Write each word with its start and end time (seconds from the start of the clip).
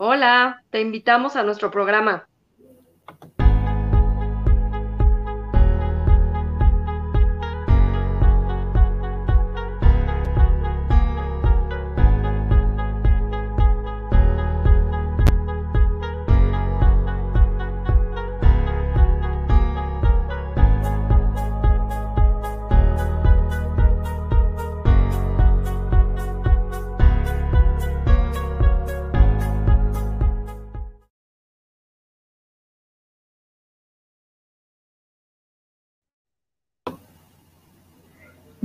Hola, 0.00 0.64
te 0.70 0.80
invitamos 0.80 1.34
a 1.36 1.42
nuestro 1.42 1.70
programa. 1.70 2.28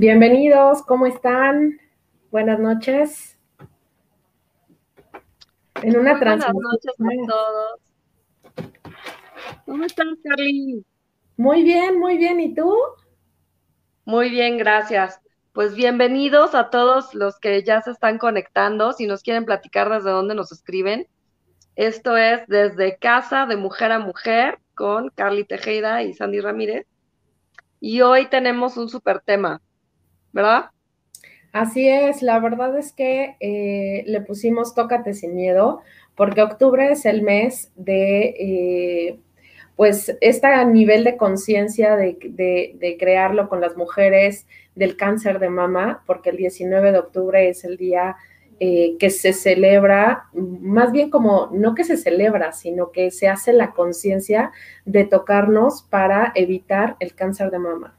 Bienvenidos, 0.06 0.82
¿cómo 0.82 1.06
están? 1.06 1.80
Buenas 2.30 2.60
noches. 2.60 3.38
En 5.82 5.96
una 5.96 6.18
Buenas 6.18 6.46
noches 6.52 6.92
a 6.98 7.26
todos. 7.26 7.80
¿Cómo 9.64 9.82
estás, 9.82 10.06
Carly? 10.22 10.84
Muy 11.38 11.62
bien, 11.62 11.98
muy 11.98 12.18
bien. 12.18 12.38
¿Y 12.38 12.54
tú? 12.54 12.70
Muy 14.04 14.28
bien, 14.28 14.58
gracias. 14.58 15.22
Pues 15.54 15.74
bienvenidos 15.74 16.54
a 16.54 16.68
todos 16.68 17.14
los 17.14 17.40
que 17.40 17.62
ya 17.62 17.80
se 17.80 17.92
están 17.92 18.18
conectando. 18.18 18.92
Si 18.92 19.06
nos 19.06 19.22
quieren 19.22 19.46
platicar 19.46 19.88
desde 19.88 20.10
dónde 20.10 20.34
nos 20.34 20.52
escriben. 20.52 21.08
Esto 21.76 22.18
es 22.18 22.46
desde 22.46 22.98
Casa 22.98 23.46
de 23.46 23.56
Mujer 23.56 23.90
a 23.90 24.00
Mujer 24.00 24.58
con 24.74 25.08
Carly 25.14 25.44
Tejeda 25.44 26.02
y 26.02 26.12
Sandy 26.12 26.40
Ramírez. 26.40 26.86
Y 27.80 28.02
hoy 28.02 28.28
tenemos 28.28 28.76
un 28.76 28.90
super 28.90 29.20
tema. 29.20 29.62
¿Verdad? 30.34 30.66
Así 31.52 31.88
es, 31.88 32.20
la 32.20 32.40
verdad 32.40 32.76
es 32.76 32.92
que 32.92 33.36
eh, 33.38 34.02
le 34.06 34.20
pusimos 34.20 34.74
Tócate 34.74 35.14
sin 35.14 35.34
miedo, 35.36 35.80
porque 36.16 36.42
octubre 36.42 36.90
es 36.90 37.06
el 37.06 37.22
mes 37.22 37.70
de, 37.76 38.34
eh, 38.38 39.20
pues, 39.76 40.16
este 40.20 40.64
nivel 40.66 41.04
de 41.04 41.16
conciencia 41.16 41.96
de, 41.96 42.18
de, 42.20 42.96
crearlo 42.98 43.48
con 43.48 43.60
las 43.60 43.76
mujeres 43.76 44.46
del 44.74 44.96
cáncer 44.96 45.38
de 45.38 45.48
mama, 45.48 46.02
porque 46.06 46.30
el 46.30 46.36
19 46.36 46.90
de 46.90 46.98
octubre 46.98 47.48
es 47.48 47.64
el 47.64 47.76
día 47.76 48.16
eh, 48.58 48.96
que 48.98 49.10
se 49.10 49.32
celebra, 49.32 50.24
más 50.32 50.90
bien 50.90 51.10
como, 51.10 51.50
no 51.52 51.76
que 51.76 51.84
se 51.84 51.96
celebra, 51.96 52.52
sino 52.52 52.90
que 52.90 53.12
se 53.12 53.28
hace 53.28 53.52
la 53.52 53.70
conciencia 53.70 54.50
de 54.84 55.04
tocarnos 55.04 55.82
para 55.82 56.32
evitar 56.34 56.96
el 56.98 57.14
cáncer 57.14 57.52
de 57.52 57.58
mama. 57.60 57.96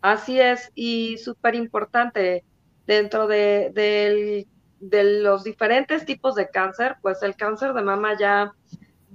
Así 0.00 0.40
es, 0.40 0.70
y 0.74 1.18
súper 1.18 1.54
importante, 1.54 2.44
dentro 2.86 3.26
de, 3.26 4.46
los 4.80 5.44
diferentes 5.44 6.04
tipos 6.04 6.36
de 6.36 6.48
cáncer, 6.50 6.96
pues 7.02 7.22
el 7.22 7.34
cáncer 7.34 7.74
de 7.74 7.82
mama 7.82 8.16
ya, 8.18 8.52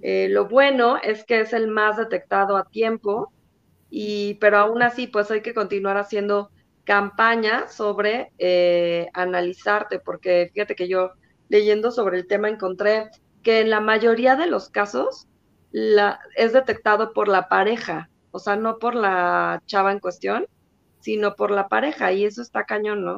eh, 0.01 0.27
lo 0.29 0.47
bueno 0.47 0.97
es 1.01 1.23
que 1.23 1.39
es 1.39 1.53
el 1.53 1.67
más 1.67 1.97
detectado 1.97 2.57
a 2.57 2.65
tiempo, 2.65 3.31
y, 3.89 4.35
pero 4.35 4.57
aún 4.57 4.81
así, 4.81 5.07
pues 5.07 5.31
hay 5.31 5.41
que 5.41 5.53
continuar 5.53 5.97
haciendo 5.97 6.51
campaña 6.83 7.67
sobre 7.69 8.31
eh, 8.37 9.07
analizarte, 9.13 9.99
porque 9.99 10.49
fíjate 10.53 10.75
que 10.75 10.87
yo 10.89 11.11
leyendo 11.47 11.91
sobre 11.91 12.17
el 12.17 12.27
tema 12.27 12.49
encontré 12.49 13.09
que 13.41 13.61
en 13.61 13.69
la 13.69 13.79
mayoría 13.79 14.35
de 14.35 14.47
los 14.47 14.69
casos 14.69 15.27
la, 15.71 16.19
es 16.35 16.53
detectado 16.53 17.13
por 17.13 17.27
la 17.27 17.47
pareja, 17.47 18.09
o 18.31 18.39
sea, 18.39 18.55
no 18.55 18.79
por 18.79 18.95
la 18.95 19.61
chava 19.65 19.91
en 19.91 19.99
cuestión, 19.99 20.47
sino 21.03 21.35
por 21.35 21.51
la 21.51 21.67
pareja, 21.67 22.13
y 22.13 22.23
eso 22.23 22.41
está 22.41 22.63
cañón, 22.63 23.03
¿no? 23.03 23.17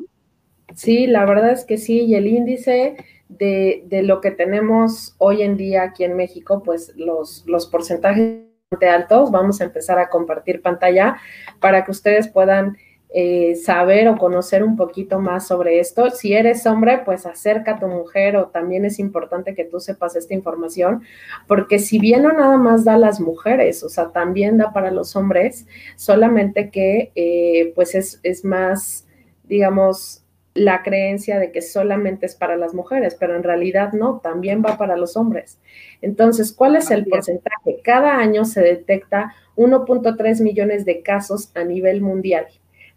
Sí, 0.74 1.06
la 1.06 1.24
verdad 1.26 1.52
es 1.52 1.64
que 1.66 1.78
sí, 1.78 2.02
y 2.02 2.16
el 2.16 2.26
índice 2.26 2.98
de, 3.30 3.84
de 3.86 4.02
lo 4.02 4.22
que 4.22 4.32
tenemos 4.32 5.14
hoy 5.20 5.44
en 5.44 5.56
día 5.56 5.84
aquí 5.84 6.04
en 6.04 6.16
México, 6.16 6.64
pues 6.64 6.94
los, 6.96 7.44
los 7.46 7.68
porcentajes 7.68 8.42
altos, 8.90 9.30
vamos 9.32 9.62
a 9.62 9.66
empezar 9.66 10.00
a 10.00 10.10
compartir 10.10 10.64
pantalla 10.64 11.18
para 11.60 11.86
que 11.86 11.92
ustedes 11.92 12.28
puedan 12.28 12.78
eh, 13.18 13.56
saber 13.56 14.10
o 14.10 14.18
conocer 14.18 14.62
un 14.62 14.76
poquito 14.76 15.22
más 15.22 15.48
sobre 15.48 15.80
esto. 15.80 16.10
Si 16.10 16.34
eres 16.34 16.66
hombre, 16.66 17.00
pues 17.06 17.26
acerca 17.26 17.76
a 17.76 17.80
tu 17.80 17.88
mujer 17.88 18.36
o 18.36 18.48
también 18.48 18.84
es 18.84 19.00
importante 19.00 19.56
que 19.56 19.64
tú 19.64 19.80
sepas 19.80 20.18
esta 20.18 20.34
información, 20.34 21.02
porque 21.48 21.80
si 21.80 21.98
bien 21.98 22.24
no 22.24 22.34
nada 22.34 22.58
más 22.58 22.84
da 22.84 22.96
a 22.96 22.98
las 22.98 23.22
mujeres, 23.22 23.86
o 23.86 23.90
sea, 23.90 24.10
también 24.10 24.58
da 24.58 24.74
para 24.74 24.92
los 24.92 25.16
hombres, 25.16 25.66
solamente 25.96 26.70
que 26.72 27.14
eh, 27.16 27.72
pues 27.74 27.96
es, 27.96 28.20
es 28.24 28.44
más, 28.44 29.08
digamos, 29.46 30.26
la 30.54 30.84
creencia 30.84 31.40
de 31.40 31.54
que 31.54 31.62
solamente 31.62 32.26
es 32.26 32.36
para 32.36 32.58
las 32.58 32.74
mujeres, 32.74 33.16
pero 33.18 33.38
en 33.38 33.44
realidad 33.44 33.94
no, 33.94 34.20
también 34.22 34.62
va 34.62 34.78
para 34.78 34.98
los 34.98 35.16
hombres. 35.16 35.58
Entonces, 36.02 36.52
¿cuál 36.52 36.76
es 36.76 36.92
el 36.92 37.06
porcentaje? 37.06 37.80
Cada 37.82 38.18
año 38.18 38.44
se 38.44 38.60
detecta 38.60 39.34
1.3 39.56 40.42
millones 40.42 40.84
de 40.84 41.02
casos 41.02 41.50
a 41.56 41.64
nivel 41.64 42.02
mundial 42.02 42.48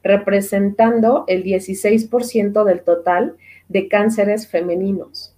representando 0.03 1.25
el 1.27 1.45
16% 1.45 2.65
del 2.65 2.83
total 2.83 3.37
de 3.69 3.89
cánceres 3.89 4.49
femeninos. 4.49 5.35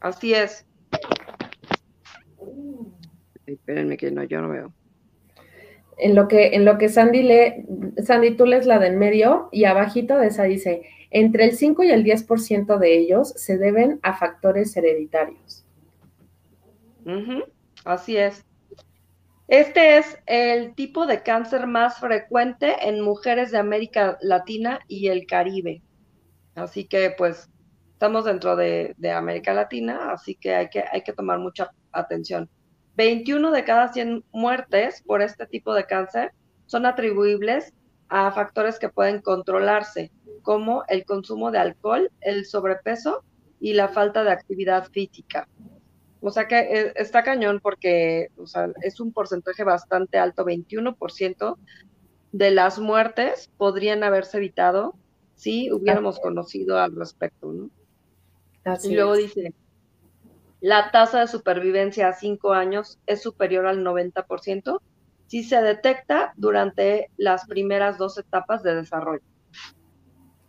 Así 0.00 0.34
es. 0.34 0.66
espérenme 3.46 3.96
que 3.96 4.10
no, 4.10 4.24
yo 4.24 4.40
no 4.40 4.48
veo. 4.48 4.72
En 5.96 6.14
lo 6.14 6.26
que, 6.26 6.54
en 6.54 6.64
lo 6.64 6.76
que 6.76 6.88
Sandy 6.88 7.22
lee, 7.22 7.66
Sandy, 8.02 8.36
tú 8.36 8.46
lees 8.46 8.66
la 8.66 8.78
del 8.78 8.96
medio 8.96 9.48
y 9.52 9.64
abajito 9.64 10.18
de 10.18 10.26
esa 10.26 10.44
dice, 10.44 10.82
entre 11.10 11.44
el 11.44 11.52
5 11.52 11.84
y 11.84 11.90
el 11.90 12.04
10% 12.04 12.78
de 12.78 12.98
ellos 12.98 13.32
se 13.36 13.56
deben 13.56 14.00
a 14.02 14.14
factores 14.14 14.76
hereditarios. 14.76 15.64
Así 17.84 18.16
es. 18.16 18.44
Este 19.48 19.98
es 19.98 20.18
el 20.26 20.74
tipo 20.74 21.06
de 21.06 21.22
cáncer 21.22 21.66
más 21.66 21.98
frecuente 21.98 22.88
en 22.88 23.02
mujeres 23.02 23.50
de 23.50 23.58
América 23.58 24.16
Latina 24.22 24.80
y 24.88 25.08
el 25.08 25.26
Caribe. 25.26 25.82
Así 26.54 26.86
que 26.86 27.14
pues 27.16 27.50
estamos 27.92 28.24
dentro 28.24 28.56
de, 28.56 28.94
América 29.14 29.52
Latina, 29.52 30.12
así 30.12 30.34
que 30.34 30.54
hay, 30.54 30.70
que 30.70 30.84
hay 30.90 31.02
que 31.02 31.12
tomar 31.12 31.38
mucha 31.40 31.70
atención. 31.92 32.48
21 32.96 33.50
de 33.50 33.64
cada 33.64 33.92
100 33.92 34.24
muertes 34.32 35.02
por 35.02 35.20
este 35.20 35.46
tipo 35.46 35.74
de 35.74 35.84
cáncer 35.84 36.32
son 36.66 36.86
atribuibles 36.86 37.74
a 38.08 38.30
factores 38.32 38.78
que 38.78 38.88
pueden 38.88 39.20
controlarse, 39.20 40.10
como 40.42 40.84
el 40.88 41.04
consumo 41.04 41.50
de 41.50 41.58
alcohol, 41.58 42.10
el 42.20 42.46
sobrepeso 42.46 43.24
y 43.60 43.74
la 43.74 43.88
falta 43.88 44.24
de 44.24 44.30
actividad 44.30 44.84
física. 44.90 45.48
O 46.26 46.30
sea 46.30 46.48
que 46.48 46.58
eh, 46.58 46.92
está 46.96 47.22
cañón 47.22 47.60
porque 47.62 48.30
o 48.38 48.46
sea, 48.46 48.72
es 48.80 48.98
un 48.98 49.12
porcentaje 49.12 49.62
bastante 49.62 50.16
alto, 50.16 50.46
21% 50.46 51.58
de 52.32 52.50
las 52.50 52.78
muertes 52.78 53.50
podrían 53.58 54.02
haberse 54.02 54.38
evitado 54.38 54.94
si 55.34 55.70
hubiéramos 55.70 56.18
conocido 56.18 56.78
al 56.78 56.96
respecto, 56.96 57.52
¿no? 57.52 57.68
Así 58.64 58.92
y 58.92 58.94
luego 58.94 59.16
dice, 59.16 59.52
la 60.62 60.90
tasa 60.90 61.20
de 61.20 61.26
supervivencia 61.26 62.08
a 62.08 62.14
5 62.14 62.54
años 62.54 62.98
es 63.04 63.20
superior 63.20 63.66
al 63.66 63.84
90% 63.84 64.80
si 65.26 65.44
se 65.44 65.60
detecta 65.60 66.32
durante 66.38 67.10
las 67.18 67.46
primeras 67.46 67.98
dos 67.98 68.16
etapas 68.16 68.62
de 68.62 68.76
desarrollo. 68.76 69.33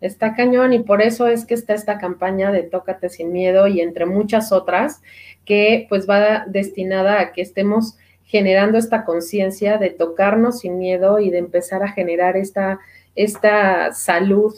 Está 0.01 0.35
cañón 0.35 0.73
y 0.73 0.79
por 0.79 1.01
eso 1.01 1.27
es 1.27 1.45
que 1.45 1.53
está 1.53 1.73
esta 1.73 1.97
campaña 1.97 2.51
de 2.51 2.63
Tócate 2.63 3.09
sin 3.09 3.31
miedo 3.31 3.67
y 3.67 3.81
entre 3.81 4.05
muchas 4.05 4.51
otras 4.51 5.01
que 5.45 5.85
pues 5.89 6.07
va 6.09 6.45
destinada 6.47 7.19
a 7.19 7.31
que 7.31 7.41
estemos 7.41 7.97
generando 8.25 8.77
esta 8.77 9.05
conciencia 9.05 9.77
de 9.77 9.91
tocarnos 9.91 10.59
sin 10.59 10.77
miedo 10.77 11.19
y 11.19 11.29
de 11.29 11.37
empezar 11.37 11.83
a 11.83 11.91
generar 11.91 12.35
esta, 12.35 12.79
esta 13.15 13.93
salud 13.93 14.53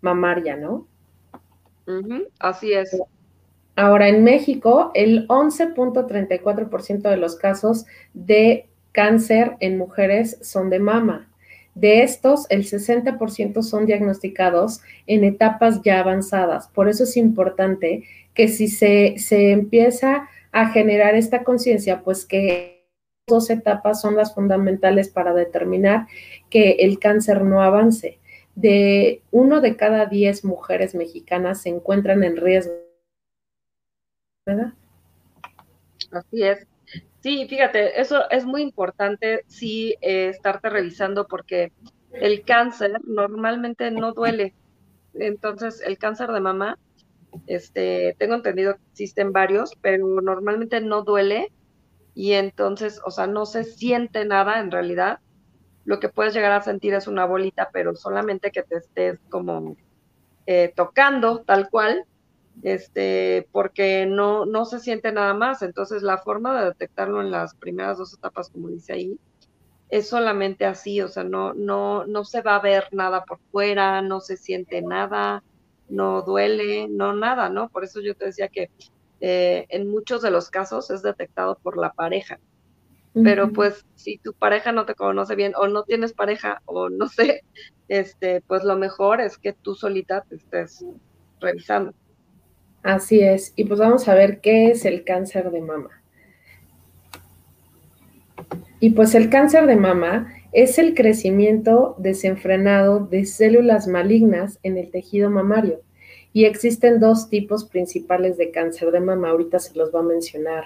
mamaria, 0.00 0.56
¿no? 0.56 0.86
así 2.38 2.72
es. 2.72 2.96
Ahora, 3.76 4.08
en 4.08 4.22
México, 4.22 4.92
el 4.94 5.26
11.34% 5.28 7.10
de 7.10 7.16
los 7.16 7.36
casos 7.36 7.86
de 8.12 8.68
cáncer 8.92 9.56
en 9.58 9.76
mujeres 9.76 10.38
son 10.42 10.70
de 10.70 10.78
mama. 10.78 11.28
De 11.74 12.02
estos, 12.02 12.46
el 12.50 12.64
60% 12.64 13.62
son 13.62 13.86
diagnosticados 13.86 14.80
en 15.06 15.24
etapas 15.24 15.82
ya 15.82 16.00
avanzadas. 16.00 16.68
Por 16.68 16.88
eso 16.88 17.04
es 17.04 17.16
importante 17.16 18.04
que 18.32 18.48
si 18.48 18.68
se, 18.68 19.14
se 19.18 19.50
empieza 19.50 20.28
a 20.52 20.68
generar 20.68 21.16
esta 21.16 21.42
conciencia, 21.42 22.02
pues 22.02 22.24
que 22.24 22.86
dos 23.26 23.50
etapas 23.50 24.00
son 24.00 24.16
las 24.16 24.34
fundamentales 24.34 25.08
para 25.08 25.34
determinar 25.34 26.06
que 26.50 26.72
el 26.80 26.98
cáncer 26.98 27.42
no 27.42 27.62
avance. 27.62 28.20
de 28.54 29.20
uno 29.32 29.60
de 29.60 29.76
cada 29.76 30.06
diez 30.06 30.44
mujeres 30.44 30.94
mexicanas 30.94 31.62
se 31.62 31.70
encuentran 31.70 32.22
en 32.22 32.36
riesgo. 32.36 32.72
¿Verdad? 34.46 34.74
Así 36.12 36.44
es. 36.44 36.64
Sí, 37.24 37.46
fíjate, 37.48 38.02
eso 38.02 38.28
es 38.28 38.44
muy 38.44 38.60
importante, 38.60 39.44
sí, 39.46 39.94
eh, 40.02 40.28
estarte 40.28 40.68
revisando 40.68 41.26
porque 41.26 41.72
el 42.12 42.44
cáncer 42.44 43.00
normalmente 43.02 43.90
no 43.90 44.12
duele. 44.12 44.54
Entonces, 45.14 45.80
el 45.80 45.96
cáncer 45.96 46.32
de 46.32 46.40
mama, 46.40 46.78
este, 47.46 48.14
tengo 48.18 48.34
entendido 48.34 48.74
que 48.74 48.82
existen 48.90 49.32
varios, 49.32 49.72
pero 49.80 50.06
normalmente 50.20 50.82
no 50.82 51.02
duele 51.02 51.50
y 52.14 52.32
entonces, 52.32 53.00
o 53.06 53.10
sea, 53.10 53.26
no 53.26 53.46
se 53.46 53.64
siente 53.64 54.26
nada 54.26 54.60
en 54.60 54.70
realidad. 54.70 55.20
Lo 55.86 56.00
que 56.00 56.10
puedes 56.10 56.34
llegar 56.34 56.52
a 56.52 56.60
sentir 56.60 56.92
es 56.92 57.06
una 57.06 57.24
bolita, 57.24 57.70
pero 57.72 57.96
solamente 57.96 58.50
que 58.50 58.64
te 58.64 58.76
estés 58.76 59.18
como 59.30 59.78
eh, 60.44 60.74
tocando 60.76 61.40
tal 61.40 61.70
cual, 61.70 62.04
este, 62.62 63.48
porque 63.52 64.06
no, 64.06 64.46
no 64.46 64.64
se 64.64 64.78
siente 64.80 65.12
nada 65.12 65.34
más. 65.34 65.62
Entonces, 65.62 66.02
la 66.02 66.18
forma 66.18 66.58
de 66.58 66.66
detectarlo 66.66 67.20
en 67.20 67.30
las 67.30 67.54
primeras 67.54 67.98
dos 67.98 68.14
etapas, 68.14 68.50
como 68.50 68.68
dice 68.68 68.92
ahí, 68.92 69.18
es 69.90 70.08
solamente 70.08 70.64
así, 70.64 71.00
o 71.00 71.08
sea, 71.08 71.24
no, 71.24 71.54
no, 71.54 72.06
no 72.06 72.24
se 72.24 72.42
va 72.42 72.56
a 72.56 72.60
ver 72.60 72.88
nada 72.92 73.24
por 73.24 73.38
fuera, 73.52 74.02
no 74.02 74.20
se 74.20 74.36
siente 74.36 74.82
nada, 74.82 75.42
no 75.88 76.22
duele, 76.22 76.88
no 76.88 77.12
nada, 77.12 77.48
¿no? 77.48 77.68
Por 77.68 77.84
eso 77.84 78.00
yo 78.00 78.14
te 78.14 78.26
decía 78.26 78.48
que 78.48 78.70
eh, 79.20 79.66
en 79.68 79.88
muchos 79.88 80.22
de 80.22 80.30
los 80.30 80.50
casos 80.50 80.90
es 80.90 81.02
detectado 81.02 81.56
por 81.62 81.76
la 81.78 81.92
pareja. 81.92 82.38
Pero 83.22 83.52
pues 83.52 83.86
si 83.94 84.18
tu 84.18 84.32
pareja 84.32 84.72
no 84.72 84.86
te 84.86 84.96
conoce 84.96 85.36
bien 85.36 85.52
o 85.56 85.68
no 85.68 85.84
tienes 85.84 86.12
pareja 86.12 86.62
o 86.64 86.88
no 86.88 87.06
sé, 87.06 87.44
este, 87.86 88.40
pues 88.40 88.64
lo 88.64 88.76
mejor 88.76 89.20
es 89.20 89.38
que 89.38 89.52
tú 89.52 89.76
solita 89.76 90.22
te 90.22 90.34
estés 90.34 90.84
revisando. 91.40 91.94
Así 92.84 93.20
es. 93.20 93.54
Y 93.56 93.64
pues 93.64 93.80
vamos 93.80 94.06
a 94.08 94.14
ver 94.14 94.40
qué 94.40 94.68
es 94.68 94.84
el 94.84 95.04
cáncer 95.04 95.50
de 95.50 95.62
mama. 95.62 95.90
Y 98.78 98.90
pues 98.90 99.14
el 99.14 99.30
cáncer 99.30 99.66
de 99.66 99.76
mama 99.76 100.30
es 100.52 100.78
el 100.78 100.94
crecimiento 100.94 101.96
desenfrenado 101.98 103.00
de 103.00 103.24
células 103.24 103.88
malignas 103.88 104.58
en 104.62 104.76
el 104.76 104.90
tejido 104.90 105.30
mamario. 105.30 105.80
Y 106.34 106.44
existen 106.44 107.00
dos 107.00 107.30
tipos 107.30 107.64
principales 107.64 108.36
de 108.36 108.50
cáncer 108.50 108.90
de 108.90 109.00
mama. 109.00 109.30
Ahorita 109.30 109.58
se 109.60 109.74
los 109.78 109.92
va 109.92 110.00
a 110.00 110.02
mencionar, 110.02 110.64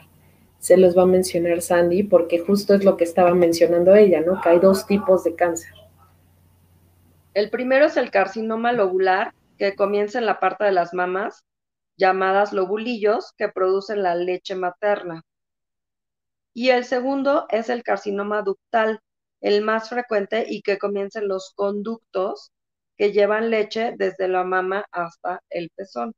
se 0.59 0.77
los 0.77 0.99
va 0.99 1.03
a 1.03 1.07
mencionar 1.07 1.63
Sandy, 1.63 2.03
porque 2.03 2.41
justo 2.41 2.75
es 2.75 2.85
lo 2.85 2.97
que 2.97 3.05
estaba 3.05 3.33
mencionando 3.33 3.95
ella, 3.95 4.23
¿no? 4.23 4.41
Que 4.41 4.49
hay 4.49 4.59
dos 4.59 4.89
tipos 4.89 5.23
de 5.23 5.37
cáncer. 5.37 5.73
El 7.35 7.49
primero 7.51 7.87
es 7.87 7.97
el 7.97 8.11
carcinoma 8.11 8.73
lobular, 8.73 9.35
que 9.57 9.77
comienza 9.77 10.19
en 10.19 10.27
la 10.27 10.41
parte 10.41 10.65
de 10.65 10.73
las 10.73 10.93
mamas, 10.95 11.45
llamadas 11.99 12.53
lobulillos, 12.53 13.35
que 13.37 13.49
producen 13.49 14.03
la 14.03 14.15
leche 14.15 14.55
materna. 14.55 15.23
Y 16.55 16.71
el 16.71 16.85
segundo 16.85 17.47
es 17.51 17.69
el 17.69 17.83
carcinoma 17.83 18.43
ductal, 18.43 19.01
el 19.41 19.63
más 19.63 19.89
frecuente 19.89 20.47
y 20.49 20.63
que 20.63 20.79
comienza 20.79 21.21
en 21.21 21.29
los 21.29 21.53
conductos 21.55 22.53
que 22.97 23.13
llevan 23.13 23.51
leche 23.51 23.95
desde 23.97 24.27
la 24.29 24.45
mama 24.45 24.87
hasta 24.91 25.43
el 25.51 25.71
pezón. 25.71 26.15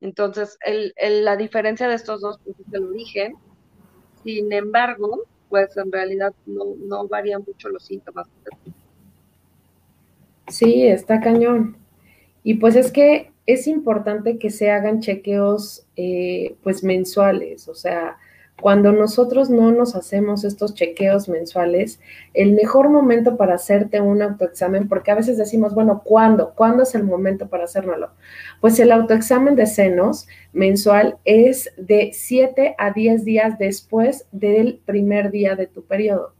Entonces, 0.00 0.58
la 0.96 1.36
diferencia 1.36 1.88
de 1.88 1.94
estos 1.94 2.20
dos 2.20 2.38
pues, 2.44 2.58
es 2.58 2.74
el 2.74 2.84
origen. 2.84 3.34
Sin 4.24 4.52
embargo, 4.52 5.24
pues 5.48 5.76
en 5.76 5.90
realidad 5.92 6.34
no, 6.44 6.74
no 6.76 7.08
varían 7.08 7.44
mucho 7.46 7.68
los 7.68 7.84
síntomas. 7.84 8.28
Sí, 10.48 10.86
está 10.86 11.20
cañón. 11.20 11.78
Y 12.42 12.54
pues 12.54 12.76
es 12.76 12.92
que 12.92 13.31
es 13.46 13.66
importante 13.66 14.38
que 14.38 14.50
se 14.50 14.70
hagan 14.70 15.00
chequeos 15.00 15.86
eh, 15.96 16.56
pues 16.62 16.84
mensuales, 16.84 17.68
o 17.68 17.74
sea, 17.74 18.18
cuando 18.60 18.92
nosotros 18.92 19.50
no 19.50 19.72
nos 19.72 19.96
hacemos 19.96 20.44
estos 20.44 20.74
chequeos 20.74 21.28
mensuales, 21.28 22.00
el 22.32 22.52
mejor 22.52 22.90
momento 22.90 23.36
para 23.36 23.54
hacerte 23.54 24.00
un 24.00 24.22
autoexamen, 24.22 24.88
porque 24.88 25.10
a 25.10 25.16
veces 25.16 25.36
decimos, 25.36 25.74
bueno, 25.74 26.02
¿cuándo? 26.04 26.54
¿Cuándo 26.54 26.84
es 26.84 26.94
el 26.94 27.02
momento 27.02 27.48
para 27.48 27.64
hacérnoslo? 27.64 28.10
Pues 28.60 28.78
el 28.78 28.92
autoexamen 28.92 29.56
de 29.56 29.66
senos 29.66 30.28
mensual 30.52 31.18
es 31.24 31.72
de 31.76 32.12
7 32.14 32.76
a 32.78 32.92
10 32.92 33.24
días 33.24 33.58
después 33.58 34.26
del 34.30 34.80
primer 34.86 35.32
día 35.32 35.56
de 35.56 35.66
tu 35.66 35.82
periodo. 35.82 36.32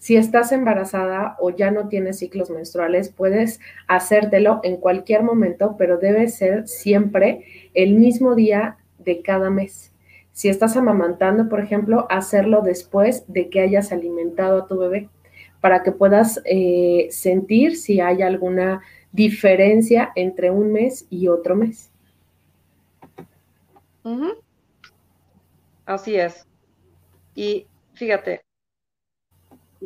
Si 0.00 0.16
estás 0.16 0.50
embarazada 0.50 1.36
o 1.40 1.50
ya 1.50 1.70
no 1.70 1.88
tienes 1.88 2.20
ciclos 2.20 2.48
menstruales, 2.48 3.10
puedes 3.10 3.60
hacértelo 3.86 4.60
en 4.62 4.78
cualquier 4.78 5.22
momento, 5.22 5.76
pero 5.76 5.98
debe 5.98 6.28
ser 6.28 6.66
siempre 6.66 7.44
el 7.74 7.96
mismo 7.96 8.34
día 8.34 8.78
de 8.98 9.20
cada 9.20 9.50
mes. 9.50 9.92
Si 10.32 10.48
estás 10.48 10.78
amamantando, 10.78 11.50
por 11.50 11.60
ejemplo, 11.60 12.06
hacerlo 12.08 12.62
después 12.62 13.24
de 13.28 13.50
que 13.50 13.60
hayas 13.60 13.92
alimentado 13.92 14.62
a 14.62 14.66
tu 14.66 14.78
bebé 14.78 15.10
para 15.60 15.82
que 15.82 15.92
puedas 15.92 16.40
eh, 16.46 17.08
sentir 17.10 17.76
si 17.76 18.00
hay 18.00 18.22
alguna 18.22 18.80
diferencia 19.12 20.12
entre 20.14 20.50
un 20.50 20.72
mes 20.72 21.06
y 21.10 21.28
otro 21.28 21.56
mes. 21.56 21.90
Así 25.84 26.16
es. 26.16 26.46
Y 27.34 27.66
fíjate, 27.92 28.40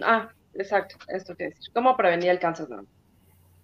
ah, 0.02 0.28
exacto, 0.54 0.96
esto 1.08 1.34
que 1.36 1.44
decir, 1.44 1.72
¿cómo 1.72 1.96
prevenir 1.96 2.30
el 2.30 2.38
cáncer 2.38 2.66
de 2.68 2.76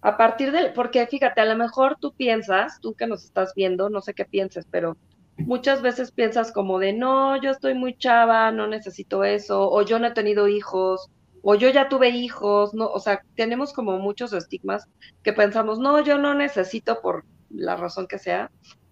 A 0.01 0.17
partir 0.17 0.51
del, 0.51 0.73
porque 0.73 1.05
fíjate, 1.07 1.41
a 1.41 1.45
lo 1.45 1.55
mejor 1.55 1.97
tú 1.99 2.13
piensas, 2.13 2.79
tú 2.81 2.93
que 2.93 3.07
nos 3.07 3.23
estás 3.23 3.53
viendo, 3.55 3.89
no 3.89 4.01
sé 4.01 4.13
qué 4.13 4.25
pienses, 4.25 4.65
pero 4.69 4.97
muchas 5.37 5.81
veces 5.81 6.11
piensas 6.11 6.51
como 6.51 6.79
de, 6.79 6.93
no, 6.93 7.41
yo 7.41 7.51
estoy 7.51 7.73
muy 7.73 7.97
chava, 7.97 8.51
no 8.51 8.67
necesito 8.67 9.23
eso, 9.23 9.69
o 9.69 9.81
yo 9.83 9.99
no 9.99 10.07
he 10.07 10.11
tenido 10.11 10.47
hijos, 10.47 11.09
o 11.41 11.55
yo 11.55 11.69
ya 11.69 11.89
tuve 11.89 12.09
hijos, 12.09 12.73
no, 12.73 12.87
o 12.87 12.99
sea, 12.99 13.21
tenemos 13.35 13.73
como 13.73 13.97
muchos 13.97 14.33
estigmas 14.33 14.87
que 15.23 15.33
pensamos, 15.33 15.79
no, 15.79 15.99
yo 16.01 16.17
no 16.17 16.33
necesito 16.35 17.01
por 17.01 17.25
la 17.49 17.75
razón 17.75 18.07
que 18.07 18.19
sea, 18.19 18.51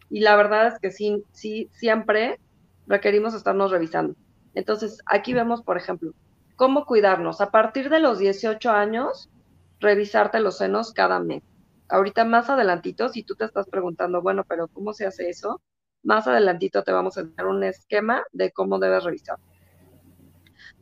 y 0.09 0.21
la 0.21 0.35
verdad 0.35 0.67
es 0.67 0.79
que 0.79 0.91
sí, 0.91 1.23
sí, 1.31 1.69
siempre 1.71 2.39
requerimos 2.87 3.33
estarnos 3.33 3.71
revisando. 3.71 4.15
Entonces, 4.55 4.99
aquí 5.05 5.33
vemos, 5.33 5.61
por 5.61 5.77
ejemplo, 5.77 6.11
cómo 6.59 6.85
cuidarnos. 6.85 7.39
A 7.39 7.51
partir 7.51 7.89
de 7.89 8.01
los 8.01 8.19
18 8.19 8.69
años, 8.69 9.29
revisarte 9.79 10.41
los 10.41 10.57
senos 10.57 10.91
cada 10.91 11.21
mes. 11.21 11.41
Ahorita 11.87 12.25
más 12.25 12.49
adelantito, 12.49 13.07
si 13.07 13.23
tú 13.23 13.35
te 13.35 13.45
estás 13.45 13.69
preguntando, 13.69 14.21
bueno, 14.21 14.43
pero 14.43 14.67
¿cómo 14.67 14.91
se 14.91 15.05
hace 15.07 15.29
eso? 15.29 15.61
Más 16.03 16.27
adelantito 16.27 16.83
te 16.83 16.91
vamos 16.91 17.17
a 17.17 17.23
dar 17.23 17.47
un 17.47 17.63
esquema 17.63 18.23
de 18.33 18.51
cómo 18.51 18.77
debes 18.77 19.05
revisar. 19.05 19.37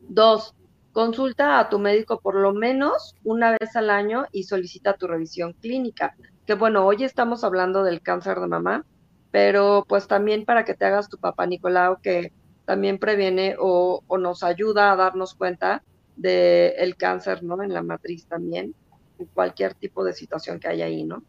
Dos, 0.00 0.56
consulta 0.90 1.60
a 1.60 1.68
tu 1.68 1.78
médico 1.78 2.18
por 2.20 2.34
lo 2.34 2.52
menos 2.52 3.14
una 3.22 3.52
vez 3.52 3.76
al 3.76 3.88
año 3.88 4.26
y 4.32 4.42
solicita 4.42 4.94
tu 4.94 5.06
revisión 5.06 5.52
clínica. 5.52 6.16
Que 6.44 6.54
bueno, 6.54 6.84
hoy 6.86 7.04
estamos 7.04 7.44
hablando 7.44 7.84
del 7.84 8.02
cáncer 8.02 8.40
de 8.40 8.48
mamá, 8.48 8.84
pero 9.30 9.84
pues 9.88 10.08
también 10.08 10.44
para 10.44 10.64
que 10.64 10.74
te 10.74 10.86
hagas 10.86 11.08
tu 11.08 11.18
papá 11.18 11.46
Nicolau, 11.46 12.00
que 12.00 12.32
también 12.68 12.98
previene 12.98 13.56
o, 13.58 14.02
nos 14.18 14.42
ayuda 14.42 14.92
a 14.92 14.96
darnos 14.96 15.32
cuenta 15.32 15.82
del 16.16 16.96
cáncer, 16.96 17.42
¿no? 17.42 17.62
En 17.62 17.72
la 17.72 17.80
matriz 17.80 18.26
también, 18.26 18.74
cualquier 19.32 19.72
tipo 19.72 20.04
de 20.04 20.12
situación 20.12 20.60
que 20.60 20.68
haya 20.68 20.84
ahí, 20.84 21.02
¿no? 21.02 21.22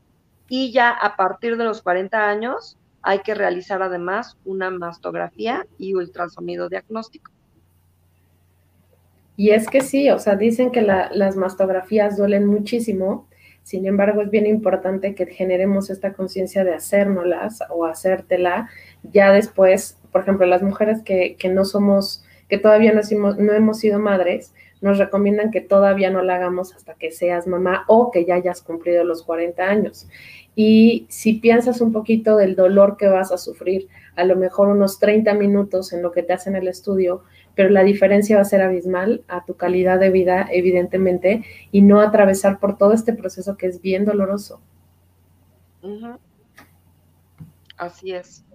Y 0.49 0.73
ya 0.73 0.89
a 0.89 1.15
partir 1.15 1.55
de 1.55 1.63
los 1.63 1.81
40 1.81 2.27
años, 2.29 2.77
hay 3.01 3.19
que 3.19 3.35
realizar 3.35 3.81
además 3.81 4.35
una 4.43 4.69
mastografía 4.69 5.65
y 5.77 5.95
ultrasonido 5.95 6.67
diagnóstico. 6.67 7.31
Y 9.37 9.51
es 9.51 9.69
que 9.69 9.79
sí, 9.79 10.09
o 10.09 10.19
sea, 10.19 10.35
dicen 10.35 10.71
que 10.71 10.81
las 10.81 11.37
mastografías 11.37 12.17
duelen 12.17 12.47
muchísimo, 12.47 13.29
sin 13.63 13.85
embargo 13.85 14.23
es 14.23 14.29
bien 14.29 14.45
importante 14.45 15.15
que 15.15 15.25
generemos 15.25 15.89
esta 15.89 16.11
conciencia 16.11 16.65
de 16.65 16.73
hacérnoslas 16.73 17.59
o 17.69 17.85
hacértela 17.85 18.69
ya 19.03 19.31
después, 19.31 19.98
por 20.11 20.21
ejemplo, 20.21 20.45
las 20.45 20.61
mujeres 20.61 21.01
que, 21.03 21.37
no 21.51 21.65
somos, 21.65 22.23
que 22.47 22.57
todavía 22.57 22.93
no, 22.93 23.01
no 23.33 23.53
hemos 23.53 23.79
sido 23.79 23.99
madres, 23.99 24.53
nos 24.81 24.97
recomiendan 24.97 25.51
que 25.51 25.61
todavía 25.61 26.09
no 26.09 26.21
la 26.21 26.35
hagamos 26.35 26.73
hasta 26.73 26.93
que 26.93 27.11
seas 27.11 27.47
mamá 27.47 27.83
o 27.87 28.11
que 28.11 28.25
ya 28.25 28.35
hayas 28.35 28.61
cumplido 28.61 29.03
los 29.03 29.23
40 29.23 29.63
años. 29.63 30.07
Y 30.55 31.05
si 31.09 31.33
piensas 31.33 31.81
un 31.81 31.91
poquito 31.91 32.35
del 32.37 32.55
dolor 32.55 32.97
que 32.97 33.07
vas 33.07 33.31
a 33.31 33.37
sufrir, 33.37 33.87
a 34.15 34.23
lo 34.23 34.35
mejor 34.35 34.67
unos 34.67 34.99
30 34.99 35.33
minutos 35.35 35.93
en 35.93 36.01
lo 36.01 36.11
que 36.11 36.23
te 36.23 36.33
hacen 36.33 36.55
el 36.55 36.67
estudio, 36.67 37.23
pero 37.55 37.69
la 37.69 37.83
diferencia 37.83 38.35
va 38.35 38.41
a 38.41 38.45
ser 38.45 38.61
abismal 38.61 39.23
a 39.27 39.45
tu 39.45 39.55
calidad 39.55 39.99
de 39.99 40.09
vida, 40.09 40.47
evidentemente, 40.51 41.43
y 41.71 41.81
no 41.81 42.01
atravesar 42.01 42.59
por 42.59 42.77
todo 42.77 42.93
este 42.93 43.13
proceso 43.13 43.57
que 43.57 43.67
es 43.67 43.81
bien 43.81 44.05
doloroso. 44.05 44.61
Así 47.77 48.11
es. 48.11 48.45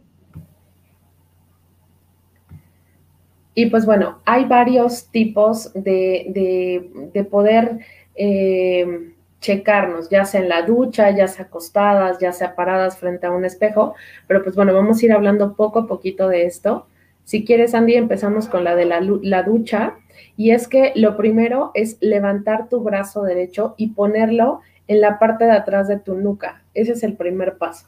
Y 3.55 3.67
pues 3.67 3.87
bueno, 3.87 4.21
hay 4.25 4.47
varios 4.47 5.09
tipos 5.11 5.73
de, 5.75 6.27
de, 6.29 6.91
de 7.13 7.25
poder 7.25 7.79
eh, 8.17 9.13
checarnos, 9.41 10.09
ya 10.09 10.25
sea 10.25 10.41
en 10.41 10.49
la 10.49 10.63
ducha, 10.63 11.11
ya 11.11 11.29
sea 11.29 11.45
acostadas, 11.45 12.19
ya 12.19 12.33
sea 12.33 12.57
paradas 12.57 12.99
frente 12.99 13.27
a 13.27 13.31
un 13.31 13.45
espejo, 13.45 13.95
pero 14.27 14.43
pues 14.43 14.57
bueno, 14.57 14.73
vamos 14.73 15.01
a 15.01 15.07
ir 15.07 15.13
hablando 15.13 15.55
poco 15.55 15.81
a 15.81 15.87
poquito 15.87 16.29
de 16.29 16.47
esto. 16.47 16.87
Si 17.25 17.45
quieres, 17.45 17.75
Andy, 17.75 17.95
empezamos 17.95 18.49
con 18.49 18.65
la 18.65 18.75
de 18.75 18.85
la, 18.85 19.01
la 19.01 19.43
ducha. 19.43 19.95
Y 20.37 20.51
es 20.51 20.69
que 20.69 20.93
lo 20.95 21.17
primero 21.17 21.71
es 21.75 21.97
levantar 22.01 22.69
tu 22.69 22.81
brazo 22.81 23.23
derecho 23.23 23.75
y 23.77 23.89
ponerlo 23.89 24.61
en 24.89 25.01
la 25.01 25.19
parte 25.19 25.45
de 25.45 25.53
atrás 25.53 25.89
de 25.89 25.99
tu 25.99 26.15
nuca. 26.17 26.63
Ese 26.75 26.93
es 26.93 27.03
el 27.03 27.15
primer 27.15 27.57
paso. 27.57 27.87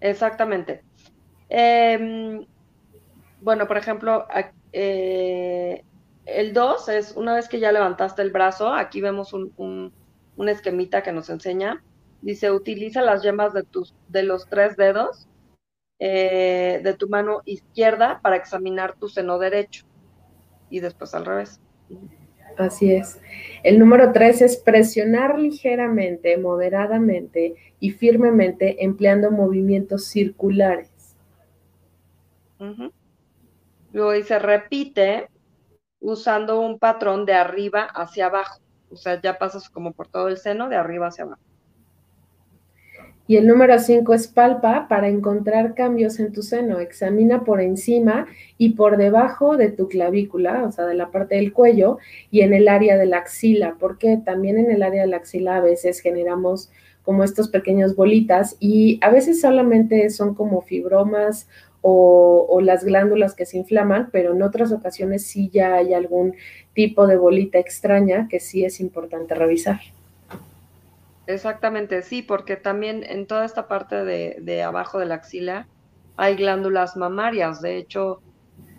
Exactamente. 0.00 0.82
Em, 1.54 2.46
bueno, 3.42 3.68
por 3.68 3.76
ejemplo, 3.76 4.26
eh, 4.72 5.84
el 6.24 6.54
2 6.54 6.88
es 6.88 7.12
una 7.14 7.34
vez 7.34 7.46
que 7.46 7.60
ya 7.60 7.70
levantaste 7.72 8.22
el 8.22 8.30
brazo, 8.30 8.72
aquí 8.72 9.02
vemos 9.02 9.34
un, 9.34 9.92
esquemita 10.48 11.02
que 11.02 11.12
nos 11.12 11.28
enseña. 11.28 11.84
Dice, 12.22 12.50
utiliza 12.50 13.02
las 13.02 13.22
yemas 13.22 13.52
de, 13.52 13.64
tus, 13.64 13.94
de 14.08 14.22
los 14.22 14.48
tres 14.48 14.78
dedos 14.78 15.28
eh, 15.98 16.80
de 16.82 16.94
tu 16.94 17.10
mano 17.10 17.42
izquierda 17.44 18.20
para 18.22 18.36
examinar 18.36 18.94
tu 18.94 19.10
seno 19.10 19.38
derecho 19.38 19.84
y 20.70 20.80
después 20.80 21.14
al 21.14 21.26
revés. 21.26 21.60
Así 22.56 22.94
es. 22.94 23.20
El 23.62 23.78
número 23.78 24.12
tres 24.12 24.40
es 24.40 24.56
presionar 24.56 25.38
ligeramente, 25.38 26.38
moderadamente 26.38 27.56
y 27.78 27.90
firmemente 27.90 28.82
empleando 28.84 29.30
movimientos 29.30 30.06
circulares. 30.06 30.91
Luego 33.92 34.12
dice, 34.12 34.38
repite 34.38 35.28
usando 36.00 36.60
un 36.60 36.78
patrón 36.78 37.24
de 37.26 37.34
arriba 37.34 37.82
hacia 37.82 38.26
abajo. 38.26 38.60
O 38.90 38.96
sea, 38.96 39.20
ya 39.20 39.38
pasas 39.38 39.68
como 39.70 39.92
por 39.92 40.08
todo 40.08 40.28
el 40.28 40.36
seno, 40.36 40.68
de 40.68 40.76
arriba 40.76 41.08
hacia 41.08 41.24
abajo. 41.24 41.40
Y 43.28 43.36
el 43.36 43.46
número 43.46 43.78
5 43.78 44.12
es 44.14 44.26
palpa 44.26 44.88
para 44.88 45.08
encontrar 45.08 45.74
cambios 45.74 46.18
en 46.18 46.32
tu 46.32 46.42
seno. 46.42 46.80
Examina 46.80 47.44
por 47.44 47.60
encima 47.60 48.26
y 48.58 48.70
por 48.70 48.96
debajo 48.96 49.56
de 49.56 49.70
tu 49.70 49.88
clavícula, 49.88 50.64
o 50.64 50.72
sea, 50.72 50.86
de 50.86 50.94
la 50.94 51.10
parte 51.10 51.36
del 51.36 51.52
cuello 51.52 51.98
y 52.30 52.40
en 52.40 52.52
el 52.52 52.68
área 52.68 52.98
de 52.98 53.06
la 53.06 53.18
axila, 53.18 53.76
porque 53.78 54.18
también 54.22 54.58
en 54.58 54.70
el 54.70 54.82
área 54.82 55.02
de 55.02 55.08
la 55.08 55.18
axila 55.18 55.56
a 55.56 55.60
veces 55.60 56.00
generamos 56.00 56.70
como 57.04 57.24
estos 57.24 57.48
pequeños 57.48 57.96
bolitas 57.96 58.56
y 58.60 58.98
a 59.02 59.10
veces 59.10 59.40
solamente 59.40 60.10
son 60.10 60.34
como 60.34 60.60
fibromas 60.62 61.48
o, 61.82 62.60
las 62.62 62.84
glándulas 62.84 63.34
que 63.34 63.44
se 63.44 63.58
inflaman, 63.58 64.08
pero 64.12 64.32
en 64.32 64.42
otras 64.42 64.70
ocasiones 64.72 65.26
sí 65.26 65.50
ya 65.52 65.74
hay 65.74 65.94
algún 65.94 66.36
tipo 66.74 67.08
de 67.08 67.16
bolita 67.16 67.58
extraña 67.58 68.28
que 68.28 68.38
sí 68.38 68.64
es 68.64 68.80
importante 68.80 69.34
revisar. 69.34 69.80
Exactamente, 71.26 72.02
sí, 72.02 72.22
porque 72.22 72.56
también 72.56 73.04
en 73.04 73.26
toda 73.26 73.44
esta 73.44 73.66
parte 73.66 74.04
de, 74.04 74.62
abajo 74.62 74.98
de 74.98 75.06
la 75.06 75.16
axila 75.16 75.66
hay 76.16 76.36
glándulas 76.36 76.96
mamarias. 76.96 77.60
De 77.60 77.76
hecho, 77.76 78.20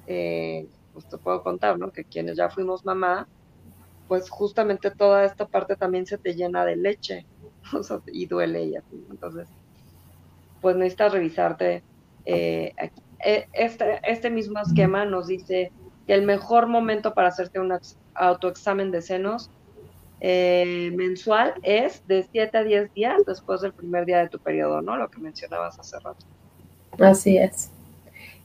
eh, 0.07 0.67
pues 0.93 1.07
te 1.09 1.17
puedo 1.17 1.43
contar, 1.43 1.77
¿no? 1.77 1.91
Que 1.91 2.05
quienes 2.05 2.37
ya 2.37 2.49
fuimos 2.49 2.85
mamá, 2.85 3.27
pues 4.07 4.29
justamente 4.29 4.91
toda 4.91 5.25
esta 5.25 5.45
parte 5.45 5.75
también 5.75 6.05
se 6.05 6.17
te 6.17 6.35
llena 6.35 6.63
de 6.65 6.75
leche 6.77 7.25
y 8.13 8.25
duele 8.27 8.63
ella. 8.63 8.83
Entonces, 9.09 9.47
pues 10.61 10.75
necesitas 10.77 11.11
revisarte. 11.11 11.83
Eh, 12.25 12.73
e, 13.23 13.47
este, 13.53 13.99
este 14.03 14.29
mismo 14.29 14.59
esquema 14.59 15.05
nos 15.05 15.27
dice 15.27 15.71
que 16.07 16.13
el 16.13 16.23
mejor 16.23 16.67
momento 16.67 17.13
para 17.13 17.29
hacerte 17.29 17.59
un 17.59 17.73
autoexamen 18.15 18.91
de 18.91 19.01
senos 19.01 19.49
eh, 20.25 20.91
mensual 20.95 21.53
es 21.63 22.05
de 22.07 22.25
7 22.31 22.57
a 22.57 22.63
10 22.63 22.93
días 22.93 23.25
después 23.25 23.61
del 23.61 23.73
primer 23.73 24.05
día 24.05 24.19
de 24.19 24.29
tu 24.29 24.39
periodo, 24.39 24.81
¿no? 24.81 24.95
Lo 24.95 25.09
que 25.09 25.19
mencionabas 25.19 25.77
hace 25.79 25.99
rato. 25.99 26.25
Así 26.99 27.37
es. 27.37 27.71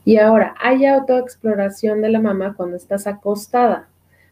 Y 0.04 0.16
ahora, 0.16 0.54
hay 0.61 0.87
autoexploración 0.87 2.00
de 2.00 2.08
la 2.08 2.20
mamá 2.20 2.54
cuando 2.56 2.76
estás 2.76 3.06
acostada. 3.06 3.88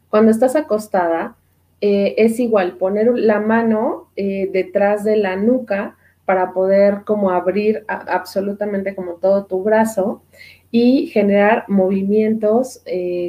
Cuando 0.09 0.31
estás 0.31 0.57
acostada, 0.57 1.37
eh, 1.81 2.15
es 2.17 2.41
igual 2.41 2.79
poner 2.79 3.17
la 3.19 3.41
mano 3.41 4.09
eh, 4.17 4.49
detrás 4.53 5.05
de 5.05 5.17
la 5.17 5.37
nuca 5.37 5.97
para 6.27 6.53
poder 6.53 7.05
como 7.05 7.31
abrir 7.31 7.85
absolutamente 7.89 8.95
como 8.95 9.15
todo 9.15 9.47
tu 9.47 9.63
brazo 9.63 10.23
y 10.71 11.07
generar 11.07 11.65
movimientos 11.69 12.83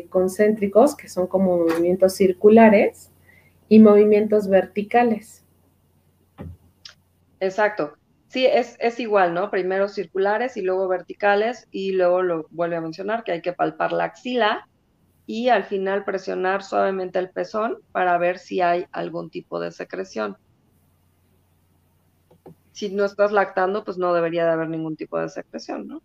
concéntricos, 0.10 0.96
que 0.96 1.08
son 1.08 1.27
como 1.27 1.58
movimientos 1.58 2.16
circulares, 2.16 3.12
y 3.70 3.80
movimientos 3.80 4.48
verticales. 4.48 5.44
Exacto. 7.39 7.94
Sí, 8.27 8.46
es, 8.46 8.75
es, 8.80 9.00
igual, 9.00 9.34
¿no? 9.34 9.50
Primero 9.50 9.88
circulares 9.88 10.58
y 10.58 10.62
luego 10.62 10.88
verticales 10.88 11.68
y 11.72 11.94
luego 11.94 12.24
lo 12.24 12.48
vuelve 12.50 12.75
a 12.75 12.82
mencionar 12.82 13.24
que 13.24 13.32
hay 13.32 13.42
que 13.42 13.54
palpar 13.54 13.94
la 13.94 14.06
axila 14.06 14.68
y 15.25 15.50
al 15.50 15.63
final 15.63 16.04
presionar 16.04 16.62
suavemente 16.63 17.20
el 17.20 17.30
pezón 17.30 17.77
para 17.92 18.18
ver 18.18 18.38
si 18.38 18.62
hay 18.62 18.86
algún 18.92 19.30
tipo 19.30 19.60
de 19.60 19.72
secreción. 19.72 20.38
Si 22.77 22.89
no 22.89 23.05
estás 23.05 23.31
lactando, 23.31 23.84
pues 23.84 23.98
no 23.98 24.13
debería 24.13 24.46
de 24.46 24.51
haber 24.51 24.69
ningún 24.69 24.96
tipo 24.96 25.17
de 25.17 25.29
secreción, 25.29 25.88
¿no? 25.88 26.03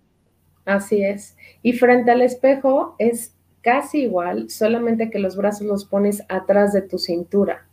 Así 0.64 1.04
es. 1.04 1.36
Y 1.62 1.74
frente 1.74 2.10
al 2.10 2.22
espejo 2.22 2.96
es 2.98 3.36
casi 3.60 4.04
igual, 4.04 4.48
solamente 4.48 5.10
que 5.10 5.18
los 5.18 5.36
brazos 5.36 5.66
los 5.66 5.84
pones 5.84 6.22
atrás 6.30 6.72
de 6.72 6.80
tu 6.80 6.96
cintura 6.96 7.66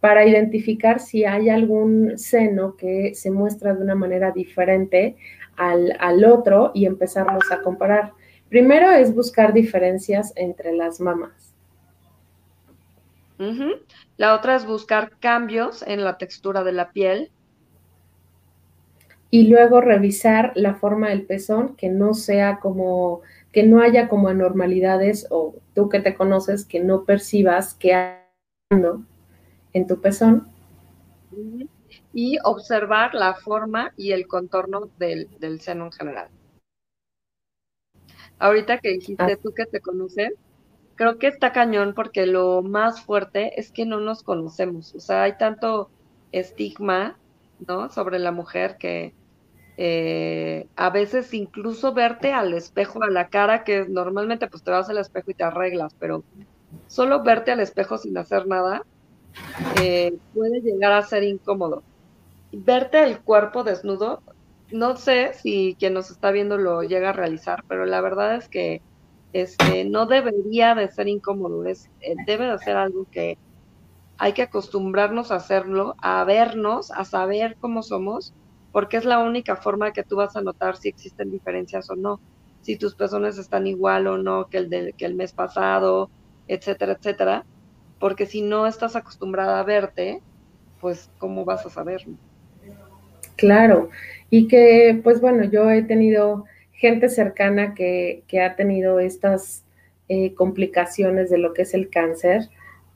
para 0.00 0.26
identificar 0.26 1.00
si 1.00 1.24
hay 1.24 1.48
algún 1.48 2.18
seno 2.18 2.76
que 2.76 3.14
se 3.14 3.30
muestra 3.30 3.72
de 3.72 3.82
una 3.82 3.94
manera 3.94 4.30
diferente 4.30 5.16
al, 5.56 6.22
otro 6.26 6.70
y 6.74 6.84
empezarlos 6.84 7.50
a 7.50 7.62
comparar. 7.62 8.12
Primero 8.50 8.90
es 8.90 9.14
buscar 9.14 9.54
diferencias 9.54 10.34
entre 10.36 10.74
las 10.74 11.00
mamas. 11.00 11.54
La 14.18 14.34
otra 14.34 14.54
es 14.56 14.66
buscar 14.66 15.12
cambios 15.18 15.82
en 15.86 16.04
la 16.04 16.18
textura 16.18 16.62
de 16.62 16.72
la 16.72 16.90
piel. 16.90 17.30
Y 19.34 19.48
luego 19.48 19.80
revisar 19.80 20.52
la 20.54 20.76
forma 20.76 21.08
del 21.08 21.26
pezón, 21.26 21.74
que 21.74 21.88
no 21.88 22.14
sea 22.14 22.60
como 22.60 23.22
que 23.50 23.64
no 23.64 23.80
haya 23.80 24.08
como 24.08 24.28
anormalidades 24.28 25.26
o 25.28 25.56
tú 25.74 25.88
que 25.88 25.98
te 25.98 26.14
conoces 26.14 26.64
que 26.64 26.78
no 26.78 27.04
percibas 27.04 27.74
que 27.74 27.94
hay 27.94 28.20
en 29.72 29.88
tu 29.88 30.00
pezón. 30.00 30.46
Y 32.12 32.38
observar 32.44 33.12
la 33.14 33.34
forma 33.34 33.92
y 33.96 34.12
el 34.12 34.28
contorno 34.28 34.88
del, 35.00 35.28
seno 35.60 35.86
en 35.86 35.92
general. 35.92 36.28
Ahorita 38.38 38.78
que 38.78 38.90
dijiste 38.90 39.32
ah. 39.32 39.38
tú 39.42 39.52
que 39.52 39.66
te 39.66 39.80
conoces, 39.80 40.32
creo 40.94 41.18
que 41.18 41.26
está 41.26 41.50
cañón 41.50 41.94
porque 41.94 42.26
lo 42.26 42.62
más 42.62 43.00
fuerte 43.00 43.58
es 43.58 43.72
que 43.72 43.84
no 43.84 43.98
nos 43.98 44.22
conocemos. 44.22 44.94
O 44.94 45.00
sea, 45.00 45.24
hay 45.24 45.36
tanto 45.38 45.90
estigma, 46.30 47.18
¿no? 47.66 47.90
Sobre 47.90 48.20
la 48.20 48.30
mujer 48.30 48.76
que, 48.78 49.12
eh, 49.76 50.68
a 50.76 50.90
veces 50.90 51.34
incluso 51.34 51.92
verte 51.92 52.32
al 52.32 52.54
espejo, 52.54 53.02
a 53.02 53.10
la 53.10 53.28
cara, 53.28 53.64
que 53.64 53.86
normalmente 53.88 54.46
pues 54.46 54.62
te 54.62 54.70
vas 54.70 54.88
al 54.88 54.98
espejo 54.98 55.30
y 55.30 55.34
te 55.34 55.44
arreglas, 55.44 55.94
pero 55.98 56.22
solo 56.86 57.22
verte 57.22 57.50
al 57.50 57.60
espejo 57.60 57.98
sin 57.98 58.16
hacer 58.18 58.46
nada 58.46 58.82
eh, 59.80 60.16
puede 60.32 60.60
llegar 60.60 60.92
a 60.92 61.02
ser 61.02 61.24
incómodo. 61.24 61.82
Verte 62.52 63.02
el 63.02 63.20
cuerpo 63.20 63.64
desnudo, 63.64 64.22
no 64.70 64.96
sé 64.96 65.32
si 65.34 65.76
quien 65.78 65.94
nos 65.94 66.10
está 66.10 66.30
viendo 66.30 66.56
lo 66.56 66.82
llega 66.82 67.10
a 67.10 67.12
realizar, 67.12 67.64
pero 67.68 67.84
la 67.84 68.00
verdad 68.00 68.36
es 68.36 68.48
que 68.48 68.80
este, 69.32 69.84
no 69.84 70.06
debería 70.06 70.76
de 70.76 70.88
ser 70.88 71.08
incómodo, 71.08 71.64
es, 71.66 71.90
eh, 72.00 72.14
debe 72.26 72.46
de 72.46 72.58
ser 72.58 72.76
algo 72.76 73.06
que 73.10 73.36
hay 74.18 74.32
que 74.32 74.42
acostumbrarnos 74.42 75.32
a 75.32 75.36
hacerlo, 75.36 75.96
a 76.00 76.22
vernos, 76.22 76.92
a 76.92 77.04
saber 77.04 77.56
cómo 77.60 77.82
somos 77.82 78.32
porque 78.74 78.96
es 78.96 79.04
la 79.04 79.20
única 79.20 79.54
forma 79.54 79.92
que 79.92 80.02
tú 80.02 80.16
vas 80.16 80.34
a 80.34 80.42
notar 80.42 80.76
si 80.76 80.88
existen 80.88 81.30
diferencias 81.30 81.88
o 81.90 81.94
no, 81.94 82.20
si 82.60 82.74
tus 82.74 82.96
pezones 82.96 83.38
están 83.38 83.68
igual 83.68 84.08
o 84.08 84.18
no 84.18 84.48
que 84.48 84.58
el, 84.58 84.94
que 84.98 85.06
el 85.06 85.14
mes 85.14 85.32
pasado, 85.32 86.10
etcétera, 86.48 86.94
etcétera, 86.94 87.44
porque 88.00 88.26
si 88.26 88.42
no 88.42 88.66
estás 88.66 88.96
acostumbrada 88.96 89.60
a 89.60 89.62
verte, 89.62 90.20
pues 90.80 91.08
¿cómo 91.18 91.44
vas 91.44 91.64
a 91.64 91.70
saberlo? 91.70 92.14
Claro, 93.36 93.90
y 94.28 94.48
que 94.48 95.00
pues 95.04 95.20
bueno, 95.20 95.44
yo 95.44 95.70
he 95.70 95.84
tenido 95.84 96.44
gente 96.72 97.08
cercana 97.10 97.74
que, 97.74 98.24
ha 98.44 98.56
tenido 98.56 98.98
estas 98.98 99.64
eh, 100.08 100.34
complicaciones 100.34 101.30
de 101.30 101.38
lo 101.38 101.52
que 101.52 101.62
es 101.62 101.74
el 101.74 101.90
cáncer, 101.90 102.48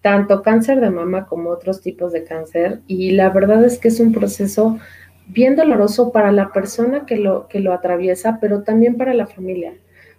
tanto 0.02 0.42
cáncer 0.42 0.80
de 0.80 0.90
mama 0.90 1.26
como 1.26 1.50
otros 1.50 1.82
tipos 1.82 2.12
de 2.12 2.24
cáncer, 2.24 2.80
y 2.88 3.12
la 3.12 3.30
verdad 3.30 3.64
es 3.64 3.78
que 3.78 3.86
es 3.86 4.00
un 4.00 4.12
proceso 4.12 4.80
bien 5.28 5.56
doloroso 5.56 6.12
para 6.12 6.32
la 6.32 6.52
persona 6.52 7.06
que 7.06 7.16
lo, 7.16 7.48
que 7.48 7.60
lo 7.60 7.72
atraviesa, 7.72 8.38
pero 8.40 8.62
también 8.62 8.96
para 8.96 9.14
la 9.14 9.26
familia. 9.26 9.74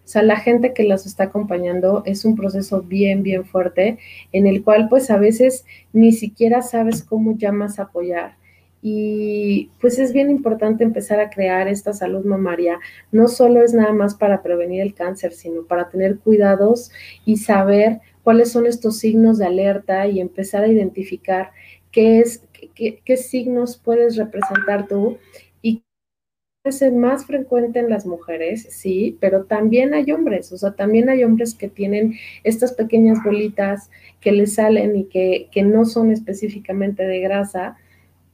O 0.10 0.12
sea, 0.12 0.24
la 0.24 0.38
gente 0.38 0.74
que 0.74 0.84
las 0.84 1.06
está 1.06 1.26
acompañando 1.26 2.02
es 2.06 2.26
un 2.26 2.36
proceso 2.36 2.82
bien, 2.82 3.22
bien 3.22 3.46
fuerte 3.46 4.00
en 4.32 4.48
el 4.48 4.64
cual 4.64 4.88
pues 4.90 5.12
a 5.12 5.18
veces 5.18 5.66
ni 5.94 6.12
siquiera 6.12 6.64
sabes 6.64 7.04
cómo 7.04 7.38
llamas 7.38 7.78
a 7.78 7.84
apoyar. 7.84 8.36
Y 8.82 9.70
pues 9.80 10.00
es 10.00 10.14
bien 10.14 10.30
importante 10.30 10.84
empezar 10.84 11.20
a 11.20 11.30
crear 11.30 11.68
esta 11.68 11.94
salud 11.94 12.26
mamaria. 12.26 12.80
No 13.12 13.28
solo 13.28 13.62
es 13.62 13.74
nada 13.74 13.94
más 13.94 14.16
para 14.16 14.42
prevenir 14.42 14.82
el 14.82 14.96
cáncer, 14.96 15.34
sino 15.34 15.64
para 15.66 15.90
tener 15.90 16.18
cuidados 16.18 16.92
y 17.26 17.38
saber 17.38 18.00
cuáles 18.24 18.52
son 18.52 18.66
estos 18.66 18.98
signos 18.98 19.38
de 19.38 19.46
alerta 19.46 20.08
y 20.08 20.22
empezar 20.22 20.64
a 20.64 20.70
identificar 20.70 21.52
qué 21.92 22.20
es, 22.20 22.44
qué, 22.80 23.18
signos 23.18 23.78
puedes 23.78 24.16
representar 24.16 24.88
tú 24.88 25.18
y 25.62 25.84
es 26.64 26.82
más 26.94 27.26
frecuente 27.26 27.80
en 27.80 27.90
las 27.90 28.06
mujeres, 28.06 28.68
sí, 28.70 29.18
pero 29.20 29.46
también 29.46 29.94
hay 29.94 30.12
hombres, 30.12 30.52
o 30.52 30.58
sea, 30.58 30.72
también 30.72 31.10
hay 31.10 31.24
hombres 31.24 31.54
que 31.56 31.68
tienen 31.68 32.16
estas 32.44 32.74
pequeñas 32.74 33.24
bolitas 33.24 33.90
que 34.22 34.32
les 34.32 34.56
salen 34.56 34.96
y 34.96 35.06
que, 35.06 35.50
que 35.52 35.64
no 35.64 35.86
son 35.86 36.12
específicamente 36.12 37.04
de 37.04 37.20
grasa, 37.20 37.78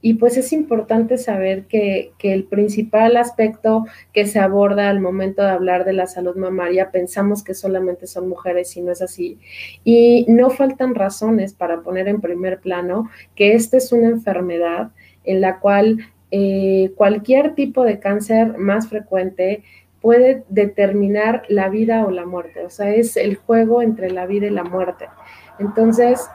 y 0.06 0.14
pues 0.14 0.36
es 0.36 0.52
importante 0.52 1.18
saber 1.18 1.64
que, 1.64 2.12
el 2.22 2.44
principal 2.44 3.16
aspecto 3.16 3.86
que 4.12 4.24
se 4.24 4.38
aborda 4.38 4.88
al 4.88 5.00
momento 5.00 5.42
de 5.42 5.48
hablar 5.48 5.84
de 5.84 5.94
la 5.94 6.06
salud 6.06 6.36
mamaria, 6.36 6.92
pensamos 6.92 7.42
que 7.42 7.54
solamente 7.54 8.06
son 8.06 8.28
mujeres 8.28 8.76
y 8.76 8.82
no 8.82 8.92
es 8.92 9.02
así. 9.02 9.40
Y 9.82 10.24
no 10.28 10.50
faltan 10.50 10.94
razones 10.94 11.54
para 11.54 11.80
poner 11.80 12.06
en 12.06 12.20
primer 12.20 12.60
plano 12.60 13.10
que 13.34 13.54
esta 13.54 13.78
es 13.78 13.90
una 13.90 14.06
enfermedad 14.06 14.92
en 15.24 15.40
la 15.40 15.58
cual 15.58 15.98
eh, 16.30 16.92
cualquier 16.94 17.56
tipo 17.56 17.82
de 17.82 17.98
cáncer 17.98 18.58
más 18.58 18.88
frecuente 18.88 19.64
puede 20.00 20.44
determinar 20.48 21.42
la 21.48 21.68
vida 21.68 22.06
o 22.06 22.12
la 22.12 22.26
muerte. 22.26 22.64
O 22.64 22.70
sea, 22.70 22.94
es 22.94 23.16
el 23.16 23.34
juego 23.34 23.82
entre 23.82 24.12
la 24.12 24.26
vida 24.26 24.46
y 24.46 24.50
la 24.50 24.62
muerte. 24.62 25.08
Entonces, 25.58 26.28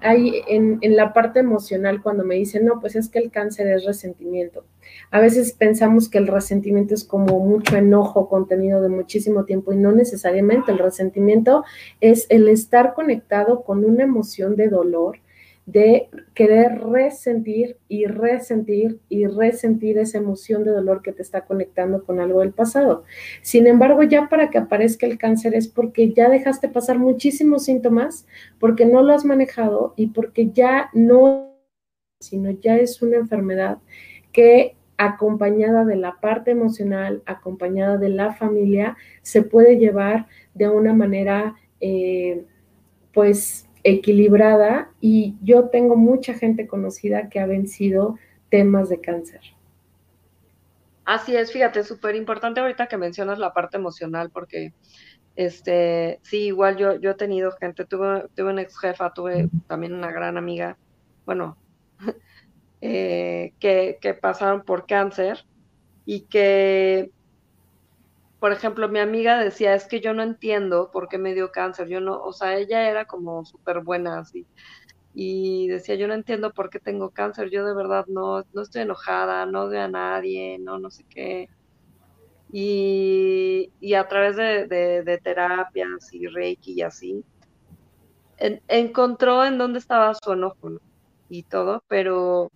hay 0.00 0.42
en, 0.46 0.78
la 0.96 1.12
parte 1.12 1.40
emocional 1.40 2.02
cuando 2.02 2.24
me 2.24 2.34
dicen, 2.34 2.64
no, 2.64 2.80
pues 2.80 2.96
es 2.96 3.08
que 3.08 3.18
el 3.18 3.30
cáncer 3.30 3.68
es 3.68 3.84
resentimiento. 3.84 4.64
A 5.10 5.20
veces 5.20 5.52
pensamos 5.52 6.08
que 6.08 6.18
el 6.18 6.26
resentimiento 6.26 6.94
es 6.94 7.04
como 7.04 7.38
mucho 7.40 7.76
enojo 7.76 8.28
contenido 8.28 8.82
de 8.82 8.88
muchísimo 8.88 9.44
tiempo 9.44 9.72
y 9.72 9.76
no 9.76 9.92
necesariamente. 9.92 10.72
El 10.72 10.78
resentimiento 10.78 11.64
es 12.00 12.26
el 12.28 12.48
estar 12.48 12.94
conectado 12.94 13.62
con 13.62 13.84
una 13.84 14.04
emoción 14.04 14.56
de 14.56 14.68
dolor 14.68 15.18
de 15.66 16.08
querer 16.32 16.80
resentir 16.80 17.76
y 17.88 18.06
resentir 18.06 19.00
y 19.08 19.26
resentir 19.26 19.98
esa 19.98 20.18
emoción 20.18 20.62
de 20.64 20.70
dolor 20.70 21.02
que 21.02 21.12
te 21.12 21.22
está 21.22 21.44
conectando 21.44 22.04
con 22.04 22.20
algo 22.20 22.40
del 22.40 22.52
pasado. 22.52 23.02
Sin 23.42 23.66
embargo, 23.66 24.04
ya 24.04 24.28
para 24.28 24.48
que 24.48 24.58
aparezca 24.58 25.06
el 25.06 25.18
cáncer 25.18 25.54
es 25.54 25.66
porque 25.66 26.12
ya 26.12 26.30
dejaste 26.30 26.68
pasar 26.68 27.00
muchísimos 27.00 27.64
síntomas, 27.64 28.26
porque 28.60 28.86
no 28.86 29.02
lo 29.02 29.12
has 29.12 29.24
manejado 29.24 29.92
y 29.96 30.08
porque 30.08 30.50
ya 30.52 30.88
no, 30.94 31.56
sino 32.20 32.50
ya 32.52 32.76
es 32.76 33.02
una 33.02 33.16
enfermedad 33.16 33.78
que 34.32 34.76
acompañada 34.98 35.84
de 35.84 35.96
la 35.96 36.20
parte 36.20 36.52
emocional, 36.52 37.22
acompañada 37.26 37.98
de 37.98 38.08
la 38.08 38.32
familia, 38.32 38.96
se 39.22 39.42
puede 39.42 39.78
llevar 39.78 40.26
de 40.54 40.68
una 40.68 40.94
manera, 40.94 41.54
eh, 41.80 42.44
pues, 43.12 43.65
equilibrada 43.86 44.90
y 45.00 45.36
yo 45.42 45.68
tengo 45.68 45.94
mucha 45.94 46.34
gente 46.34 46.66
conocida 46.66 47.28
que 47.28 47.38
ha 47.38 47.46
vencido 47.46 48.18
temas 48.50 48.88
de 48.88 49.00
cáncer. 49.00 49.40
Así 51.04 51.36
es, 51.36 51.52
fíjate, 51.52 51.84
súper 51.84 52.16
importante 52.16 52.58
ahorita 52.58 52.88
que 52.88 52.96
mencionas 52.96 53.38
la 53.38 53.52
parte 53.52 53.76
emocional, 53.76 54.30
porque 54.30 54.72
este, 55.36 56.18
sí, 56.22 56.46
igual 56.46 56.76
yo, 56.76 56.96
yo 56.96 57.12
he 57.12 57.14
tenido 57.14 57.52
gente, 57.52 57.84
tuve, 57.84 58.26
tuve 58.34 58.50
una 58.50 58.62
ex 58.62 58.76
jefa, 58.76 59.14
tuve 59.14 59.48
también 59.68 59.94
una 59.94 60.10
gran 60.10 60.36
amiga, 60.36 60.76
bueno, 61.24 61.56
eh, 62.80 63.52
que, 63.60 63.98
que 64.00 64.14
pasaron 64.14 64.64
por 64.64 64.86
cáncer 64.86 65.46
y 66.04 66.22
que 66.22 67.12
por 68.46 68.52
ejemplo, 68.52 68.88
mi 68.88 69.00
amiga 69.00 69.40
decía, 69.40 69.74
es 69.74 69.88
que 69.88 69.98
yo 69.98 70.14
no 70.14 70.22
entiendo 70.22 70.92
por 70.92 71.08
qué 71.08 71.18
me 71.18 71.34
dio 71.34 71.50
cáncer, 71.50 71.88
yo 71.88 72.00
no, 72.00 72.22
o 72.22 72.32
sea, 72.32 72.56
ella 72.56 72.88
era 72.88 73.04
como 73.04 73.44
súper 73.44 73.80
buena 73.80 74.20
así, 74.20 74.46
y 75.12 75.66
decía, 75.66 75.96
yo 75.96 76.06
no 76.06 76.14
entiendo 76.14 76.52
por 76.52 76.70
qué 76.70 76.78
tengo 76.78 77.10
cáncer, 77.10 77.50
yo 77.50 77.66
de 77.66 77.74
verdad 77.74 78.04
no, 78.06 78.44
no 78.52 78.62
estoy 78.62 78.82
enojada, 78.82 79.46
no 79.46 79.62
odio 79.62 79.82
a 79.82 79.88
nadie, 79.88 80.60
no, 80.60 80.78
no 80.78 80.92
sé 80.92 81.02
qué. 81.10 81.48
Y, 82.52 83.94
a 83.94 84.06
través 84.06 84.36
de, 84.36 85.20
terapias 85.24 86.14
y 86.14 86.28
reiki 86.28 86.74
y 86.74 86.82
así, 86.82 87.24
encontró 88.68 89.44
en 89.44 89.58
dónde 89.58 89.80
estaba 89.80 90.14
su 90.14 90.32
enojo 90.32 90.78
y 91.28 91.42
todo, 91.42 91.82
pero 91.88 92.52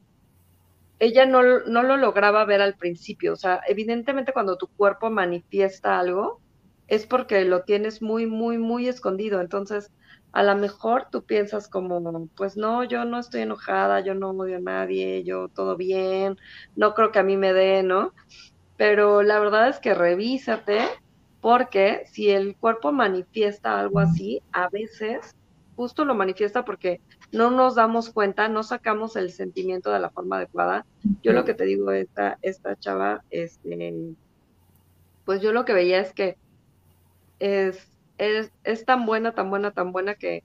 ella 1.01 1.27
no, 1.27 1.43
lo 1.43 1.97
lograba 1.97 2.45
ver 2.45 2.61
al 2.61 2.77
principio. 2.77 3.33
O 3.33 3.37
sea, 3.37 3.61
evidentemente 3.67 4.33
cuando 4.33 4.57
tu 4.57 4.69
cuerpo 4.69 5.11
manifiesta 5.11 5.99
algo, 5.99 6.41
es 6.89 7.07
porque 7.07 7.45
lo 7.45 7.63
tienes 7.63 8.03
muy, 8.03 8.27
muy, 8.27 8.59
muy 8.59 8.87
escondido. 8.87 9.41
Entonces, 9.41 9.91
a 10.33 10.43
lo 10.43 10.55
mejor 10.57 11.09
tú 11.11 11.25
piensas 11.25 11.69
como, 11.69 12.29
pues 12.37 12.57
no, 12.57 12.85
yo 12.85 13.05
no 13.07 13.19
estoy 13.19 13.43
enojada, 13.43 14.01
yo 14.01 14.15
no 14.15 14.31
odio 14.31 14.59
a 14.59 14.61
nadie, 14.61 15.25
yo 15.25 15.49
todo 15.49 15.77
bien, 15.77 16.37
no 16.77 16.95
creo 16.95 17.13
que 17.13 17.19
a 17.19 17.25
mí 17.25 17.37
me 17.37 17.53
dé, 17.55 17.83
¿no? 17.83 18.13
Pero 18.77 19.23
la 19.23 19.41
verdad 19.41 19.69
es 19.69 19.79
que 19.81 19.95
revísate, 19.95 20.81
porque 21.41 22.05
si 22.07 22.31
el 22.31 22.57
cuerpo 22.57 22.93
manifiesta 22.93 23.81
algo 23.81 24.01
así, 24.01 24.43
a 24.53 24.69
veces 24.69 25.35
justo 25.81 26.05
lo 26.05 26.15
manifiesta 26.15 26.63
porque 26.63 27.01
no 27.33 27.51
nos 27.51 27.75
damos 27.75 28.11
cuenta, 28.11 28.49
no 28.49 28.63
sacamos 28.63 29.17
el 29.17 29.33
sentimiento 29.33 29.91
de 29.91 29.99
la 29.99 30.11
forma 30.11 30.37
adecuada. 30.37 30.85
Yo 31.23 31.33
lo 31.33 31.47
que 31.47 31.55
te 31.55 31.65
digo, 31.65 31.91
esta, 31.91 32.37
esta 32.43 32.79
chava, 32.79 33.25
este, 33.31 34.15
pues 35.25 35.41
yo 35.41 35.55
lo 35.55 35.65
que 35.65 35.73
veía 35.73 35.99
es 35.99 36.13
que 36.13 36.37
es, 37.39 37.89
es, 38.19 38.85
tan 38.85 39.07
buena, 39.07 39.33
tan 39.33 39.49
buena, 39.49 39.71
tan 39.71 39.91
buena 39.91 40.17
que, 40.17 40.45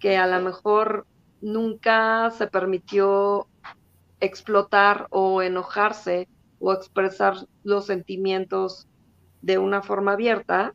que 0.00 0.16
a 0.16 0.26
lo 0.26 0.44
mejor 0.44 1.06
nunca 1.40 2.32
se 2.32 2.48
permitió 2.48 3.46
explotar 4.18 5.06
o 5.10 5.40
enojarse 5.40 6.26
o 6.58 6.72
expresar 6.72 7.36
los 7.62 7.86
sentimientos 7.86 8.88
de 9.40 9.58
una 9.58 9.82
forma 9.82 10.14
abierta 10.14 10.74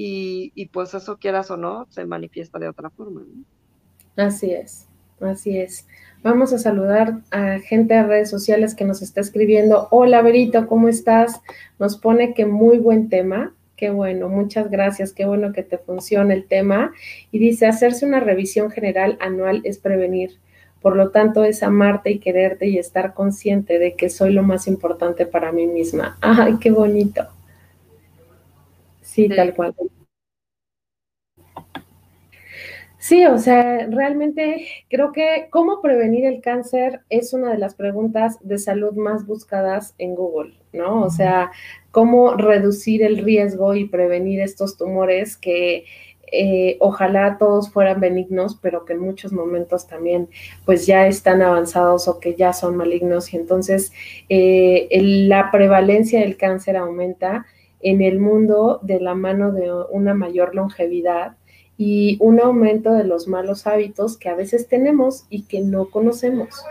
y, 0.00 0.52
y 0.54 0.66
pues 0.66 0.94
eso 0.94 1.18
quieras 1.18 1.50
o 1.50 1.56
no, 1.56 1.88
se 1.90 2.06
manifiesta 2.06 2.60
de 2.60 2.68
otra 2.68 2.88
forma. 2.88 3.22
¿no? 3.22 4.24
Así 4.24 4.52
es, 4.52 4.86
así 5.20 5.58
es. 5.58 5.88
Vamos 6.22 6.52
a 6.52 6.58
saludar 6.58 7.18
a 7.32 7.58
gente 7.58 7.94
de 7.94 8.04
redes 8.04 8.30
sociales 8.30 8.76
que 8.76 8.84
nos 8.84 9.02
está 9.02 9.20
escribiendo. 9.20 9.88
Hola, 9.90 10.22
Berito, 10.22 10.68
¿cómo 10.68 10.88
estás? 10.88 11.40
Nos 11.80 11.96
pone 11.96 12.32
que 12.32 12.46
muy 12.46 12.78
buen 12.78 13.08
tema. 13.08 13.52
Qué 13.76 13.90
bueno, 13.90 14.28
muchas 14.28 14.70
gracias. 14.70 15.12
Qué 15.12 15.24
bueno 15.24 15.52
que 15.52 15.64
te 15.64 15.78
funcione 15.78 16.32
el 16.32 16.46
tema. 16.46 16.92
Y 17.32 17.40
dice, 17.40 17.66
hacerse 17.66 18.06
una 18.06 18.20
revisión 18.20 18.70
general 18.70 19.18
anual 19.20 19.62
es 19.64 19.78
prevenir. 19.78 20.38
Por 20.80 20.94
lo 20.94 21.10
tanto, 21.10 21.42
es 21.42 21.64
amarte 21.64 22.12
y 22.12 22.20
quererte 22.20 22.68
y 22.68 22.78
estar 22.78 23.14
consciente 23.14 23.80
de 23.80 23.94
que 23.94 24.10
soy 24.10 24.32
lo 24.32 24.44
más 24.44 24.68
importante 24.68 25.26
para 25.26 25.50
mí 25.50 25.66
misma. 25.66 26.18
Ay, 26.20 26.54
qué 26.60 26.70
bonito. 26.70 27.26
Sí. 29.26 29.34
tal 29.34 29.54
cual. 29.54 29.74
Sí, 33.00 33.24
o 33.26 33.38
sea, 33.38 33.86
realmente 33.86 34.66
creo 34.90 35.12
que 35.12 35.46
cómo 35.50 35.80
prevenir 35.80 36.26
el 36.26 36.40
cáncer 36.40 37.00
es 37.08 37.32
una 37.32 37.52
de 37.52 37.58
las 37.58 37.76
preguntas 37.76 38.38
de 38.40 38.58
salud 38.58 38.92
más 38.94 39.24
buscadas 39.24 39.94
en 39.98 40.16
Google, 40.16 40.54
¿no? 40.72 41.02
O 41.04 41.10
sea, 41.10 41.52
cómo 41.92 42.34
reducir 42.34 43.02
el 43.04 43.18
riesgo 43.18 43.74
y 43.76 43.84
prevenir 43.84 44.40
estos 44.40 44.76
tumores 44.76 45.36
que 45.36 45.84
eh, 46.32 46.76
ojalá 46.80 47.38
todos 47.38 47.70
fueran 47.70 48.00
benignos, 48.00 48.58
pero 48.60 48.84
que 48.84 48.94
en 48.94 49.00
muchos 49.00 49.32
momentos 49.32 49.86
también 49.86 50.28
pues 50.64 50.86
ya 50.86 51.06
están 51.06 51.40
avanzados 51.40 52.08
o 52.08 52.20
que 52.20 52.34
ya 52.34 52.52
son 52.52 52.76
malignos 52.76 53.32
y 53.32 53.36
entonces 53.36 53.92
eh, 54.28 54.88
la 55.00 55.50
prevalencia 55.50 56.20
del 56.20 56.36
cáncer 56.36 56.76
aumenta 56.76 57.46
en 57.80 58.02
el 58.02 58.18
mundo 58.18 58.80
de 58.82 59.00
la 59.00 59.14
mano 59.14 59.52
de 59.52 59.72
una 59.90 60.14
mayor 60.14 60.54
longevidad 60.54 61.36
y 61.76 62.16
un 62.20 62.40
aumento 62.40 62.92
de 62.92 63.04
los 63.04 63.28
malos 63.28 63.66
hábitos 63.66 64.16
que 64.16 64.28
a 64.28 64.34
veces 64.34 64.66
tenemos 64.66 65.26
y 65.30 65.42
que 65.42 65.60
no 65.60 65.90
conocemos. 65.90 66.64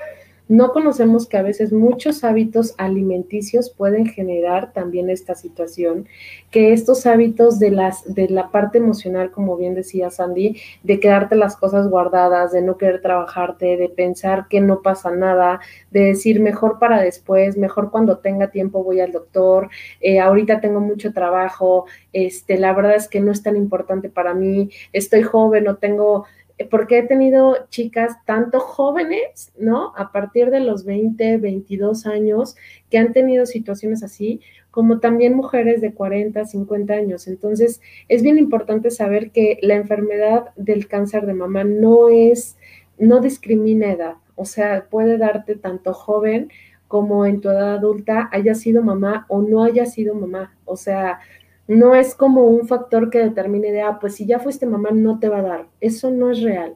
No 0.47 0.71
conocemos 0.71 1.27
que 1.27 1.37
a 1.37 1.41
veces 1.41 1.73
muchos 1.73 2.23
hábitos 2.23 2.73
alimenticios 2.77 3.69
pueden 3.69 4.05
generar 4.05 4.71
también 4.73 5.09
esta 5.09 5.35
situación, 5.35 6.07
que 6.51 6.73
estos 6.73 7.05
hábitos 7.05 7.59
de, 7.59 7.71
las, 7.71 8.13
de 8.13 8.29
la 8.29 8.49
parte 8.49 8.77
emocional, 8.77 9.31
como 9.31 9.57
bien 9.57 9.75
decía 9.75 10.09
Sandy, 10.09 10.57
de 10.83 10.99
quedarte 10.99 11.35
las 11.35 11.57
cosas 11.57 11.89
guardadas, 11.89 12.51
de 12.51 12.61
no 12.61 12.77
querer 12.77 13.01
trabajarte, 13.01 13.77
de 13.77 13.89
pensar 13.89 14.47
que 14.49 14.61
no 14.61 14.81
pasa 14.81 15.11
nada, 15.11 15.59
de 15.91 16.01
decir 16.01 16.39
mejor 16.39 16.79
para 16.79 17.01
después, 17.01 17.57
mejor 17.57 17.91
cuando 17.91 18.19
tenga 18.19 18.49
tiempo 18.49 18.83
voy 18.83 19.01
al 19.01 19.11
doctor, 19.11 19.69
eh, 19.99 20.19
ahorita 20.19 20.61
tengo 20.61 20.79
mucho 20.79 21.11
trabajo, 21.13 21.85
este, 22.13 22.57
la 22.57 22.73
verdad 22.73 22.95
es 22.95 23.07
que 23.07 23.19
no 23.19 23.31
es 23.31 23.43
tan 23.43 23.57
importante 23.57 24.09
para 24.09 24.33
mí, 24.33 24.69
estoy 24.93 25.23
joven, 25.23 25.65
no 25.65 25.75
tengo 25.75 26.25
porque 26.65 26.99
he 26.99 27.03
tenido 27.03 27.67
chicas 27.69 28.17
tanto 28.25 28.59
jóvenes, 28.59 29.51
¿no? 29.57 29.93
A 29.95 30.11
partir 30.11 30.49
de 30.49 30.59
los 30.59 30.85
20, 30.85 31.37
22 31.37 32.05
años, 32.05 32.55
que 32.89 32.97
han 32.97 33.13
tenido 33.13 33.45
situaciones 33.45 34.03
así, 34.03 34.41
como 34.71 34.99
también 34.99 35.35
mujeres 35.35 35.81
de 35.81 35.93
40, 35.93 36.45
50 36.45 36.93
años. 36.93 37.27
Entonces, 37.27 37.81
es 38.07 38.23
bien 38.23 38.37
importante 38.37 38.91
saber 38.91 39.31
que 39.31 39.59
la 39.61 39.75
enfermedad 39.75 40.49
del 40.55 40.87
cáncer 40.87 41.25
de 41.25 41.33
mama 41.33 41.63
no 41.63 42.09
es, 42.09 42.57
no 42.97 43.19
discrimina 43.19 43.91
edad, 43.91 44.15
o 44.35 44.45
sea, 44.45 44.85
puede 44.89 45.17
darte 45.17 45.55
tanto 45.55 45.93
joven 45.93 46.49
como 46.87 47.25
en 47.25 47.41
tu 47.41 47.49
edad 47.49 47.73
adulta, 47.73 48.29
haya 48.31 48.55
sido 48.55 48.81
mamá 48.81 49.25
o 49.29 49.41
no 49.41 49.63
haya 49.63 49.85
sido 49.85 50.15
mamá. 50.15 50.55
O 50.65 50.77
sea, 50.77 51.19
no 51.67 51.95
es 51.95 52.15
como 52.15 52.45
un 52.45 52.67
factor 52.67 53.09
que 53.09 53.19
determine 53.19 53.71
de, 53.71 53.81
ah, 53.81 53.97
pues 53.99 54.15
si 54.15 54.25
ya 54.25 54.39
fuiste 54.39 54.65
mamá 54.65 54.91
no 54.91 55.19
te 55.19 55.29
va 55.29 55.39
a 55.39 55.43
dar. 55.43 55.67
Eso 55.81 56.11
no 56.11 56.31
es 56.31 56.41
real. 56.41 56.75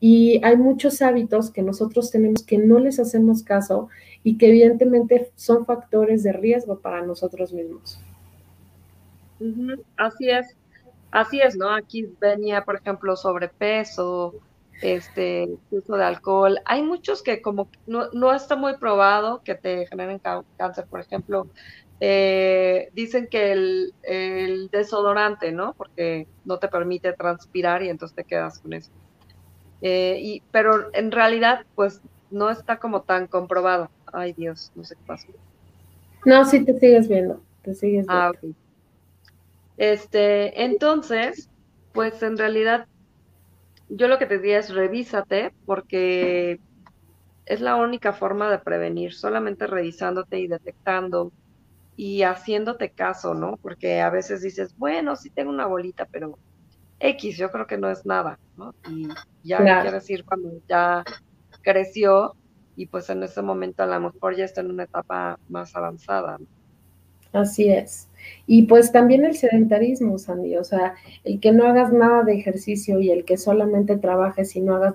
Y 0.00 0.40
hay 0.44 0.56
muchos 0.56 1.02
hábitos 1.02 1.50
que 1.50 1.62
nosotros 1.62 2.10
tenemos 2.10 2.44
que 2.44 2.56
no 2.56 2.78
les 2.78 3.00
hacemos 3.00 3.42
caso 3.42 3.88
y 4.22 4.38
que 4.38 4.48
evidentemente 4.48 5.32
son 5.34 5.66
factores 5.66 6.22
de 6.22 6.32
riesgo 6.32 6.78
para 6.78 7.02
nosotros 7.02 7.52
mismos. 7.52 8.00
Así 9.96 10.30
es, 10.30 10.56
así 11.10 11.40
es, 11.40 11.56
¿no? 11.56 11.70
Aquí 11.70 12.08
venía, 12.20 12.64
por 12.64 12.76
ejemplo, 12.76 13.16
sobrepeso, 13.16 14.34
este, 14.82 15.48
uso 15.70 15.96
de 15.96 16.04
alcohol. 16.04 16.60
Hay 16.64 16.82
muchos 16.82 17.22
que 17.22 17.42
como 17.42 17.68
no, 17.86 18.10
no 18.12 18.32
está 18.32 18.54
muy 18.54 18.76
probado 18.76 19.42
que 19.42 19.54
te 19.56 19.86
generen 19.86 20.20
cáncer, 20.56 20.86
por 20.88 21.00
ejemplo, 21.00 21.48
eh, 22.00 22.90
dicen 22.92 23.26
que 23.28 23.52
el, 23.52 24.68
desodorante, 24.70 25.52
¿no? 25.52 25.74
Porque 25.74 26.26
no 26.44 26.58
te 26.58 26.68
permite 26.68 27.12
transpirar 27.12 27.82
y 27.82 27.88
entonces 27.88 28.14
te 28.14 28.24
quedas 28.24 28.58
con 28.60 28.72
eso. 28.72 28.90
Eh, 29.80 30.18
y, 30.20 30.42
pero 30.50 30.90
en 30.92 31.10
realidad, 31.10 31.64
pues 31.74 32.00
no 32.30 32.50
está 32.50 32.78
como 32.78 33.02
tan 33.02 33.26
comprobado. 33.26 33.90
Ay 34.12 34.32
Dios, 34.32 34.72
no 34.74 34.84
sé 34.84 34.94
qué 34.94 35.02
pasa. 35.06 35.28
No, 36.24 36.44
sí 36.44 36.64
te 36.64 36.78
sigues 36.78 37.08
viendo, 37.08 37.40
te 37.62 37.74
sigues 37.74 38.06
ah, 38.08 38.32
viendo. 38.32 38.48
Ah, 38.48 38.52
ok. 38.52 38.56
Este, 39.76 40.64
entonces, 40.64 41.48
pues 41.92 42.22
en 42.22 42.36
realidad, 42.36 42.86
yo 43.88 44.08
lo 44.08 44.18
que 44.18 44.26
te 44.26 44.38
diría 44.38 44.58
es 44.58 44.74
revísate, 44.74 45.52
porque 45.64 46.60
es 47.46 47.60
la 47.60 47.76
única 47.76 48.12
forma 48.12 48.50
de 48.50 48.58
prevenir, 48.58 49.14
solamente 49.14 49.66
revisándote 49.66 50.38
y 50.38 50.48
detectando 50.48 51.32
y 51.98 52.22
haciéndote 52.22 52.90
caso, 52.90 53.34
¿no? 53.34 53.58
Porque 53.60 54.00
a 54.00 54.08
veces 54.08 54.40
dices, 54.40 54.72
bueno, 54.78 55.16
sí 55.16 55.30
tengo 55.30 55.50
una 55.50 55.66
bolita, 55.66 56.06
pero 56.06 56.38
X, 57.00 57.36
yo 57.36 57.50
creo 57.50 57.66
que 57.66 57.76
no 57.76 57.90
es 57.90 58.06
nada, 58.06 58.38
¿no? 58.56 58.72
Y 58.88 59.08
ya 59.42 59.58
quiere 59.58 59.90
decir 59.90 60.24
cuando 60.24 60.52
ya 60.68 61.02
creció 61.60 62.36
y 62.76 62.86
pues 62.86 63.10
en 63.10 63.24
ese 63.24 63.42
momento 63.42 63.82
a 63.82 63.86
lo 63.86 63.98
mejor 63.98 64.36
ya 64.36 64.44
está 64.44 64.60
en 64.60 64.70
una 64.70 64.84
etapa 64.84 65.40
más 65.48 65.74
avanzada. 65.74 66.38
Así 67.32 67.68
es. 67.68 68.08
Y 68.46 68.62
pues 68.62 68.92
también 68.92 69.24
el 69.24 69.36
sedentarismo, 69.36 70.18
Sandy, 70.18 70.56
o 70.56 70.62
sea, 70.62 70.94
el 71.24 71.40
que 71.40 71.50
no 71.50 71.66
hagas 71.66 71.92
nada 71.92 72.22
de 72.22 72.34
ejercicio 72.34 73.00
y 73.00 73.10
el 73.10 73.24
que 73.24 73.36
solamente 73.38 73.96
trabajes 73.96 74.54
y 74.54 74.60
no 74.60 74.76
hagas 74.76 74.94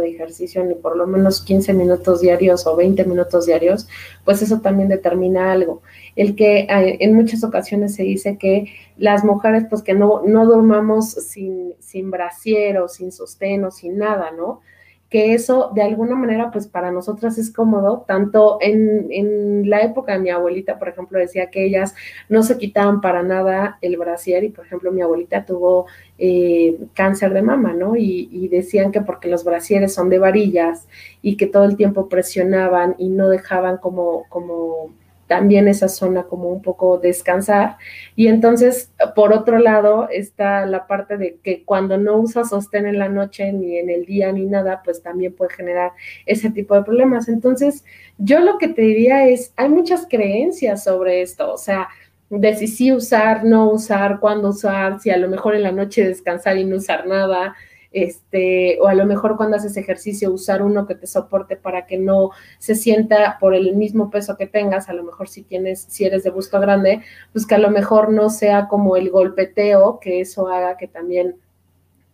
de 0.00 0.10
ejercicio 0.10 0.64
ni 0.64 0.74
por 0.74 0.96
lo 0.96 1.06
menos 1.06 1.40
15 1.40 1.72
minutos 1.72 2.20
diarios 2.20 2.66
o 2.66 2.74
20 2.74 3.04
minutos 3.04 3.46
diarios, 3.46 3.86
pues 4.24 4.42
eso 4.42 4.60
también 4.60 4.88
determina 4.88 5.52
algo. 5.52 5.82
El 6.16 6.34
que 6.34 6.60
eh, 6.60 6.96
en 7.00 7.14
muchas 7.14 7.44
ocasiones 7.44 7.94
se 7.94 8.02
dice 8.02 8.36
que 8.36 8.66
las 8.96 9.24
mujeres 9.24 9.66
pues 9.70 9.82
que 9.82 9.94
no, 9.94 10.22
no 10.26 10.46
durmamos 10.46 11.10
sin, 11.10 11.74
sin 11.78 12.10
o 12.12 12.88
sin 12.88 13.12
sostén 13.12 13.64
o 13.64 13.70
sin 13.70 13.98
nada, 13.98 14.32
¿no? 14.32 14.62
Que 15.10 15.34
eso 15.34 15.70
de 15.74 15.82
alguna 15.82 16.16
manera 16.16 16.50
pues 16.50 16.66
para 16.66 16.90
nosotras 16.90 17.38
es 17.38 17.52
cómodo, 17.52 18.04
tanto 18.06 18.58
en, 18.60 19.68
la 19.68 19.82
época 19.82 20.14
de 20.14 20.18
mi 20.18 20.30
abuelita, 20.30 20.78
por 20.78 20.88
ejemplo, 20.88 21.18
decía 21.18 21.50
que 21.50 21.64
ellas 21.64 21.94
no 22.28 22.42
se 22.42 22.58
quitaban 22.58 23.00
para 23.00 23.22
nada 23.22 23.78
el 23.80 23.96
brasier 23.96 24.44
y 24.44 24.48
por 24.48 24.66
ejemplo 24.66 24.92
mi 24.92 25.02
abuelita 25.02 25.44
tuvo 25.44 25.86
eh, 26.18 26.78
cáncer 26.94 27.32
de 27.32 27.42
mama, 27.42 27.72
¿no? 27.72 27.96
Y, 27.96 28.28
y, 28.30 28.48
decían 28.48 28.92
que 28.92 29.00
porque 29.00 29.28
los 29.28 29.44
brasieres 29.44 29.94
son 29.94 30.08
de 30.10 30.18
varillas 30.18 30.88
y 31.22 31.36
que 31.36 31.46
todo 31.46 31.64
el 31.64 31.76
tiempo 31.76 32.08
presionaban 32.08 32.94
y 32.98 33.08
no 33.08 33.28
dejaban 33.28 33.78
como, 33.78 34.24
como 34.28 34.90
también 35.26 35.68
esa 35.68 35.88
zona 35.88 36.24
como 36.24 36.48
un 36.48 36.62
poco 36.62 36.98
descansar. 36.98 37.76
Y 38.16 38.28
entonces, 38.28 38.92
por 39.14 39.32
otro 39.32 39.58
lado, 39.58 40.08
está 40.10 40.66
la 40.66 40.86
parte 40.86 41.16
de 41.16 41.38
que 41.42 41.64
cuando 41.64 41.96
no 41.96 42.16
usas 42.16 42.50
sostén 42.50 42.86
en 42.86 42.98
la 42.98 43.08
noche, 43.08 43.52
ni 43.52 43.78
en 43.78 43.90
el 43.90 44.04
día, 44.04 44.32
ni 44.32 44.46
nada, 44.46 44.82
pues 44.84 45.02
también 45.02 45.34
puede 45.34 45.54
generar 45.54 45.92
ese 46.26 46.50
tipo 46.50 46.74
de 46.74 46.82
problemas. 46.82 47.28
Entonces, 47.28 47.84
yo 48.18 48.40
lo 48.40 48.58
que 48.58 48.68
te 48.68 48.82
diría 48.82 49.26
es, 49.28 49.52
hay 49.56 49.68
muchas 49.68 50.06
creencias 50.08 50.84
sobre 50.84 51.22
esto, 51.22 51.52
o 51.52 51.58
sea, 51.58 51.88
de 52.30 52.54
si 52.56 52.66
sí 52.66 52.92
usar, 52.92 53.44
no 53.44 53.70
usar, 53.70 54.18
cuándo 54.18 54.48
usar, 54.48 55.00
si 55.00 55.10
a 55.10 55.16
lo 55.16 55.28
mejor 55.28 55.54
en 55.54 55.62
la 55.62 55.72
noche 55.72 56.06
descansar 56.06 56.56
y 56.56 56.64
no 56.64 56.76
usar 56.76 57.06
nada 57.06 57.54
este, 57.94 58.76
o 58.80 58.88
a 58.88 58.94
lo 58.94 59.06
mejor 59.06 59.36
cuando 59.36 59.56
haces 59.56 59.76
ejercicio 59.76 60.32
usar 60.32 60.62
uno 60.62 60.84
que 60.84 60.96
te 60.96 61.06
soporte 61.06 61.56
para 61.56 61.86
que 61.86 61.96
no 61.96 62.30
se 62.58 62.74
sienta 62.74 63.38
por 63.38 63.54
el 63.54 63.76
mismo 63.76 64.10
peso 64.10 64.36
que 64.36 64.48
tengas, 64.48 64.88
a 64.88 64.94
lo 64.94 65.04
mejor 65.04 65.28
si 65.28 65.44
tienes, 65.44 65.86
si 65.88 66.04
eres 66.04 66.24
de 66.24 66.30
busto 66.30 66.58
grande, 66.58 67.02
pues 67.32 67.46
que 67.46 67.54
a 67.54 67.58
lo 67.58 67.70
mejor 67.70 68.12
no 68.12 68.30
sea 68.30 68.66
como 68.66 68.96
el 68.96 69.10
golpeteo, 69.10 70.00
que 70.00 70.20
eso 70.20 70.48
haga 70.48 70.76
que 70.76 70.88
también 70.88 71.36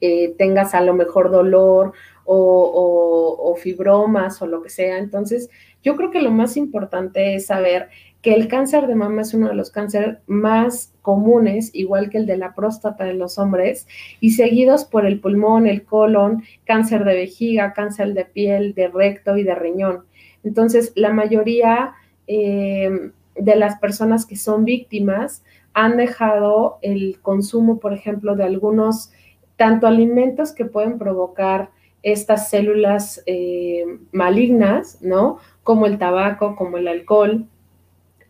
eh, 0.03 0.35
tengas 0.37 0.75
a 0.75 0.83
lo 0.83 0.93
mejor 0.93 1.31
dolor 1.31 1.95
o, 2.25 3.39
o, 3.43 3.57
fibromas 3.57 4.41
o 4.43 4.47
lo 4.47 4.63
que 4.63 4.69
sea. 4.69 4.99
Entonces, 4.99 5.49
yo 5.83 5.97
creo 5.97 6.11
que 6.11 6.21
lo 6.21 6.31
más 6.31 6.57
importante 6.57 7.35
es 7.35 7.47
saber 7.47 7.89
que 8.23 8.35
el 8.35 8.49
cáncer 8.49 8.87
de 8.87 8.95
mama 8.95 9.23
es 9.23 9.33
uno 9.33 9.49
de 9.49 9.55
los 9.55 9.71
cánceres 9.71 10.19
más 10.27 10.93
comunes, 11.01 11.71
igual 11.73 12.11
que 12.11 12.19
el 12.19 12.27
de 12.27 12.37
la 12.37 12.55
próstata 12.55 13.05
de 13.05 13.15
los 13.15 13.39
hombres, 13.39 13.87
y 14.21 14.33
seguidos 14.33 14.85
por 14.85 15.07
el 15.07 15.21
pulmón, 15.21 15.67
el 15.67 15.85
colon, 15.85 16.43
cáncer 16.65 17.05
de 17.05 17.15
vejiga, 17.15 17.73
cáncer 17.73 18.13
de 18.13 18.27
piel, 18.27 18.75
de 18.75 18.89
recto 18.89 19.37
y 19.37 19.43
de 19.43 19.55
riñón. 19.55 20.05
Entonces, 20.45 20.93
la 20.97 21.13
mayoría 21.13 21.95
eh, 22.27 23.11
de 23.35 23.57
las 23.57 23.79
personas 23.79 24.27
que 24.27 24.37
son 24.37 24.65
víctimas 24.65 25.43
han 25.73 25.97
dejado 25.97 26.79
el 26.83 27.19
consumo, 27.23 27.81
por 27.81 27.95
ejemplo, 27.95 28.37
de 28.37 28.45
algunos, 28.45 29.13
tanto 29.57 29.87
alimentos 29.87 30.53
que 30.53 30.65
pueden 30.65 30.99
provocar 30.99 31.71
estas 32.03 32.51
células 32.51 33.23
eh, 33.27 33.85
malignas, 34.13 35.01
¿no? 35.03 35.39
Como 35.63 35.87
el 35.87 35.99
tabaco, 35.99 36.57
como 36.57 36.79
el 36.79 36.89
alcohol, 36.89 37.47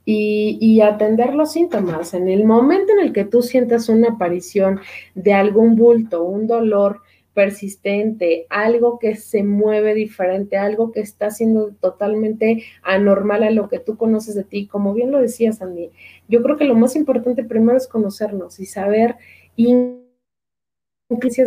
y, 0.05 0.81
atender 0.81 1.35
los 1.35 1.53
síntomas. 1.53 2.15
En 2.15 2.29
el 2.29 2.45
momento 2.45 2.93
en 2.93 3.01
el 3.01 3.13
que 3.13 3.25
tú 3.25 3.43
sientas 3.43 3.89
una 3.89 4.11
aparición 4.11 4.81
de 5.15 5.33
algún 5.35 5.77
bulto, 5.77 6.25
un 6.25 6.47
dolor 6.47 7.01
persistente, 7.35 8.47
algo 8.51 8.99
que 8.99 9.15
se 9.17 9.45
mueve 9.45 9.95
diferente, 9.95 10.57
algo 10.57 10.91
que 10.91 11.01
está 11.01 11.31
siendo 11.31 11.73
totalmente 11.81 12.65
anormal 12.83 13.45
a 13.45 13.51
lo 13.51 13.69
que 13.69 13.79
tú 13.79 13.97
conoces 13.97 14.35
de 14.35 14.45
ti, 14.45 14.67
como 14.67 14.95
bien 14.95 15.13
lo 15.13 15.21
decías, 15.21 15.63
Andy, 15.63 15.91
yo 16.29 16.43
creo 16.43 16.57
que 16.57 16.65
lo 16.65 16.75
más 16.75 16.97
importante 16.97 17.45
primero 17.45 17.79
es 17.79 17.87
conocernos 17.87 18.59
y 18.59 18.67
saber 18.67 19.17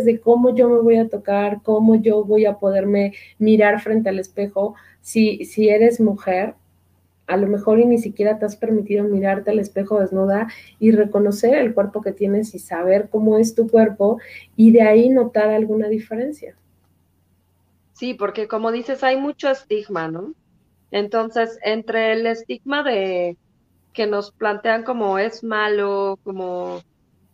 de 0.04 0.20
cómo 0.20 0.54
yo 0.54 0.68
me 0.68 0.80
voy 0.80 0.96
a 0.96 1.08
tocar, 1.08 1.62
cómo 1.62 1.96
yo 1.96 2.24
voy 2.24 2.44
a 2.46 2.58
poderme 2.58 3.14
mirar 3.38 3.80
frente 3.80 4.08
al 4.08 4.18
espejo. 4.18 4.74
Si, 5.00 5.44
si 5.44 5.68
eres 5.68 6.00
mujer, 6.00 6.54
a 7.26 7.36
lo 7.36 7.46
mejor 7.46 7.80
y 7.80 7.86
ni 7.86 7.98
siquiera 7.98 8.38
te 8.38 8.44
has 8.44 8.56
permitido 8.56 9.04
mirarte 9.04 9.50
al 9.50 9.58
espejo 9.58 10.00
desnuda 10.00 10.48
y 10.78 10.90
reconocer 10.90 11.54
el 11.54 11.74
cuerpo 11.74 12.02
que 12.02 12.12
tienes 12.12 12.54
y 12.54 12.58
saber 12.58 13.08
cómo 13.10 13.38
es 13.38 13.54
tu 13.54 13.68
cuerpo 13.68 14.18
y 14.56 14.72
de 14.72 14.82
ahí 14.82 15.08
notar 15.08 15.48
alguna 15.48 15.88
diferencia. 15.88 16.56
Sí, 17.92 18.14
porque 18.14 18.48
como 18.48 18.72
dices, 18.72 19.04
hay 19.04 19.16
mucho 19.16 19.48
estigma, 19.50 20.08
¿no? 20.08 20.34
Entonces, 20.90 21.58
entre 21.62 22.12
el 22.12 22.26
estigma 22.26 22.82
de 22.82 23.36
que 23.92 24.06
nos 24.06 24.32
plantean 24.32 24.82
como 24.82 25.18
es 25.18 25.44
malo, 25.44 26.18
como, 26.24 26.82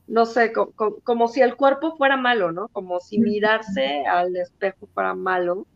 no 0.06 0.26
sé, 0.26 0.52
como, 0.52 0.72
como 1.02 1.28
si 1.28 1.40
el 1.40 1.56
cuerpo 1.56 1.96
fuera 1.96 2.16
malo, 2.16 2.52
¿no? 2.52 2.68
Como 2.68 3.00
si 3.00 3.18
mirarse 3.18 4.04
al 4.06 4.36
espejo 4.36 4.86
fuera 4.94 5.14
malo. 5.14 5.66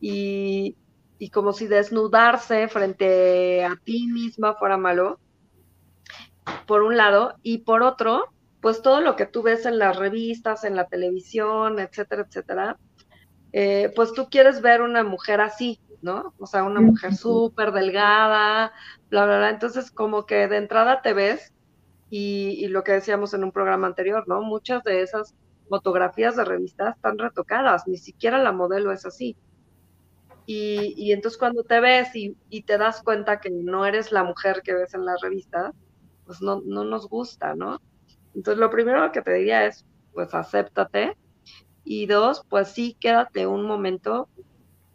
Y, 0.00 0.74
y 1.18 1.30
como 1.30 1.52
si 1.52 1.66
desnudarse 1.66 2.68
frente 2.68 3.64
a 3.64 3.76
ti 3.84 4.06
misma 4.06 4.54
fuera 4.54 4.76
malo, 4.76 5.18
por 6.66 6.82
un 6.82 6.96
lado, 6.96 7.34
y 7.42 7.58
por 7.58 7.82
otro, 7.82 8.26
pues 8.60 8.82
todo 8.82 9.00
lo 9.00 9.16
que 9.16 9.26
tú 9.26 9.42
ves 9.42 9.66
en 9.66 9.78
las 9.78 9.96
revistas, 9.96 10.64
en 10.64 10.76
la 10.76 10.86
televisión, 10.86 11.78
etcétera, 11.78 12.24
etcétera, 12.26 12.78
eh, 13.52 13.92
pues 13.94 14.12
tú 14.12 14.28
quieres 14.30 14.60
ver 14.60 14.82
una 14.82 15.02
mujer 15.04 15.40
así, 15.40 15.80
¿no? 16.02 16.34
O 16.38 16.46
sea, 16.46 16.64
una 16.64 16.80
mujer 16.80 17.14
súper 17.14 17.72
delgada, 17.72 18.72
bla, 19.10 19.26
bla, 19.26 19.38
bla. 19.38 19.50
Entonces, 19.50 19.90
como 19.90 20.26
que 20.26 20.48
de 20.48 20.56
entrada 20.56 21.02
te 21.02 21.14
ves 21.14 21.52
y, 22.10 22.66
lo 22.68 22.84
que 22.84 22.92
decíamos 22.92 23.34
en 23.34 23.44
un 23.44 23.52
programa 23.52 23.86
anterior, 23.86 24.24
¿no? 24.26 24.42
Muchas 24.42 24.82
de 24.84 25.02
esas 25.02 25.34
fotografías 25.68 26.36
de 26.36 26.44
revistas 26.44 26.96
están 26.96 27.18
retocadas, 27.18 27.86
ni 27.86 27.98
siquiera 27.98 28.38
la 28.38 28.52
modelo 28.52 28.92
es 28.92 29.04
así. 29.06 29.36
Y, 30.50 31.12
entonces 31.12 31.38
cuando 31.38 31.62
te 31.62 31.78
ves 31.78 32.08
y, 32.14 32.34
te 32.62 32.78
das 32.78 33.02
cuenta 33.02 33.38
que 33.38 33.50
no 33.50 33.84
eres 33.84 34.12
la 34.12 34.24
mujer 34.24 34.62
que 34.64 34.72
ves 34.72 34.94
en 34.94 35.04
la 35.04 35.14
revista, 35.20 35.74
pues 36.24 36.40
no, 36.40 36.62
no 36.64 36.84
nos 36.84 37.06
gusta, 37.06 37.54
¿no? 37.54 37.82
Entonces 38.34 38.58
lo 38.58 38.70
primero 38.70 39.12
que 39.12 39.20
te 39.20 39.34
diría 39.34 39.66
es, 39.66 39.84
pues 40.14 40.32
acéptate. 40.34 41.18
Y 41.84 42.06
dos, 42.06 42.46
pues 42.48 42.68
sí, 42.68 42.96
quédate 42.98 43.46
un 43.46 43.66
momento 43.66 44.30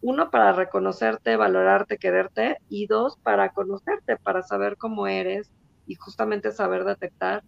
uno, 0.01 0.31
para 0.31 0.53
reconocerte, 0.53 1.37
valorarte, 1.37 1.99
quererte, 1.99 2.57
y 2.67 2.87
dos, 2.87 3.17
para 3.17 3.53
conocerte, 3.53 4.17
para 4.17 4.41
saber 4.41 4.75
cómo 4.75 5.05
eres 5.05 5.51
y 5.85 5.95
justamente 5.95 6.51
saber 6.51 6.83
detectar 6.83 7.43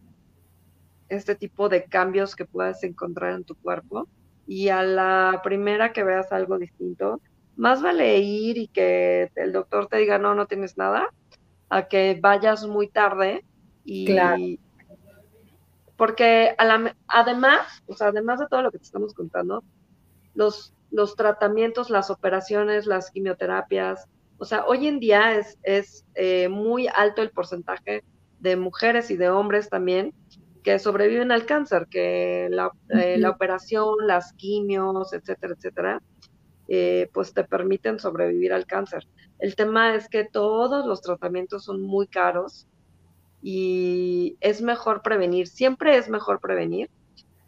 este 1.10 1.34
tipo 1.34 1.70
de 1.70 1.86
cambios 1.86 2.36
que 2.36 2.46
puedes 2.46 2.84
encontrar 2.84 3.34
en 3.34 3.46
tu 3.46 3.56
cuerpo. 3.56 4.08
Y 4.46 4.70
a 4.70 4.84
la 4.84 5.42
primera 5.44 5.92
que 5.92 6.04
veas 6.04 6.32
algo 6.32 6.60
distinto, 6.60 7.20
más 7.56 7.82
vale 7.82 8.20
ir 8.20 8.58
y 8.58 8.68
que 8.68 9.32
el 9.36 9.54
doctor 9.54 9.88
te 9.88 9.98
diga, 9.98 10.18
no, 10.18 10.36
no 10.36 10.46
tienes 10.46 10.78
nada, 10.78 11.10
a 11.70 11.88
que 11.88 12.18
vayas 12.22 12.66
muy 12.68 12.88
tarde 12.88 13.46
y... 13.84 14.06
Claro. 14.08 14.42
Porque 15.98 16.54
además, 17.08 17.82
o 17.88 17.96
sea, 17.96 18.08
además 18.08 18.40
de 18.42 18.48
todo 18.48 18.62
lo 18.62 18.70
que 18.70 18.80
te 18.80 18.84
estamos 18.84 19.14
contando, 19.14 19.64
los 20.34 20.76
los 20.96 21.16
tratamientos, 21.16 21.90
las 21.90 22.10
operaciones, 22.10 22.86
las 22.86 23.12
quimioterapias. 23.12 24.08
O 24.38 24.46
sea, 24.46 24.66
hoy 24.66 24.88
en 24.88 25.00
día 25.00 25.38
es, 25.38 25.60
es 25.64 26.06
eh, 26.16 26.48
muy 26.48 26.88
alto 26.88 27.22
el 27.22 27.32
porcentaje 27.32 28.04
de 28.40 28.56
mujeres 28.56 29.12
y 29.12 29.18
de 29.18 29.30
hombres 29.30 29.70
también 29.70 30.14
que 30.64 30.80
sobreviven 30.80 31.32
al 31.32 31.46
cáncer, 31.46 31.88
que 31.90 32.48
la, 32.50 32.72
eh, 32.90 33.22
operación, 33.28 34.08
las 34.08 34.34
quimios, 34.34 35.14
etcétera, 35.14 35.54
etcétera, 35.56 36.02
eh, 36.68 37.10
pues 37.14 37.34
te 37.34 37.44
permiten 37.44 38.00
sobrevivir 38.00 38.54
al 38.54 38.66
cáncer. 38.66 39.08
El 39.40 39.56
tema 39.56 39.96
es 39.96 40.10
que 40.10 40.26
todos 40.26 40.86
los 40.86 41.02
tratamientos 41.02 41.66
son 41.66 41.82
muy 41.82 42.08
caros 42.08 42.68
y 43.42 44.38
es 44.42 44.62
mejor 44.62 45.02
prevenir, 45.02 45.48
siempre 45.48 45.98
es 45.98 46.10
mejor 46.10 46.40
prevenir 46.40 46.90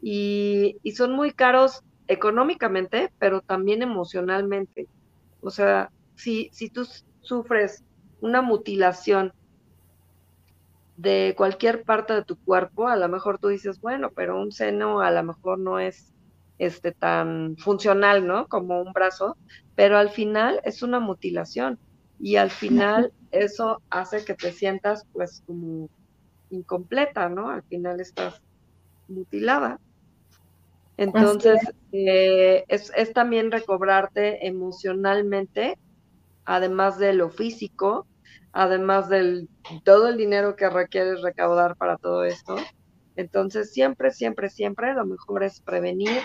y, 0.02 0.78
y 0.84 0.92
son 0.92 1.14
muy 1.14 1.32
caros 1.32 1.84
económicamente, 2.08 3.12
pero 3.20 3.42
también 3.42 3.82
emocionalmente. 3.82 4.88
O 5.42 5.50
sea, 5.50 5.92
si, 6.16 6.50
si 6.52 6.70
tú 6.70 6.88
sufres 7.22 7.84
una 8.22 8.42
mutilación 8.42 9.34
de 10.98 11.36
cualquier 11.38 11.84
parte 11.84 12.14
de 12.14 12.24
tu 12.24 12.38
cuerpo, 12.38 12.88
a 12.88 12.96
lo 12.96 13.08
mejor 13.08 13.38
tú 13.38 13.50
dices, 13.50 13.80
bueno, 13.80 14.12
pero 14.16 14.40
un 14.40 14.52
seno 14.52 15.02
a 15.02 15.12
lo 15.12 15.24
mejor 15.24 15.60
no 15.60 15.80
es 15.80 16.14
este 16.60 16.92
tan 16.92 17.56
funcional, 17.58 18.26
¿no? 18.26 18.48
Como 18.48 18.82
un 18.82 18.94
brazo, 18.94 19.38
pero 19.76 19.98
al 19.98 20.10
final 20.10 20.60
es 20.64 20.82
una 20.82 21.00
mutilación 21.00 21.78
y 22.20 22.38
al 22.38 22.50
final 22.50 23.12
eso 23.32 23.82
hace 23.90 24.26
que 24.26 24.34
te 24.34 24.52
sientas 24.52 25.06
pues 25.14 25.44
como 25.46 25.90
incompleta, 26.50 27.30
¿no? 27.30 27.50
Al 27.50 27.64
final 27.64 28.00
estás 28.00 28.42
mutilada. 29.08 29.80
Entonces, 30.98 31.60
eh, 31.92 32.66
es, 32.68 32.92
es, 32.96 33.14
también 33.14 33.52
recobrarte 33.52 34.48
emocionalmente, 34.48 35.78
además 36.44 36.98
de 36.98 37.14
lo 37.14 37.30
físico, 37.30 38.08
además 38.52 39.08
del 39.08 39.48
todo 39.84 40.08
el 40.08 40.18
dinero 40.18 40.56
que 40.56 40.70
requieres 40.70 41.22
recaudar 41.22 41.76
para 41.76 41.98
todo 41.98 42.24
esto. 42.24 42.56
Entonces, 43.16 43.72
siempre, 43.72 44.12
siempre, 44.12 44.50
siempre 44.50 44.94
lo 44.96 45.06
mejor 45.06 45.44
es 45.44 45.62
prevenir, 45.62 46.22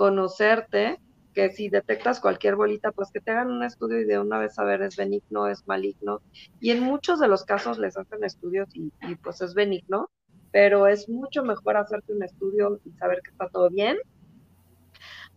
conocerte, 0.00 0.98
que 1.34 1.50
si 1.50 1.68
detectas 1.68 2.20
cualquier 2.20 2.56
bolita, 2.56 2.90
pues 2.90 3.10
que 3.12 3.20
te 3.20 3.32
hagan 3.32 3.50
un 3.50 3.62
estudio 3.62 4.00
y 4.00 4.06
de 4.06 4.18
una 4.18 4.38
vez 4.38 4.54
saber 4.54 4.80
es 4.80 4.96
benigno, 4.96 5.46
es 5.46 5.68
maligno. 5.68 6.22
Y 6.58 6.70
en 6.70 6.82
muchos 6.82 7.20
de 7.20 7.28
los 7.28 7.44
casos 7.44 7.78
les 7.78 7.98
hacen 7.98 8.24
estudios 8.24 8.70
y, 8.72 8.90
pues 9.16 9.42
es 9.42 9.52
benigno, 9.52 10.08
pero 10.52 10.86
es 10.86 11.10
mucho 11.10 11.44
mejor 11.44 11.76
hacerte 11.76 12.14
un 12.14 12.22
estudio 12.22 12.80
y 12.82 12.92
saber 12.92 13.20
que 13.22 13.30
está 13.32 13.50
todo 13.50 13.68
bien 13.68 13.98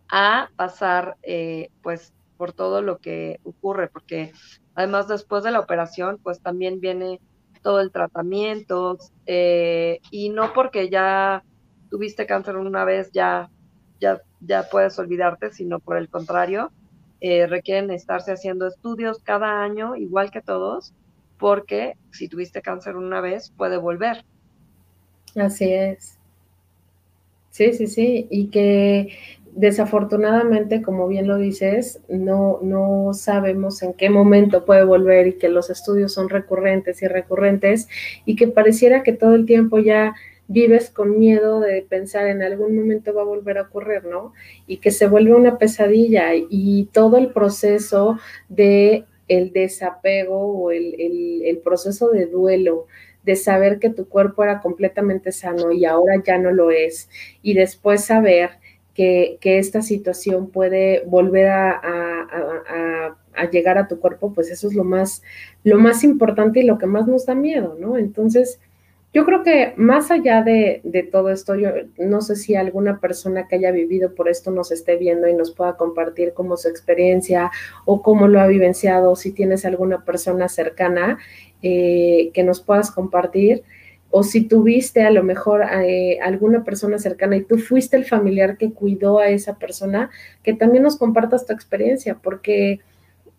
a 0.08 0.48
pasar 0.56 1.18
eh, 1.24 1.68
pues 1.82 2.14
por 2.38 2.54
todo 2.54 2.80
lo 2.80 3.00
que 3.00 3.40
ocurre, 3.44 3.88
porque 3.88 4.32
además 4.74 5.08
después 5.08 5.44
de 5.44 5.50
la 5.50 5.60
operación 5.60 6.18
pues 6.22 6.40
también 6.40 6.80
viene 6.80 7.20
todo 7.60 7.80
el 7.80 7.92
tratamiento 7.92 8.96
eh, 9.26 10.00
y 10.10 10.30
no 10.30 10.54
porque 10.54 10.88
ya 10.88 11.44
tuviste 11.90 12.26
cáncer 12.26 12.56
una 12.56 12.86
vez 12.86 13.12
ya, 13.12 13.50
ya, 14.04 14.22
ya 14.40 14.68
puedes 14.70 14.98
olvidarte, 14.98 15.50
sino 15.50 15.80
por 15.80 15.96
el 15.96 16.08
contrario, 16.08 16.70
eh, 17.20 17.46
requieren 17.46 17.90
estarse 17.90 18.32
haciendo 18.32 18.66
estudios 18.66 19.18
cada 19.20 19.62
año, 19.62 19.96
igual 19.96 20.30
que 20.30 20.42
todos, 20.42 20.92
porque 21.38 21.94
si 22.12 22.28
tuviste 22.28 22.60
cáncer 22.60 22.96
una 22.96 23.22
vez 23.22 23.50
puede 23.56 23.78
volver. 23.78 24.24
Así 25.34 25.72
es. 25.72 26.18
Sí, 27.50 27.72
sí, 27.72 27.86
sí. 27.86 28.26
Y 28.30 28.48
que 28.48 29.16
desafortunadamente, 29.52 30.82
como 30.82 31.08
bien 31.08 31.26
lo 31.26 31.38
dices, 31.38 32.00
no, 32.08 32.58
no 32.62 33.14
sabemos 33.14 33.82
en 33.82 33.94
qué 33.94 34.10
momento 34.10 34.66
puede 34.66 34.84
volver 34.84 35.28
y 35.28 35.38
que 35.38 35.48
los 35.48 35.70
estudios 35.70 36.12
son 36.12 36.28
recurrentes 36.28 37.00
y 37.02 37.06
recurrentes 37.06 37.88
y 38.26 38.36
que 38.36 38.48
pareciera 38.48 39.02
que 39.02 39.12
todo 39.12 39.34
el 39.34 39.46
tiempo 39.46 39.78
ya 39.78 40.14
vives 40.48 40.90
con 40.90 41.18
miedo 41.18 41.60
de 41.60 41.82
pensar 41.82 42.26
en 42.26 42.42
algún 42.42 42.76
momento 42.76 43.14
va 43.14 43.22
a 43.22 43.26
volver 43.26 43.58
a 43.58 43.62
ocurrir, 43.62 44.04
¿no? 44.04 44.32
Y 44.66 44.78
que 44.78 44.90
se 44.90 45.06
vuelve 45.06 45.34
una 45.34 45.58
pesadilla 45.58 46.34
y 46.34 46.88
todo 46.92 47.16
el 47.16 47.32
proceso 47.32 48.18
de 48.48 49.04
el 49.28 49.52
desapego 49.52 50.36
o 50.36 50.70
el, 50.70 51.42
el 51.44 51.58
proceso 51.58 52.10
de 52.10 52.26
duelo, 52.26 52.86
de 53.24 53.36
saber 53.36 53.78
que 53.78 53.88
tu 53.88 54.06
cuerpo 54.08 54.44
era 54.44 54.60
completamente 54.60 55.32
sano 55.32 55.72
y 55.72 55.86
ahora 55.86 56.22
ya 56.24 56.36
no 56.38 56.52
lo 56.52 56.70
es, 56.70 57.08
y 57.42 57.54
después 57.54 58.04
saber 58.04 58.50
que, 58.94 59.38
esta 59.42 59.82
situación 59.82 60.48
puede 60.48 61.02
volver 61.06 61.48
a, 61.48 63.16
llegar 63.50 63.78
a 63.78 63.88
tu 63.88 63.98
cuerpo, 63.98 64.32
pues 64.32 64.50
eso 64.50 64.68
es 64.68 64.74
lo 64.74 64.84
más, 64.84 65.22
lo 65.64 65.78
más 65.78 66.04
importante 66.04 66.60
y 66.60 66.64
lo 66.64 66.78
que 66.78 66.86
más 66.86 67.06
nos 67.06 67.26
da 67.26 67.34
miedo, 67.34 67.76
¿no? 67.78 67.98
Entonces, 67.98 68.60
yo 69.14 69.24
creo 69.24 69.44
que 69.44 69.74
más 69.76 70.10
allá 70.10 70.42
de, 70.42 70.80
de, 70.82 71.04
todo 71.04 71.30
esto, 71.30 71.54
yo 71.54 71.70
no 71.98 72.20
sé 72.20 72.34
si 72.34 72.56
alguna 72.56 72.98
persona 72.98 73.46
que 73.46 73.54
haya 73.54 73.70
vivido 73.70 74.12
por 74.14 74.28
esto 74.28 74.50
nos 74.50 74.72
esté 74.72 74.96
viendo 74.96 75.28
y 75.28 75.34
nos 75.34 75.52
pueda 75.52 75.76
compartir 75.76 76.34
como 76.34 76.56
su 76.56 76.68
experiencia 76.68 77.52
o 77.84 78.02
cómo 78.02 78.26
lo 78.26 78.40
ha 78.40 78.48
vivenciado, 78.48 79.14
si 79.14 79.30
tienes 79.30 79.64
alguna 79.64 80.04
persona 80.04 80.48
cercana 80.48 81.18
eh, 81.62 82.30
que 82.34 82.42
nos 82.42 82.60
puedas 82.60 82.90
compartir 82.90 83.62
o 84.10 84.24
si 84.24 84.42
tuviste 84.42 85.02
a 85.02 85.10
lo 85.10 85.22
mejor 85.22 85.62
eh, 85.62 86.18
alguna 86.20 86.64
persona 86.64 86.98
cercana 86.98 87.36
y 87.36 87.44
tú 87.44 87.58
fuiste 87.58 87.96
el 87.96 88.04
familiar 88.04 88.56
que 88.56 88.72
cuidó 88.72 89.20
a 89.20 89.28
esa 89.28 89.58
persona, 89.58 90.10
que 90.42 90.54
también 90.54 90.82
nos 90.82 90.98
compartas 90.98 91.46
tu 91.46 91.52
experiencia, 91.52 92.18
porque 92.20 92.80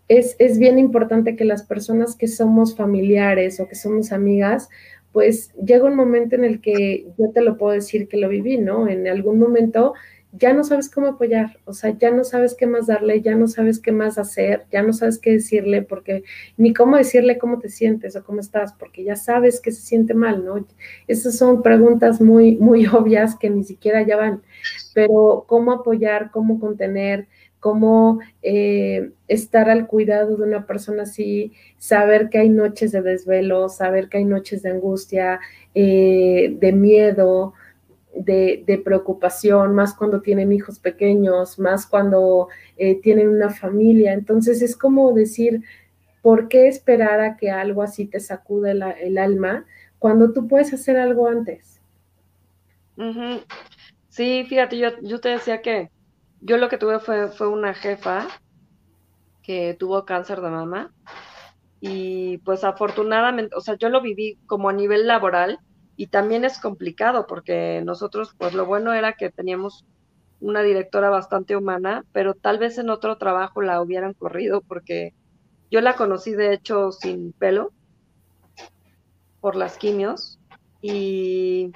es, 0.08 0.36
es 0.38 0.58
bien 0.58 0.78
importante 0.78 1.36
que 1.36 1.44
las 1.44 1.62
personas 1.62 2.14
que 2.14 2.28
somos 2.28 2.76
familiares 2.76 3.58
o 3.58 3.68
que 3.68 3.74
somos 3.74 4.12
amigas, 4.12 4.68
pues 5.16 5.50
llega 5.54 5.86
un 5.86 5.96
momento 5.96 6.36
en 6.36 6.44
el 6.44 6.60
que 6.60 7.06
yo 7.16 7.30
te 7.30 7.40
lo 7.40 7.56
puedo 7.56 7.72
decir 7.72 8.06
que 8.06 8.18
lo 8.18 8.28
viví, 8.28 8.58
¿no? 8.58 8.86
En 8.86 9.08
algún 9.08 9.38
momento 9.38 9.94
ya 10.32 10.52
no 10.52 10.62
sabes 10.62 10.90
cómo 10.90 11.06
apoyar, 11.06 11.58
o 11.64 11.72
sea, 11.72 11.96
ya 11.96 12.10
no 12.10 12.22
sabes 12.22 12.54
qué 12.54 12.66
más 12.66 12.86
darle, 12.86 13.22
ya 13.22 13.34
no 13.34 13.48
sabes 13.48 13.80
qué 13.80 13.92
más 13.92 14.18
hacer, 14.18 14.66
ya 14.70 14.82
no 14.82 14.92
sabes 14.92 15.18
qué 15.18 15.32
decirle, 15.32 15.80
porque 15.80 16.24
ni 16.58 16.74
cómo 16.74 16.98
decirle 16.98 17.38
cómo 17.38 17.60
te 17.60 17.70
sientes 17.70 18.14
o 18.14 18.24
cómo 18.24 18.40
estás, 18.40 18.74
porque 18.74 19.04
ya 19.04 19.16
sabes 19.16 19.58
que 19.58 19.72
se 19.72 19.80
siente 19.80 20.12
mal, 20.12 20.44
¿no? 20.44 20.66
Esas 21.08 21.38
son 21.38 21.62
preguntas 21.62 22.20
muy, 22.20 22.56
muy 22.56 22.86
obvias 22.92 23.36
que 23.36 23.48
ni 23.48 23.64
siquiera 23.64 24.02
ya 24.02 24.18
van, 24.18 24.42
pero 24.92 25.46
cómo 25.48 25.72
apoyar, 25.72 26.30
cómo 26.30 26.60
contener, 26.60 27.26
cómo 27.60 28.20
eh, 28.42 29.10
estar 29.28 29.68
al 29.70 29.86
cuidado 29.86 30.36
de 30.36 30.44
una 30.44 30.66
persona 30.66 31.02
así, 31.02 31.52
saber 31.78 32.28
que 32.28 32.38
hay 32.38 32.48
noches 32.48 32.92
de 32.92 33.02
desvelo, 33.02 33.68
saber 33.68 34.08
que 34.08 34.18
hay 34.18 34.24
noches 34.24 34.62
de 34.62 34.70
angustia, 34.70 35.40
eh, 35.74 36.56
de 36.58 36.72
miedo, 36.72 37.54
de, 38.14 38.82
preocupación, 38.84 39.74
más 39.74 39.94
cuando 39.94 40.20
tienen 40.22 40.52
hijos 40.52 40.78
pequeños, 40.78 41.58
más 41.58 41.86
cuando 41.86 42.48
eh, 42.76 43.00
tienen 43.00 43.28
una 43.28 43.50
familia. 43.50 44.12
Entonces 44.12 44.62
es 44.62 44.76
como 44.76 45.12
decir, 45.12 45.62
¿por 46.22 46.48
qué 46.48 46.68
esperar 46.68 47.20
a 47.20 47.36
que 47.36 47.50
algo 47.50 47.82
así 47.82 48.06
te 48.06 48.20
sacude 48.20 48.72
el 48.72 49.18
alma 49.18 49.66
cuando 49.98 50.32
tú 50.32 50.48
puedes 50.48 50.72
hacer 50.72 50.96
algo 50.96 51.28
antes? 51.28 51.80
Sí, 54.08 54.46
fíjate, 54.48 54.78
yo, 54.78 54.88
yo 55.02 55.20
te 55.20 55.28
decía 55.30 55.60
que 55.60 55.90
yo 56.40 56.56
lo 56.56 56.68
que 56.68 56.78
tuve 56.78 56.98
fue, 56.98 57.28
fue 57.28 57.48
una 57.48 57.74
jefa 57.74 58.28
que 59.42 59.76
tuvo 59.78 60.04
cáncer 60.04 60.40
de 60.40 60.50
mama 60.50 60.92
y 61.80 62.38
pues 62.38 62.64
afortunadamente, 62.64 63.54
o 63.56 63.60
sea, 63.60 63.76
yo 63.76 63.88
lo 63.88 64.00
viví 64.00 64.38
como 64.46 64.68
a 64.68 64.72
nivel 64.72 65.06
laboral 65.06 65.58
y 65.96 66.08
también 66.08 66.44
es 66.44 66.58
complicado 66.58 67.26
porque 67.26 67.82
nosotros, 67.84 68.34
pues 68.38 68.54
lo 68.54 68.66
bueno 68.66 68.92
era 68.92 69.14
que 69.14 69.30
teníamos 69.30 69.84
una 70.40 70.62
directora 70.62 71.10
bastante 71.10 71.56
humana, 71.56 72.04
pero 72.12 72.34
tal 72.34 72.58
vez 72.58 72.78
en 72.78 72.90
otro 72.90 73.16
trabajo 73.18 73.62
la 73.62 73.80
hubieran 73.80 74.14
corrido 74.14 74.62
porque 74.62 75.14
yo 75.70 75.80
la 75.80 75.94
conocí 75.94 76.32
de 76.32 76.52
hecho 76.52 76.92
sin 76.92 77.32
pelo 77.32 77.72
por 79.40 79.56
las 79.56 79.78
quimios 79.78 80.38
y 80.82 81.72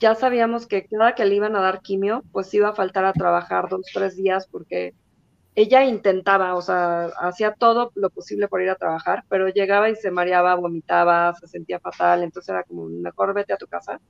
ya 0.00 0.14
sabíamos 0.14 0.66
que 0.66 0.86
cada 0.86 1.14
que 1.14 1.24
le 1.24 1.34
iban 1.34 1.56
a 1.56 1.60
dar 1.60 1.80
quimio, 1.82 2.22
pues 2.32 2.52
iba 2.54 2.68
a 2.68 2.74
faltar 2.74 3.04
a 3.04 3.12
trabajar 3.12 3.68
dos, 3.68 3.86
tres 3.92 4.16
días 4.16 4.46
porque 4.50 4.94
ella 5.54 5.84
intentaba, 5.84 6.54
o 6.54 6.62
sea, 6.62 7.06
hacía 7.20 7.52
todo 7.52 7.90
lo 7.96 8.10
posible 8.10 8.46
por 8.46 8.62
ir 8.62 8.70
a 8.70 8.76
trabajar, 8.76 9.24
pero 9.28 9.48
llegaba 9.48 9.90
y 9.90 9.96
se 9.96 10.12
mareaba, 10.12 10.54
vomitaba, 10.54 11.34
se 11.34 11.48
sentía 11.48 11.80
fatal, 11.80 12.22
entonces 12.22 12.50
era 12.50 12.62
como, 12.62 12.84
mejor 12.84 13.34
vete 13.34 13.52
a 13.52 13.56
tu 13.56 13.66
casa. 13.66 14.00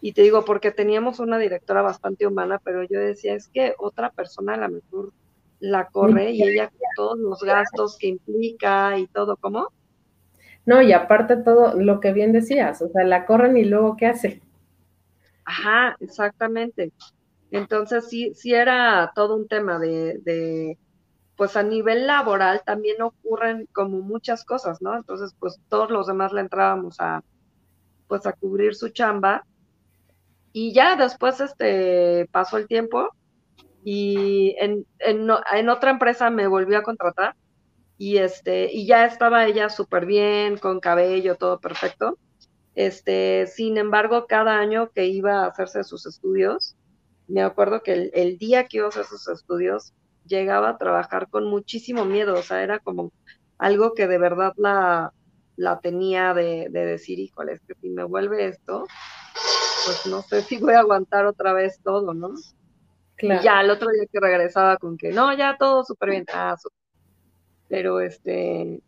Y 0.00 0.12
te 0.12 0.22
digo, 0.22 0.44
porque 0.44 0.70
teníamos 0.70 1.18
una 1.18 1.38
directora 1.38 1.82
bastante 1.82 2.26
humana, 2.26 2.60
pero 2.62 2.84
yo 2.84 3.00
decía, 3.00 3.34
es 3.34 3.48
que 3.48 3.74
otra 3.78 4.10
persona 4.10 4.54
a 4.54 4.58
lo 4.58 4.68
mejor 4.68 5.12
la 5.58 5.88
corre 5.88 6.30
y 6.30 6.42
ella 6.42 6.68
con 6.68 6.78
todos 6.94 7.18
los 7.18 7.42
gastos 7.42 7.98
que 7.98 8.06
implica 8.06 8.96
y 8.96 9.08
todo, 9.08 9.36
¿cómo? 9.36 9.72
No, 10.66 10.80
y 10.80 10.92
aparte 10.92 11.36
todo 11.36 11.74
lo 11.74 11.98
que 11.98 12.12
bien 12.12 12.32
decías, 12.32 12.80
o 12.80 12.88
sea, 12.88 13.04
la 13.04 13.26
corren 13.26 13.56
y 13.56 13.64
luego, 13.64 13.96
¿qué 13.96 14.06
hace? 14.06 14.40
Ajá, 15.50 15.96
exactamente. 16.00 16.92
Entonces 17.50 18.08
sí, 18.08 18.34
sí 18.34 18.54
era 18.54 19.12
todo 19.14 19.36
un 19.36 19.48
tema 19.48 19.78
de, 19.78 20.78
pues 21.36 21.56
a 21.56 21.62
nivel 21.64 22.06
laboral 22.06 22.62
también 22.64 23.02
ocurren 23.02 23.66
como 23.72 24.00
muchas 24.02 24.44
cosas, 24.44 24.82
¿no? 24.82 24.96
Entonces, 24.96 25.34
pues 25.40 25.58
todos 25.68 25.90
los 25.90 26.06
demás 26.06 26.32
le 26.32 26.42
entrábamos 26.42 26.96
a, 27.00 27.22
pues 28.08 28.26
a 28.26 28.32
cubrir 28.34 28.74
su 28.76 28.90
chamba. 28.90 29.46
Y 30.52 30.72
ya 30.74 30.96
después, 30.96 31.40
este, 31.40 32.26
pasó 32.32 32.56
el 32.58 32.66
tiempo 32.66 33.10
y 33.84 34.56
en, 34.60 34.86
en, 35.00 35.28
en 35.54 35.70
otra 35.70 35.90
empresa 35.92 36.30
me 36.30 36.46
volvió 36.48 36.78
a 36.78 36.82
contratar 36.84 37.36
y 37.98 38.18
este, 38.18 38.72
y 38.72 38.86
ya 38.86 39.06
estaba 39.06 39.46
ella 39.46 39.68
súper 39.70 40.06
bien, 40.06 40.58
con 40.58 40.80
cabello, 40.80 41.36
todo 41.36 41.60
perfecto. 41.60 42.18
Este, 42.74 43.46
sin 43.46 43.78
embargo, 43.78 44.26
cada 44.26 44.58
año 44.58 44.90
que 44.90 45.06
iba 45.06 45.44
a 45.44 45.48
hacerse 45.48 45.84
sus 45.84 46.06
estudios, 46.06 46.76
me 47.26 47.42
acuerdo 47.42 47.82
que 47.82 48.10
el, 48.12 48.38
día 48.38 48.64
que 48.64 48.78
iba 48.78 48.86
a 48.86 48.90
hacer 48.90 49.04
sus 49.04 49.28
estudios, 49.28 49.92
llegaba 50.26 50.70
a 50.70 50.78
trabajar 50.78 51.28
con 51.28 51.44
muchísimo 51.48 52.04
miedo, 52.04 52.34
o 52.34 52.42
sea, 52.42 52.62
era 52.62 52.78
como 52.78 53.12
algo 53.58 53.94
que 53.94 54.06
de 54.06 54.18
verdad 54.18 54.52
la, 54.56 55.12
la 55.56 55.80
tenía 55.80 56.34
de, 56.34 56.68
decir, 56.70 57.18
híjole, 57.18 57.54
es 57.54 57.60
que 57.62 57.74
si 57.80 57.90
me 57.90 58.04
vuelve 58.04 58.46
esto, 58.46 58.86
pues 59.86 60.06
no 60.06 60.22
sé 60.22 60.42
si 60.42 60.58
voy 60.58 60.74
a 60.74 60.80
aguantar 60.80 61.26
otra 61.26 61.52
vez 61.52 61.80
todo, 61.82 62.14
¿no? 62.14 62.34
Claro. 63.16 63.40
Y 63.40 63.44
ya 63.44 63.60
el 63.60 63.70
otro 63.70 63.90
día 63.90 64.04
que 64.10 64.20
regresaba 64.20 64.76
con 64.76 64.96
que, 64.96 65.12
no, 65.12 65.36
ya 65.36 65.56
todo 65.58 65.84
súper 65.84 66.10
bien, 66.10 66.24
ah, 66.32 66.56
pero 67.68 68.00
este, 68.00 68.80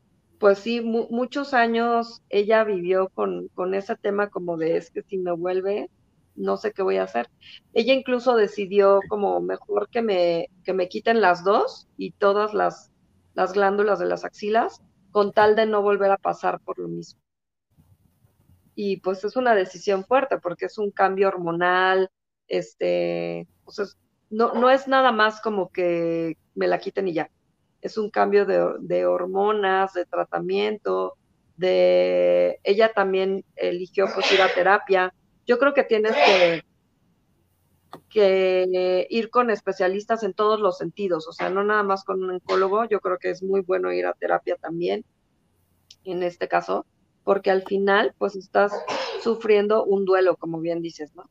pues 0.43 0.59
sí, 0.59 0.81
muchos 0.81 1.55
años 1.55 2.21
ella 2.29 2.65
vivió 2.65 3.09
con, 3.11 3.47
con 3.55 3.75
ese 3.75 3.95
tema 3.95 4.29
como 4.29 4.57
de, 4.57 4.77
es 4.77 4.91
que 4.91 5.05
si 5.05 5.17
me 5.17 5.31
vuelve, 5.31 5.89
no 6.35 6.57
sé 6.57 6.73
qué 6.73 6.83
voy 6.83 6.97
a 6.97 7.05
hacer. 7.05 7.31
Ella 7.75 7.95
incluso 7.95 8.35
decidió 8.35 8.99
como 9.09 9.41
mejor 9.41 9.89
que 9.89 10.03
me, 10.03 10.49
que 10.65 10.73
me 10.73 10.89
quiten 10.89 11.21
las 11.21 11.45
dos 11.45 11.87
y 11.97 12.11
todas 12.11 12.55
las, 12.55 12.91
las 13.35 13.53
glándulas 13.53 14.01
de 14.01 14.07
las 14.07 14.25
axilas 14.25 14.83
con 15.13 15.33
tal 15.33 15.55
de 15.55 15.67
no 15.67 15.81
volver 15.81 16.11
a 16.11 16.19
pasar 16.19 16.59
por 16.59 16.77
lo 16.81 16.89
mismo. 16.89 17.21
Y 18.75 18.97
pues 18.97 19.23
es 19.23 19.37
una 19.37 19.55
decisión 19.55 20.05
fuerte 20.05 20.39
porque 20.39 20.65
es 20.65 20.77
un 20.77 20.91
cambio 20.91 21.29
hormonal, 21.29 22.11
este, 22.49 23.47
o 23.65 23.71
no, 24.29 24.55
no 24.55 24.71
es 24.71 24.89
nada 24.89 25.13
más 25.13 25.41
como 25.41 25.71
que 25.71 26.37
me 26.57 26.67
la 26.67 26.81
quiten 26.81 27.07
y 27.07 27.13
ya. 27.13 27.31
Es 27.83 27.99
un 27.99 28.09
cambio 28.11 28.47
de, 28.47 28.65
de 28.81 29.05
hormonas, 29.05 29.93
de 29.93 30.07
tratamiento, 30.07 31.19
de 31.57 32.59
ella 32.65 32.93
también 32.95 33.45
eligió 33.57 34.07
pues 34.15 34.33
ir 34.33 34.41
a 34.41 34.49
terapia 34.49 35.13
yo 35.47 35.59
creo 35.59 35.75
que 35.75 35.85
tienes 35.85 36.15
que, 36.15 36.65
que 38.09 39.07
ir 39.11 39.31
con 39.31 39.51
especialistas 39.51 40.23
en 40.23 40.35
todos 40.35 40.61
los 40.61 40.79
sentidos, 40.79 41.27
o 41.29 41.33
sea, 41.33 41.51
no 41.51 41.65
nada 41.65 41.83
más 41.83 42.05
con 42.05 42.23
un 42.23 42.31
oncólogo, 42.31 42.85
yo 42.85 43.01
creo 43.01 43.19
que 43.19 43.31
es 43.31 43.43
muy 43.43 43.61
bueno 43.61 43.93
ir 43.93 44.07
a 44.07 44.15
terapia 44.15 44.57
también, 44.57 45.05
en 46.05 46.23
este 46.23 46.49
caso, 46.49 46.87
porque 47.25 47.51
al 47.51 47.63
final, 47.63 48.15
pues 48.19 48.37
estás 48.37 48.73
sufriendo 49.21 49.85
un 49.85 50.05
duelo, 50.05 50.37
como 50.37 50.61
bien 50.61 50.81
dices, 50.81 51.15
¿no? 51.15 51.25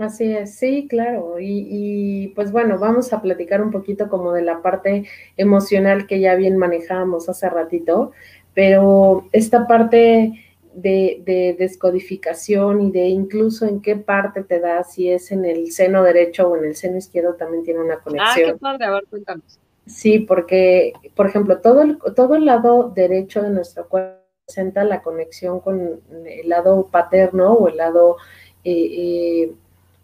Así 0.00 0.32
es, 0.32 0.54
sí, 0.54 0.88
claro. 0.88 1.38
Y, 1.38 1.66
y, 1.70 2.28
pues 2.28 2.52
bueno, 2.52 2.78
vamos 2.78 3.12
a 3.12 3.20
platicar 3.20 3.60
un 3.60 3.70
poquito 3.70 4.08
como 4.08 4.32
de 4.32 4.42
la 4.42 4.62
parte 4.62 5.04
emocional 5.36 6.06
que 6.06 6.20
ya 6.20 6.34
bien 6.36 6.56
manejábamos 6.56 7.28
hace 7.28 7.50
ratito, 7.50 8.12
pero 8.54 9.28
esta 9.32 9.66
parte 9.66 10.32
de, 10.74 11.54
descodificación 11.58 12.80
y 12.80 12.90
de 12.90 13.08
incluso 13.08 13.66
en 13.66 13.82
qué 13.82 13.96
parte 13.96 14.42
te 14.42 14.60
da, 14.60 14.82
si 14.84 15.10
es 15.10 15.32
en 15.32 15.44
el 15.44 15.70
seno 15.72 16.02
derecho 16.02 16.48
o 16.48 16.56
en 16.56 16.64
el 16.64 16.76
seno 16.76 16.96
izquierdo, 16.96 17.34
también 17.34 17.64
tiene 17.64 17.80
una 17.80 17.98
conexión. 17.98 18.50
Ah, 18.50 18.52
qué 18.52 18.58
padre, 18.58 18.84
a 18.86 18.90
ver, 18.92 19.04
cuéntanos. 19.10 19.58
Sí, 19.86 20.20
porque, 20.20 20.92
por 21.14 21.26
ejemplo, 21.26 21.60
todo 21.60 21.82
el, 21.82 21.98
todo 22.14 22.36
el 22.36 22.46
lado 22.46 22.92
derecho 22.94 23.42
de 23.42 23.50
nuestro 23.50 23.88
cuerpo 23.88 24.20
presenta 24.46 24.82
la 24.84 25.02
conexión 25.02 25.60
con 25.60 26.00
el 26.26 26.48
lado 26.48 26.88
paterno 26.90 27.52
o 27.52 27.68
el 27.68 27.76
lado, 27.76 28.16
eh, 28.64 28.72
eh, 28.72 29.52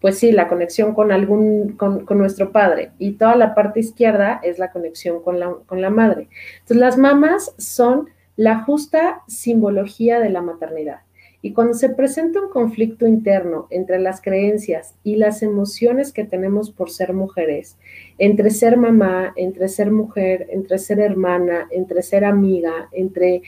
pues 0.00 0.18
sí, 0.18 0.32
la 0.32 0.48
conexión 0.48 0.94
con 0.94 1.10
algún, 1.12 1.76
con, 1.76 2.04
nuestro 2.18 2.52
padre. 2.52 2.90
Y 2.98 3.12
toda 3.12 3.36
la 3.36 3.54
parte 3.54 3.80
izquierda 3.80 4.40
es 4.42 4.58
la 4.58 4.70
conexión 4.70 5.22
con 5.22 5.40
la, 5.40 5.54
con 5.66 5.80
la 5.80 5.90
madre. 5.90 6.28
Entonces, 6.60 6.76
las 6.76 6.98
mamás 6.98 7.54
son 7.58 8.08
la 8.36 8.62
justa 8.62 9.22
simbología 9.26 10.20
de 10.20 10.30
la 10.30 10.42
maternidad. 10.42 11.00
Y 11.42 11.52
cuando 11.52 11.74
se 11.74 11.90
presenta 11.90 12.40
un 12.40 12.50
conflicto 12.50 13.06
interno 13.06 13.68
entre 13.70 14.00
las 14.00 14.20
creencias 14.20 14.94
y 15.04 15.16
las 15.16 15.42
emociones 15.42 16.12
que 16.12 16.24
tenemos 16.24 16.70
por 16.70 16.90
ser 16.90 17.12
mujeres, 17.12 17.76
entre 18.18 18.50
ser 18.50 18.76
mamá, 18.76 19.32
entre 19.36 19.68
ser 19.68 19.92
mujer, 19.92 20.48
entre 20.50 20.78
ser 20.78 20.98
hermana, 20.98 21.68
entre 21.70 22.02
ser 22.02 22.24
amiga, 22.24 22.88
entre 22.90 23.42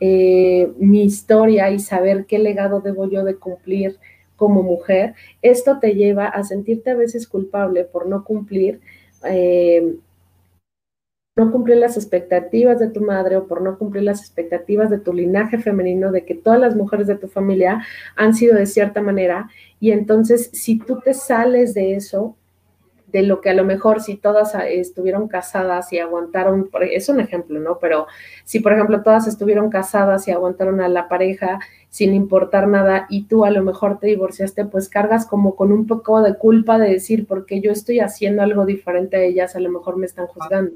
eh, 0.00 0.72
mi 0.78 1.04
historia 1.04 1.70
y 1.70 1.78
saber 1.78 2.26
qué 2.26 2.38
legado 2.38 2.80
debo 2.80 3.08
yo 3.08 3.24
de 3.24 3.36
cumplir 3.36 3.98
como 4.36 4.62
mujer, 4.62 5.14
esto 5.42 5.78
te 5.78 5.94
lleva 5.94 6.26
a 6.26 6.42
sentirte 6.44 6.90
a 6.90 6.96
veces 6.96 7.28
culpable 7.28 7.84
por 7.84 8.06
no 8.08 8.24
cumplir 8.24 8.80
eh, 9.24 9.96
no 11.36 11.50
cumplir 11.50 11.78
las 11.78 11.96
expectativas 11.96 12.78
de 12.78 12.90
tu 12.90 13.00
madre 13.00 13.36
o 13.36 13.46
por 13.46 13.60
no 13.60 13.76
cumplir 13.76 14.04
las 14.04 14.20
expectativas 14.20 14.88
de 14.88 14.98
tu 14.98 15.12
linaje 15.12 15.58
femenino, 15.58 16.12
de 16.12 16.24
que 16.24 16.34
todas 16.34 16.60
las 16.60 16.76
mujeres 16.76 17.08
de 17.08 17.16
tu 17.16 17.26
familia 17.26 17.84
han 18.14 18.34
sido 18.34 18.56
de 18.56 18.66
cierta 18.66 19.02
manera. 19.02 19.50
Y 19.80 19.90
entonces, 19.90 20.50
si 20.52 20.78
tú 20.78 21.00
te 21.00 21.12
sales 21.12 21.74
de 21.74 21.96
eso, 21.96 22.36
de 23.08 23.22
lo 23.22 23.40
que 23.40 23.50
a 23.50 23.54
lo 23.54 23.64
mejor 23.64 24.00
si 24.00 24.16
todas 24.16 24.54
estuvieron 24.54 25.28
casadas 25.28 25.92
y 25.92 25.98
aguantaron, 25.98 26.68
es 26.90 27.08
un 27.08 27.20
ejemplo, 27.20 27.60
¿no? 27.60 27.78
Pero 27.80 28.06
si, 28.44 28.60
por 28.60 28.72
ejemplo, 28.72 29.02
todas 29.02 29.26
estuvieron 29.26 29.70
casadas 29.70 30.26
y 30.28 30.32
aguantaron 30.32 30.80
a 30.80 30.88
la 30.88 31.08
pareja 31.08 31.58
sin 31.94 32.12
importar 32.12 32.66
nada 32.66 33.06
y 33.08 33.22
tú 33.26 33.44
a 33.44 33.52
lo 33.52 33.62
mejor 33.62 34.00
te 34.00 34.08
divorciaste, 34.08 34.64
pues 34.64 34.88
cargas 34.88 35.26
como 35.26 35.54
con 35.54 35.70
un 35.70 35.86
poco 35.86 36.20
de 36.22 36.34
culpa 36.34 36.76
de 36.76 36.90
decir, 36.90 37.24
porque 37.24 37.60
yo 37.60 37.70
estoy 37.70 38.00
haciendo 38.00 38.42
algo 38.42 38.66
diferente 38.66 39.16
a 39.16 39.22
ellas, 39.22 39.54
a 39.54 39.60
lo 39.60 39.70
mejor 39.70 39.96
me 39.96 40.06
están 40.06 40.26
juzgando. 40.26 40.72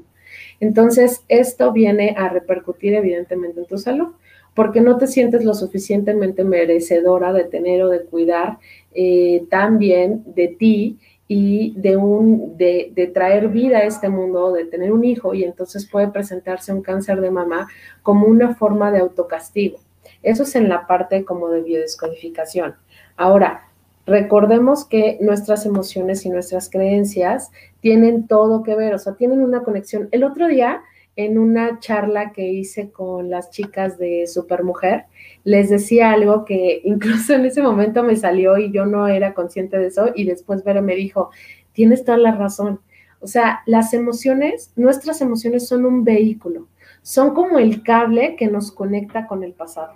Entonces, 0.61 1.25
esto 1.27 1.73
viene 1.73 2.15
a 2.17 2.29
repercutir 2.29 2.93
evidentemente 2.93 3.59
en 3.59 3.65
tu 3.65 3.77
salud, 3.77 4.13
porque 4.53 4.79
no 4.79 4.95
te 4.95 5.07
sientes 5.07 5.43
lo 5.43 5.53
suficientemente 5.55 6.45
merecedora 6.45 7.33
de 7.33 7.43
tener 7.43 7.83
o 7.83 7.89
de 7.89 8.03
cuidar 8.03 8.59
eh, 8.93 9.43
también 9.49 10.23
de 10.25 10.47
ti 10.47 10.99
y 11.27 11.73
de, 11.75 11.97
un, 11.97 12.55
de, 12.55 12.93
de, 12.95 13.07
traer 13.07 13.49
vida 13.49 13.79
a 13.79 13.83
este 13.83 14.07
mundo, 14.07 14.53
de 14.53 14.63
tener 14.63 14.93
un 14.93 15.03
hijo, 15.03 15.33
y 15.33 15.43
entonces 15.43 15.85
puede 15.85 16.07
presentarse 16.07 16.71
un 16.71 16.81
cáncer 16.81 17.19
de 17.19 17.29
mama 17.29 17.67
como 18.03 18.25
una 18.25 18.55
forma 18.55 18.89
de 18.89 18.99
autocastigo. 18.99 19.79
Eso 20.23 20.43
es 20.43 20.55
en 20.55 20.69
la 20.69 20.87
parte 20.87 21.25
como 21.25 21.49
de 21.49 21.61
biodescodificación. 21.61 22.75
Ahora, 23.15 23.69
recordemos 24.05 24.85
que 24.85 25.17
nuestras 25.21 25.65
emociones 25.65 26.25
y 26.25 26.29
nuestras 26.29 26.69
creencias 26.69 27.51
tienen 27.79 28.27
todo 28.27 28.63
que 28.63 28.75
ver, 28.75 28.93
o 28.93 28.99
sea, 28.99 29.13
tienen 29.13 29.41
una 29.41 29.63
conexión. 29.63 30.09
El 30.11 30.23
otro 30.23 30.47
día, 30.47 30.81
en 31.15 31.37
una 31.37 31.79
charla 31.79 32.31
que 32.31 32.47
hice 32.47 32.91
con 32.91 33.29
las 33.29 33.51
chicas 33.51 33.97
de 33.97 34.25
Supermujer, 34.27 35.05
les 35.43 35.69
decía 35.69 36.11
algo 36.11 36.45
que 36.45 36.81
incluso 36.85 37.33
en 37.33 37.45
ese 37.45 37.61
momento 37.61 38.03
me 38.03 38.15
salió 38.15 38.57
y 38.57 38.71
yo 38.71 38.85
no 38.85 39.07
era 39.07 39.33
consciente 39.33 39.77
de 39.77 39.87
eso 39.87 40.09
y 40.15 40.25
después 40.25 40.63
Vero 40.63 40.81
me 40.81 40.95
dijo, 40.95 41.29
tienes 41.73 42.03
toda 42.03 42.17
la 42.17 42.35
razón. 42.35 42.79
O 43.21 43.27
sea, 43.27 43.61
las 43.65 43.93
emociones, 43.93 44.71
nuestras 44.75 45.21
emociones 45.21 45.67
son 45.67 45.85
un 45.85 46.03
vehículo, 46.03 46.67
son 47.01 47.33
como 47.33 47.59
el 47.59 47.83
cable 47.83 48.35
que 48.37 48.47
nos 48.47 48.71
conecta 48.71 49.27
con 49.27 49.43
el 49.43 49.53
pasado. 49.53 49.95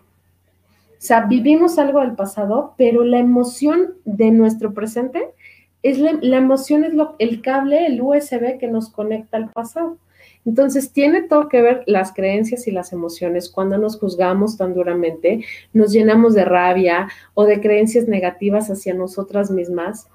O 1.03 1.05
sea, 1.05 1.25
vivimos 1.25 1.77
algo 1.79 1.99
del 1.99 2.15
pasado, 2.15 2.75
pero 2.77 3.03
la 3.03 3.19
emoción 3.19 3.95
de 4.05 4.31
nuestro 4.31 4.73
presente 4.73 5.31
es 5.81 5.99
la, 5.99 6.37
emoción 6.37 6.85
es 6.85 6.93
lo, 6.93 7.17
el 7.19 7.41
cable, 7.41 7.87
el 7.87 8.01
USB 8.01 8.57
que 8.57 8.69
nos 8.69 8.89
conecta 8.89 9.35
al 9.35 9.49
pasado. 9.49 9.97
Entonces, 10.45 10.93
tiene 10.93 11.23
todo 11.23 11.49
que 11.49 11.61
ver 11.61 11.83
las 11.87 12.13
creencias 12.13 12.69
y 12.69 12.71
las 12.71 12.93
emociones. 12.93 13.49
Cuando 13.49 13.77
nos 13.77 13.99
juzgamos 13.99 14.55
tan 14.55 14.73
duramente, 14.73 15.43
nos 15.73 15.91
llenamos 15.91 16.35
de 16.35 16.45
rabia 16.45 17.09
o 17.33 17.43
de 17.43 17.59
creencias 17.59 18.07
negativas 18.07 18.69
hacia 18.69 18.93
nosotras 18.93 19.51
mismas, 19.51 20.07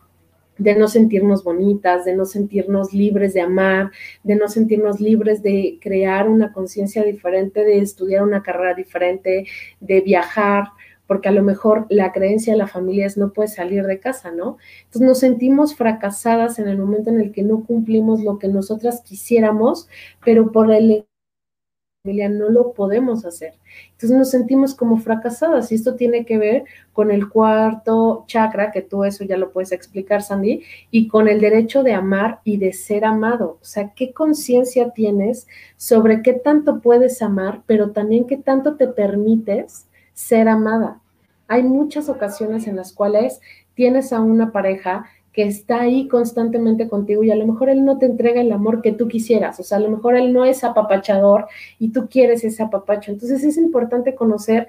de 0.57 0.75
no 0.75 0.89
sentirnos 0.89 1.45
bonitas, 1.45 2.07
de 2.07 2.17
no 2.17 2.25
sentirnos 2.25 2.95
libres 2.95 3.35
de 3.35 3.43
amar, 3.43 3.91
de 4.23 4.37
no 4.37 4.49
sentirnos 4.49 5.01
libres 5.01 5.43
de 5.43 5.79
crear 5.83 6.31
una 6.31 6.51
conciencia 6.53 7.05
diferente, 7.05 7.63
de 7.63 7.79
estudiar 7.79 8.23
una 8.23 8.43
carrera 8.43 8.73
diferente, 8.73 9.47
de 9.81 10.01
viajar, 10.01 10.69
porque 11.09 11.29
a 11.29 11.33
lo 11.33 11.43
mejor 11.43 11.87
la 11.89 12.13
creencia 12.13 12.53
de 12.53 12.59
la 12.59 12.69
familia 12.69 13.07
es 13.07 13.17
no 13.17 13.33
puedes 13.33 13.55
salir 13.55 13.85
de 13.85 13.99
casa, 13.99 14.31
¿no? 14.31 14.59
Entonces 14.85 15.09
nos 15.09 15.19
sentimos 15.19 15.75
fracasadas 15.75 16.61
en 16.61 16.69
el 16.69 16.79
momento 16.79 17.11
en 17.11 17.21
el 17.21 17.33
que 17.33 17.43
no 17.43 17.65
cumplimos 17.65 18.23
lo 18.23 18.39
que 18.39 18.47
nosotras 18.47 19.01
quisiéramos, 19.01 19.89
pero 20.25 20.53
por 20.53 20.71
el 20.71 21.07
familia 22.05 22.29
no 22.29 22.49
lo 22.49 22.73
podemos 22.73 23.25
hacer. 23.25 23.55
Entonces 23.93 24.17
nos 24.17 24.31
sentimos 24.31 24.75
como 24.75 24.99
fracasadas 24.99 25.71
y 25.73 25.75
esto 25.75 25.97
tiene 25.97 26.25
que 26.25 26.39
ver 26.39 26.65
con 26.93 27.11
el 27.11 27.29
cuarto 27.29 28.25
chakra, 28.27 28.71
que 28.71 28.83
tú 28.83 29.05
eso 29.05 29.25
ya 29.25 29.37
lo 29.37 29.51
puedes 29.51 29.73
explicar, 29.73 30.23
Sandy, 30.23 30.63
y 30.91 31.09
con 31.09 31.29
el 31.29 31.41
derecho 31.41 31.83
de 31.83 31.95
amar 31.95 32.41
y 32.45 32.57
de 32.57 32.73
ser 32.73 33.05
amado. 33.05 33.59
O 33.61 33.65
sea, 33.65 33.93
¿qué 33.95 34.13
conciencia 34.13 34.91
tienes 34.91 35.49
sobre 35.77 36.23
qué 36.23 36.35
tanto 36.35 36.81
puedes 36.81 37.21
amar, 37.21 37.63
pero 37.67 37.91
también 37.91 38.27
qué 38.27 38.37
tanto 38.37 38.77
te 38.77 38.89
permites 38.89 39.89
ser 40.19 40.49
amada. 40.49 41.01
Hay 41.47 41.63
muchas 41.63 42.09
ocasiones 42.09 42.67
en 42.67 42.75
las 42.75 42.93
cuales 42.93 43.41
tienes 43.75 44.13
a 44.13 44.21
una 44.21 44.51
pareja 44.51 45.07
que 45.33 45.45
está 45.45 45.83
ahí 45.83 46.09
constantemente 46.09 46.89
contigo 46.89 47.23
y 47.23 47.31
a 47.31 47.37
lo 47.37 47.47
mejor 47.47 47.71
él 47.71 47.85
no 47.85 47.99
te 47.99 48.07
entrega 48.07 48.41
el 48.41 48.51
amor 48.51 48.83
que 48.83 48.91
tú 48.91 49.07
quisieras, 49.07 49.61
o 49.61 49.63
sea, 49.63 49.79
a 49.79 49.81
lo 49.81 49.91
mejor 49.91 50.17
él 50.17 50.33
no 50.33 50.45
es 50.45 50.65
apapachador 50.65 51.47
y 51.79 51.91
tú 51.91 52.09
quieres 52.11 52.43
ese 52.43 52.65
apapacho. 52.65 53.13
Entonces 53.13 53.45
es 53.45 53.57
importante 53.59 54.17
conocer 54.17 54.67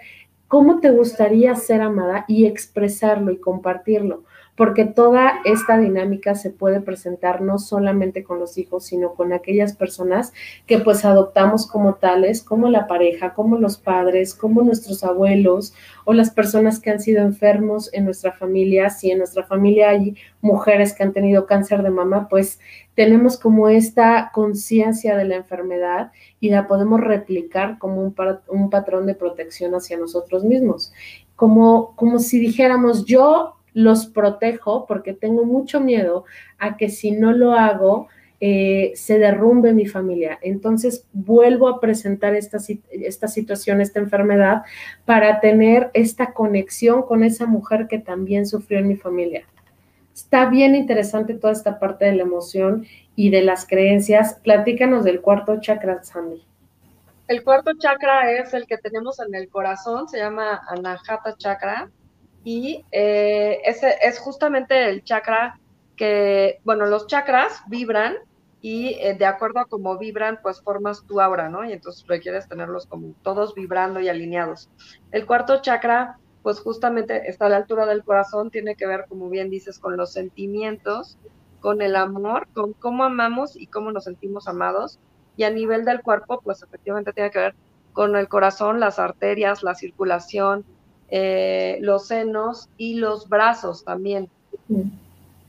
cómo 0.48 0.82
te 0.82 0.92
gustaría 0.92 1.56
ser 1.56 1.82
amada 1.82 2.26
y 2.28 2.46
expresarlo 2.46 3.32
y 3.32 3.38
compartirlo 3.40 4.26
porque 4.60 4.84
toda 4.84 5.40
esta 5.46 5.78
dinámica 5.78 6.36
se 6.36 6.50
puede 6.50 6.82
presentar 6.82 7.40
no 7.40 7.60
solamente 7.60 8.26
con 8.26 8.40
los 8.40 8.58
hijos, 8.58 8.84
sino 8.84 9.14
con 9.14 9.32
aquellas 9.32 9.74
personas 9.74 10.34
que 10.68 10.80
pues 10.80 11.06
adoptamos 11.06 11.66
como 11.66 11.94
tales, 11.94 12.44
como 12.44 12.68
la 12.68 12.86
pareja, 12.86 13.34
como 13.34 13.58
los 13.58 13.78
padres, 13.78 14.36
como 14.36 14.62
nuestros 14.62 15.06
abuelos 15.06 15.74
o 16.04 16.12
las 16.12 16.32
personas 16.32 16.82
que 16.82 16.90
han 16.90 17.00
sido 17.00 17.22
enfermos 17.22 17.90
en 17.94 18.04
nuestra 18.04 18.34
familia. 18.34 18.90
Si 18.90 19.10
en 19.10 19.20
nuestra 19.20 19.46
familia 19.46 19.92
hay 19.92 20.18
mujeres 20.42 20.92
que 20.94 21.04
han 21.04 21.14
tenido 21.14 21.46
cáncer 21.46 21.82
de 21.82 21.92
mama, 21.92 22.28
pues 22.28 22.60
tenemos 22.96 23.40
como 23.40 23.70
esta 23.70 24.30
conciencia 24.34 25.16
de 25.16 25.24
la 25.24 25.36
enfermedad 25.38 26.12
y 26.42 26.50
la 26.50 26.68
podemos 26.68 27.00
replicar 27.00 27.78
como 27.80 28.02
un, 28.02 28.14
un 28.50 28.70
patrón 28.70 29.06
de 29.06 29.16
protección 29.16 29.74
hacia 29.74 29.98
nosotros 29.98 30.44
mismos. 30.44 30.92
Como, 31.38 31.96
como 31.96 32.20
si 32.20 32.42
dijéramos, 32.42 33.06
yo 33.06 33.56
los 33.74 34.08
protejo 34.08 34.86
porque 34.86 35.14
tengo 35.14 35.46
mucho 35.46 35.80
miedo 35.80 36.26
a 36.58 36.78
que 36.78 36.90
si 36.90 37.12
no 37.12 37.32
lo 37.32 37.54
hago, 37.54 38.08
eh, 38.42 38.94
se 38.96 39.20
derrumbe 39.20 39.74
mi 39.74 39.86
familia. 39.86 40.40
Entonces 40.42 41.06
vuelvo 41.12 41.68
a 41.68 41.82
presentar 41.82 42.36
esta, 42.36 42.58
esta 42.92 43.28
situación, 43.28 43.82
esta 43.82 44.00
enfermedad, 44.00 44.64
para 45.06 45.42
tener 45.42 45.92
esta 45.94 46.34
conexión 46.34 47.04
con 47.04 47.24
esa 47.24 47.46
mujer 47.46 47.88
que 47.88 48.00
también 48.00 48.46
sufrió 48.46 48.80
en 48.80 48.88
mi 48.88 48.96
familia. 48.96 49.44
Está 50.14 50.50
bien 50.50 50.76
interesante 50.76 51.34
toda 51.34 51.54
esta 51.54 51.80
parte 51.80 52.06
de 52.06 52.16
la 52.16 52.24
emoción 52.24 52.86
y 53.16 53.30
de 53.30 53.42
las 53.42 53.68
creencias. 53.68 54.36
Platícanos 54.36 55.04
del 55.04 55.22
cuarto 55.22 55.60
chakra, 55.60 56.04
Sandy. 56.04 56.42
El 57.28 57.44
cuarto 57.44 57.72
chakra 57.78 58.32
es 58.32 58.54
el 58.54 58.66
que 58.66 58.78
tenemos 58.78 59.20
en 59.20 59.36
el 59.36 59.50
corazón, 59.50 60.08
se 60.08 60.18
llama 60.18 60.62
Anahata 60.68 61.36
Chakra 61.38 61.90
y 62.44 62.86
eh, 62.92 63.60
ese 63.66 63.96
es 64.02 64.20
justamente 64.20 64.90
el 64.90 65.04
chakra 65.04 65.60
que, 65.96 66.60
bueno, 66.64 66.86
los 66.86 67.08
chakras 67.08 67.62
vibran 67.68 68.16
y 68.62 68.96
eh, 69.00 69.16
de 69.16 69.26
acuerdo 69.26 69.60
a 69.60 69.66
cómo 69.66 69.98
vibran, 69.98 70.40
pues 70.42 70.62
formas 70.62 71.06
tu 71.06 71.22
aura, 71.22 71.50
¿no? 71.50 71.66
Y 71.66 71.74
entonces 71.74 72.06
requieres 72.08 72.48
tenerlos 72.48 72.86
como 72.88 73.14
todos 73.22 73.54
vibrando 73.54 74.00
y 74.00 74.10
alineados. 74.10 74.70
El 75.12 75.26
cuarto 75.26 75.62
chakra, 75.62 76.18
pues 76.44 76.60
justamente 76.60 77.30
está 77.30 77.46
a 77.46 77.50
la 77.50 77.58
altura 77.58 77.86
del 77.86 78.04
corazón, 78.04 78.50
tiene 78.50 78.76
que 78.76 78.88
ver, 78.88 79.06
como 79.08 79.30
bien 79.30 79.50
dices, 79.50 79.80
con 79.80 79.98
los 79.98 80.14
sentimientos, 80.14 81.18
con 81.60 81.82
el 81.82 81.96
amor, 81.96 82.48
con 82.54 82.74
cómo 82.74 83.04
amamos 83.04 83.56
y 83.56 83.68
cómo 83.68 83.92
nos 83.92 84.06
sentimos 84.06 84.48
amados. 84.48 85.00
Y 85.38 85.44
a 85.44 85.50
nivel 85.50 85.86
del 85.86 86.02
cuerpo, 86.02 86.42
pues 86.42 86.64
efectivamente 86.64 87.14
tiene 87.14 87.32
que 87.32 87.40
ver 87.40 87.56
con 87.94 88.16
el 88.16 88.28
corazón, 88.28 88.80
las 88.80 89.00
arterias, 89.00 89.64
la 89.64 89.76
circulación, 89.76 90.66
eh, 91.12 91.78
los 91.82 92.08
senos 92.08 92.70
y 92.78 92.96
los 92.96 93.28
brazos 93.28 93.84
también. 93.84 94.30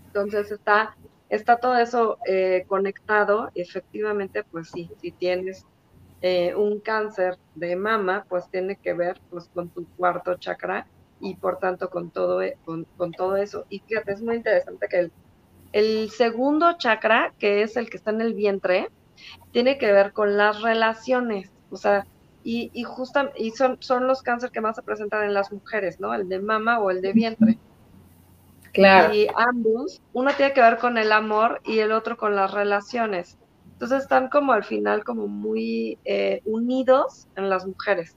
Entonces 0.06 0.50
está, 0.50 0.96
está 1.28 1.56
todo 1.56 1.76
eso 1.76 2.18
eh, 2.26 2.64
conectado. 2.66 3.50
Efectivamente, 3.54 4.42
pues 4.44 4.70
sí, 4.70 4.90
si 5.00 5.12
tienes 5.12 5.64
eh, 6.22 6.54
un 6.54 6.80
cáncer 6.80 7.38
de 7.54 7.76
mama, 7.76 8.24
pues 8.28 8.48
tiene 8.50 8.76
que 8.76 8.92
ver 8.94 9.20
pues, 9.30 9.48
con 9.54 9.68
tu 9.68 9.86
cuarto 9.96 10.34
chakra 10.36 10.86
y 11.20 11.34
por 11.34 11.58
tanto 11.58 11.90
con 11.90 12.10
todo, 12.10 12.42
e, 12.42 12.56
con, 12.64 12.86
todo 13.12 13.36
eso. 13.36 13.66
Y 13.68 13.80
fíjate, 13.80 14.12
es 14.12 14.22
muy 14.22 14.36
interesante 14.36 14.88
que 14.88 14.98
el, 14.98 15.12
el 15.72 16.10
segundo 16.10 16.76
chakra, 16.78 17.32
que 17.38 17.62
es 17.62 17.76
el 17.76 17.90
que 17.90 17.98
está 17.98 18.10
en 18.10 18.22
el 18.22 18.34
vientre, 18.34 18.88
tiene 19.52 19.78
que 19.78 19.92
ver 19.92 20.12
con 20.12 20.36
las 20.36 20.62
relaciones. 20.62 21.50
O 21.70 21.76
sea, 21.76 22.06
y, 22.42 22.70
y, 22.72 22.86
y 23.36 23.50
son, 23.50 23.76
son 23.80 24.06
los 24.06 24.22
cánceres 24.22 24.52
que 24.52 24.60
más 24.60 24.76
se 24.76 24.82
presentan 24.82 25.24
en 25.24 25.34
las 25.34 25.52
mujeres, 25.52 26.00
¿no? 26.00 26.14
El 26.14 26.28
de 26.28 26.40
mama 26.40 26.78
o 26.80 26.90
el 26.90 27.02
de 27.02 27.12
vientre. 27.12 27.58
Claro. 28.72 29.14
Y 29.14 29.26
ambos, 29.36 30.00
uno 30.12 30.30
tiene 30.36 30.52
que 30.52 30.60
ver 30.60 30.78
con 30.78 30.96
el 30.96 31.12
amor 31.12 31.60
y 31.64 31.80
el 31.80 31.92
otro 31.92 32.16
con 32.16 32.36
las 32.36 32.52
relaciones. 32.52 33.36
Entonces 33.72 34.02
están 34.02 34.28
como 34.28 34.52
al 34.52 34.64
final 34.64 35.04
como 35.04 35.26
muy 35.26 35.98
eh, 36.04 36.42
unidos 36.44 37.26
en 37.36 37.48
las 37.48 37.66
mujeres. 37.66 38.14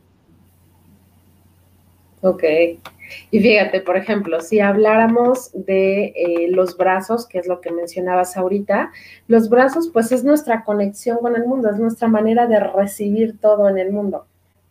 Ok. 2.23 2.43
Y 3.31 3.39
fíjate, 3.41 3.81
por 3.81 3.97
ejemplo, 3.97 4.39
si 4.39 4.61
habláramos 4.61 5.51
de 5.53 6.13
eh, 6.15 6.47
los 6.49 6.77
brazos, 6.77 7.27
que 7.27 7.37
es 7.37 7.47
lo 7.47 7.59
que 7.59 7.69
mencionabas 7.69 8.37
ahorita, 8.37 8.91
los 9.27 9.49
brazos 9.49 9.89
pues 9.91 10.11
es 10.13 10.23
nuestra 10.23 10.63
conexión 10.63 11.17
con 11.17 11.35
el 11.35 11.45
mundo, 11.45 11.69
es 11.69 11.77
nuestra 11.77 12.07
manera 12.07 12.47
de 12.47 12.61
recibir 12.61 13.37
todo 13.41 13.67
en 13.67 13.77
el 13.77 13.91
mundo, 13.91 14.25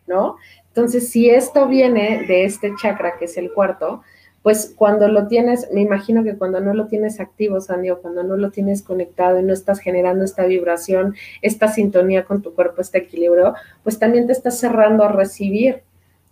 ¿no? 0.07 0.37
Entonces, 0.69 1.11
si 1.11 1.29
esto 1.29 1.69
viene 1.69 2.25
de 2.27 2.47
este 2.47 2.73
chakra, 2.81 3.19
que 3.19 3.27
es 3.27 3.37
el 3.37 3.53
cuarto, 3.53 4.03
pues 4.43 4.73
cuando 4.75 5.07
lo 5.09 5.29
tienes, 5.29 5.69
me 5.73 5.83
imagino 5.83 6.25
que 6.25 6.37
cuando 6.39 6.59
no 6.59 6.73
lo 6.73 6.87
tienes 6.87 7.21
activo, 7.21 7.61
Sandy, 7.61 7.91
o 7.91 8.01
cuando 8.01 8.23
no 8.23 8.39
lo 8.39 8.51
tienes 8.51 8.83
conectado 8.83 9.39
y 9.39 9.43
no 9.43 9.53
estás 9.53 9.79
generando 9.79 10.25
esta 10.25 10.47
vibración, 10.47 11.15
esta 11.43 11.69
sintonía 11.69 12.25
con 12.25 12.41
tu 12.41 12.55
cuerpo, 12.55 12.81
este 12.81 12.99
equilibrio, 12.99 13.55
pues 13.85 13.99
también 13.99 14.27
te 14.27 14.33
estás 14.33 14.59
cerrando 14.59 15.05
a 15.05 15.13
recibir 15.13 15.83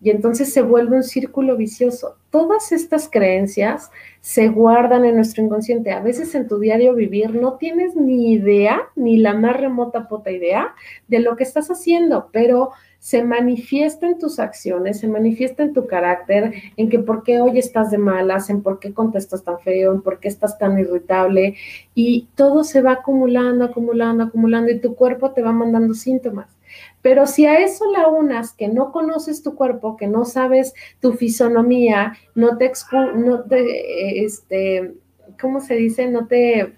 y 0.03 0.11
entonces 0.11 0.53
se 0.53 0.63
vuelve 0.63 0.97
un 0.97 1.03
círculo 1.03 1.57
vicioso. 1.57 2.17
Todas 2.31 2.73
estas 2.73 3.09
creencias 3.11 3.91
se 4.21 4.49
guardan 4.49 5.05
en 5.05 5.17
nuestro 5.17 5.43
inconsciente. 5.45 5.93
A 5.93 6.01
veces 6.01 6.35
en 6.35 6.49
tu 6.49 6.59
diario 6.59 6.95
vivir 6.95 7.35
no 7.35 7.55
tienes 7.55 7.95
ni 7.97 8.33
idea, 8.33 8.81
ni 8.97 9.19
la 9.19 9.35
más 9.35 9.57
remota 9.57 10.09
puta 10.09 10.31
idea 10.31 10.75
de 11.09 11.21
lo 11.21 11.37
que 11.37 11.45
estás 11.45 11.71
haciendo, 11.71 12.31
pero 12.33 12.71
se 12.99 13.23
manifiesta 13.25 14.07
en 14.07 14.19
tus 14.19 14.39
acciones, 14.39 15.01
se 15.01 15.09
manifiesta 15.09 15.63
en 15.63 15.73
tu 15.73 15.87
carácter, 15.87 16.53
en 16.77 16.89
que 16.91 16.99
por 16.99 17.23
qué 17.23 17.41
hoy 17.41 17.59
estás 17.59 17.91
de 17.91 17.99
malas, 17.99 18.51
en 18.51 18.63
por 18.63 18.79
qué 18.79 18.93
contestas 18.93 19.43
tan 19.43 19.59
feo, 19.61 19.93
en 19.93 20.03
por 20.03 20.21
qué 20.21 20.29
estás 20.29 20.59
tan 20.59 20.79
irritable, 20.79 21.57
y 21.95 22.29
todo 22.35 22.63
se 22.63 22.83
va 22.83 22.93
acumulando, 22.93 23.65
acumulando, 23.65 24.25
acumulando, 24.25 24.71
y 24.71 24.81
tu 24.81 24.95
cuerpo 24.95 25.33
te 25.33 25.43
va 25.43 25.53
mandando 25.53 25.95
síntomas. 25.95 26.60
Pero 27.03 27.27
si 27.27 27.47
a 27.47 27.59
eso 27.59 27.91
la 27.93 28.09
unas 28.09 28.53
que 28.53 28.69
no 28.69 28.93
conoces 28.93 29.43
tu 29.43 29.55
cuerpo, 29.55 29.97
que 29.97 30.07
no 30.07 30.25
sabes 30.25 30.75
tu 31.01 31.15
fisonomía, 31.15 32.17
no 32.35 32.59
te, 32.59 32.71
no 33.15 33.43
te 33.45 34.25
este, 34.25 34.95
¿cómo 35.41 35.61
se 35.61 35.75
dice? 35.75 36.09
No 36.09 36.27
te, 36.27 36.75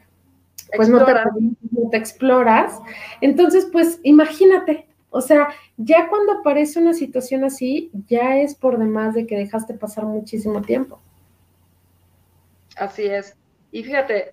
pues 0.76 0.88
no 0.88 1.04
te, 1.04 1.12
no 1.12 1.90
te 1.90 1.96
exploras. 1.96 2.80
Entonces, 3.20 3.68
pues 3.72 4.00
imagínate, 4.04 4.86
o 5.10 5.20
sea, 5.20 5.48
ya 5.76 6.08
cuando 6.08 6.32
aparece 6.32 6.78
una 6.78 6.94
situación 6.94 7.44
así, 7.44 7.90
ya 8.08 8.38
es 8.38 8.54
por 8.54 8.78
demás 8.78 9.14
de 9.14 9.26
que 9.26 9.36
dejaste 9.36 9.74
pasar 9.74 10.04
muchísimo 10.04 10.62
tiempo. 10.62 11.00
Así 12.76 13.04
es. 13.04 13.36
Y 13.70 13.82
fíjate, 13.82 14.32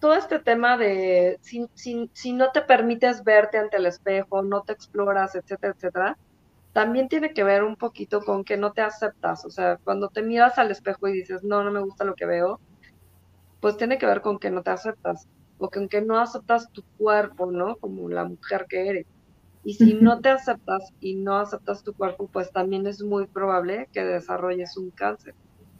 todo 0.00 0.14
este 0.14 0.38
tema 0.38 0.76
de 0.76 1.38
si, 1.42 1.68
si, 1.74 2.32
no 2.32 2.50
te 2.52 2.62
permites 2.62 3.24
verte 3.24 3.58
ante 3.58 3.76
el 3.76 3.86
espejo, 3.86 4.42
no 4.42 4.62
te 4.62 4.72
exploras, 4.72 5.34
etcétera, 5.34 5.74
etcétera, 5.76 6.18
también 6.72 7.08
tiene 7.08 7.32
que 7.32 7.44
ver 7.44 7.62
un 7.62 7.76
poquito 7.76 8.20
con 8.20 8.44
que 8.44 8.56
no 8.56 8.72
te 8.72 8.82
aceptas. 8.82 9.44
O 9.44 9.50
sea, 9.50 9.78
cuando 9.78 10.08
te 10.08 10.22
miras 10.22 10.58
al 10.58 10.70
espejo 10.70 11.08
y 11.08 11.12
dices, 11.12 11.44
no, 11.44 11.62
no 11.62 11.70
me 11.70 11.80
gusta 11.80 12.04
lo 12.04 12.14
que 12.14 12.26
veo, 12.26 12.60
pues 13.60 13.76
tiene 13.76 13.98
que 13.98 14.06
ver 14.06 14.20
con 14.20 14.38
que 14.38 14.50
no 14.50 14.62
te 14.62 14.70
aceptas 14.70 15.28
o 15.58 15.70
con 15.70 15.88
que 15.88 16.00
no 16.00 16.18
aceptas 16.18 16.70
tu 16.72 16.82
cuerpo, 16.98 17.50
¿no? 17.50 17.76
Como 17.76 18.08
la 18.08 18.24
mujer 18.24 18.66
que 18.68 18.88
eres. 18.88 19.06
Y 19.64 19.74
si 19.74 19.94
no 19.94 20.20
te 20.20 20.28
aceptas 20.28 20.92
y 21.00 21.14
no 21.14 21.36
aceptas 21.36 21.82
tu 21.82 21.94
cuerpo, 21.94 22.28
pues 22.30 22.52
también 22.52 22.86
es 22.86 23.02
muy 23.02 23.26
probable 23.26 23.88
que 23.92 24.04
desarrolles 24.04 24.76
un 24.76 24.90
cáncer. 24.90 25.34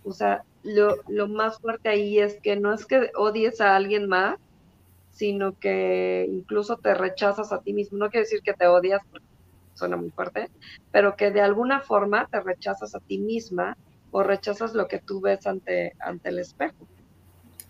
O 0.04 0.12
sea, 0.12 0.44
lo, 0.64 0.96
lo 1.08 1.28
más 1.28 1.58
fuerte 1.60 1.90
ahí 1.90 2.20
es 2.20 2.40
que 2.42 2.56
no 2.56 2.74
es 2.74 2.86
que 2.86 3.10
odies 3.16 3.60
a 3.62 3.76
alguien 3.76 4.08
más, 4.08 4.36
sino 5.10 5.54
que 5.56 6.26
incluso 6.30 6.78
te 6.78 6.94
rechazas 6.94 7.52
a 7.52 7.60
ti 7.62 7.74
mismo. 7.74 7.98
No 7.98 8.10
quiere 8.10 8.24
decir 8.24 8.40
que 8.44 8.54
te 8.54 8.66
odias, 8.68 9.00
porque 9.10 9.26
suena 9.74 9.96
muy 9.96 10.10
fuerte, 10.12 10.48
pero 10.92 11.16
que 11.16 11.30
de 11.32 11.40
alguna 11.42 11.80
forma 11.80 12.28
te 12.30 12.40
rechazas 12.42 12.94
a 12.94 13.00
ti 13.00 13.18
misma 13.20 13.74
o 14.10 14.22
rechazas 14.24 14.74
lo 14.74 14.88
que 14.88 15.00
tú 15.06 15.20
ves 15.22 15.46
ante, 15.46 15.94
ante 16.00 16.30
el 16.30 16.38
espejo. 16.40 16.88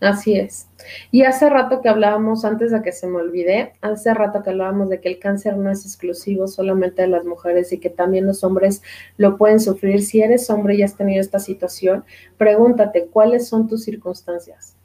Así 0.01 0.37
es. 0.37 0.67
Y 1.09 1.23
hace 1.23 1.49
rato 1.49 1.81
que 1.81 1.89
hablábamos, 1.89 2.43
antes 2.43 2.71
de 2.71 2.81
que 2.81 2.91
se 2.91 3.07
me 3.07 3.17
olvide, 3.17 3.73
hace 3.81 4.13
rato 4.13 4.43
que 4.43 4.49
hablábamos 4.49 4.89
de 4.89 4.99
que 4.99 5.09
el 5.09 5.19
cáncer 5.19 5.57
no 5.57 5.71
es 5.71 5.85
exclusivo 5.85 6.47
solamente 6.47 7.03
de 7.03 7.07
las 7.07 7.25
mujeres 7.25 7.71
y 7.71 7.79
que 7.79 7.89
también 7.89 8.27
los 8.27 8.43
hombres 8.43 8.81
lo 9.17 9.37
pueden 9.37 9.59
sufrir. 9.59 10.03
Si 10.03 10.21
eres 10.21 10.49
hombre 10.49 10.75
y 10.75 10.83
has 10.83 10.95
tenido 10.95 11.21
esta 11.21 11.39
situación, 11.39 12.03
pregúntate 12.37 13.07
cuáles 13.07 13.47
son 13.47 13.67
tus 13.67 13.83
circunstancias. 13.83 14.75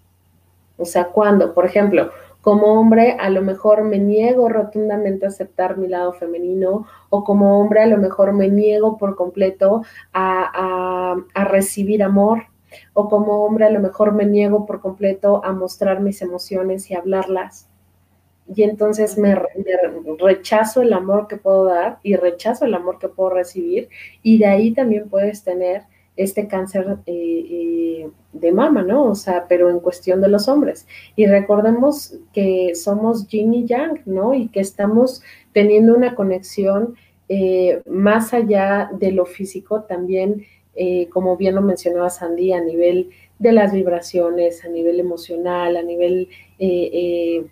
O 0.77 0.85
sea, 0.85 1.07
¿cuándo? 1.07 1.55
Por 1.55 1.67
ejemplo, 1.67 2.11
como 2.41 2.81
hombre 2.81 3.17
a 3.21 3.29
lo 3.29 3.43
mejor 3.43 3.83
me 3.83 3.99
niego 3.99 4.49
rotundamente 4.49 5.27
a 5.27 5.29
aceptar 5.29 5.77
mi 5.77 5.89
lado 5.89 6.13
femenino 6.13 6.87
o 7.11 7.25
como 7.25 7.61
hombre 7.61 7.83
a 7.83 7.87
lo 7.87 7.99
mejor 7.99 8.33
me 8.33 8.49
niego 8.49 8.97
por 8.97 9.15
completo 9.17 9.83
a, 10.15 11.17
a 11.35 11.45
recibir 11.45 12.03
amor 12.03 12.45
o 12.93 13.09
como 13.09 13.45
hombre 13.45 13.67
a 13.67 13.71
lo 13.71 13.81
mejor 13.81 14.13
me 14.13 14.27
niego 14.27 14.67
por 14.67 14.81
completo 14.81 15.45
a 15.45 15.53
mostrar 15.53 16.01
mis 16.01 16.23
emociones 16.23 16.91
y 16.91 16.95
hablarlas. 16.95 17.69
Y 18.55 18.63
entonces 18.65 19.17
me, 19.17 19.37
rechazo 20.19 20.83
el 20.83 20.93
amor 20.93 21.29
que 21.29 21.37
puedo 21.37 21.65
dar 21.67 21.99
y 22.03 22.17
rechazo 22.17 22.65
el 22.65 22.75
amor 22.75 22.99
que 22.99 23.09
puedo 23.09 23.31
recibir 23.31 23.89
y 24.23 24.39
de 24.39 24.47
ahí 24.47 24.73
también 24.73 25.09
puedes 25.09 25.45
tener 25.45 25.83
este 26.17 26.49
cáncer 26.49 26.99
eh, 27.07 27.47
eh, 27.51 28.11
de 28.33 28.53
mama, 28.53 28.83
¿no? 28.83 29.05
O 29.05 29.15
sea, 29.15 29.47
pero 29.49 29.71
en 29.71 29.81
cuestión 29.81 30.21
de 30.21 30.29
los 30.29 30.49
hombres. 30.49 30.87
Y 31.17 31.27
recordemos 31.27 32.19
que 32.33 32.75
somos 32.75 33.29
yin 33.29 33.55
y 33.55 33.67
yang, 33.67 34.03
¿no? 34.05 34.35
Y 34.35 34.49
que 34.49 34.61
estamos 34.61 35.23
teniendo 35.53 35.95
una 35.95 36.15
conexión 36.15 36.97
eh, 37.29 37.81
más 37.87 38.35
allá 38.35 38.91
de 38.93 39.13
lo 39.13 39.25
físico, 39.25 39.83
también 39.83 40.45
eh, 40.75 41.09
como 41.11 41.37
bien 41.37 41.55
lo 41.55 41.63
mencionaba 41.63 42.11
Sandy, 42.11 42.53
a 42.53 42.61
nivel 42.61 43.11
de 43.39 43.53
las 43.53 43.73
vibraciones, 43.73 44.65
a 44.65 44.69
nivel 44.69 45.01
emocional, 45.01 45.77
a 45.77 45.83
nivel, 45.83 46.29
eh, 46.59 46.91
eh, 46.93 47.47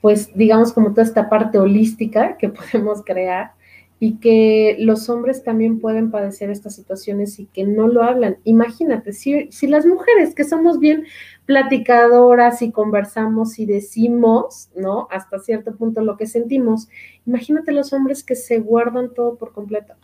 pues 0.00 0.30
digamos 0.34 0.72
como 0.72 0.90
toda 0.90 1.02
esta 1.02 1.28
parte 1.28 1.58
holística 1.58 2.36
que 2.38 2.48
podemos 2.48 3.02
crear 3.04 3.52
y 3.98 4.18
que 4.18 4.76
los 4.78 5.08
hombres 5.08 5.42
también 5.42 5.80
pueden 5.80 6.10
padecer 6.10 6.50
estas 6.50 6.74
situaciones 6.74 7.38
y 7.38 7.46
que 7.46 7.64
no 7.64 7.88
lo 7.88 8.02
hablan. 8.02 8.36
Imagínate, 8.44 9.14
si, 9.14 9.50
si 9.50 9.66
las 9.66 9.86
mujeres 9.86 10.34
que 10.34 10.44
somos 10.44 10.78
bien 10.78 11.06
platicadoras 11.46 12.60
y 12.60 12.72
conversamos 12.72 13.58
y 13.58 13.64
decimos, 13.64 14.68
¿no? 14.76 15.08
Hasta 15.10 15.38
cierto 15.38 15.74
punto 15.76 16.02
lo 16.02 16.18
que 16.18 16.26
sentimos, 16.26 16.88
imagínate 17.26 17.72
los 17.72 17.94
hombres 17.94 18.22
que 18.22 18.34
se 18.34 18.58
guardan 18.58 19.14
todo 19.14 19.36
por 19.36 19.52
completo 19.52 19.94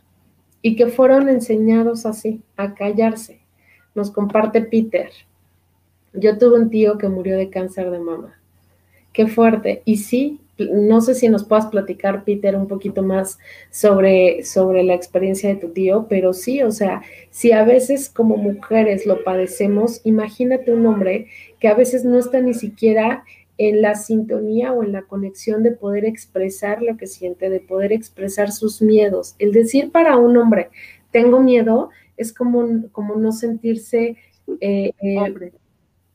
y 0.62 0.76
que 0.76 0.86
fueron 0.86 1.28
enseñados 1.28 2.06
así, 2.06 2.40
a 2.56 2.74
callarse. 2.74 3.40
Nos 3.94 4.10
comparte 4.10 4.62
Peter. 4.62 5.10
Yo 6.14 6.38
tuve 6.38 6.60
un 6.60 6.70
tío 6.70 6.96
que 6.96 7.08
murió 7.08 7.36
de 7.36 7.50
cáncer 7.50 7.90
de 7.90 7.98
mama. 7.98 8.38
Qué 9.12 9.26
fuerte. 9.26 9.82
Y 9.84 9.96
sí, 9.96 10.40
no 10.58 11.00
sé 11.00 11.14
si 11.14 11.28
nos 11.28 11.44
puedas 11.44 11.66
platicar, 11.66 12.24
Peter, 12.24 12.54
un 12.56 12.68
poquito 12.68 13.02
más 13.02 13.38
sobre, 13.70 14.44
sobre 14.44 14.82
la 14.84 14.94
experiencia 14.94 15.48
de 15.48 15.56
tu 15.56 15.70
tío, 15.70 16.06
pero 16.08 16.32
sí, 16.32 16.62
o 16.62 16.70
sea, 16.70 17.02
si 17.30 17.52
a 17.52 17.64
veces 17.64 18.08
como 18.08 18.36
mujeres 18.36 19.06
lo 19.06 19.24
padecemos, 19.24 20.00
imagínate 20.04 20.72
un 20.72 20.86
hombre 20.86 21.26
que 21.58 21.68
a 21.68 21.74
veces 21.74 22.04
no 22.04 22.18
está 22.18 22.40
ni 22.40 22.54
siquiera 22.54 23.24
en 23.58 23.82
la 23.82 23.94
sintonía 23.94 24.72
o 24.72 24.82
en 24.82 24.92
la 24.92 25.02
conexión 25.02 25.62
de 25.62 25.72
poder 25.72 26.04
expresar 26.04 26.82
lo 26.82 26.96
que 26.96 27.06
siente, 27.06 27.50
de 27.50 27.60
poder 27.60 27.92
expresar 27.92 28.50
sus 28.50 28.82
miedos. 28.82 29.34
El 29.38 29.52
decir 29.52 29.90
para 29.90 30.16
un 30.16 30.36
hombre, 30.36 30.70
tengo 31.10 31.40
miedo, 31.40 31.90
es 32.16 32.32
como, 32.32 32.88
como 32.92 33.16
no 33.16 33.32
sentirse... 33.32 34.16
Eh, 34.60 34.92
eh, 35.00 35.18
hombre. 35.18 35.52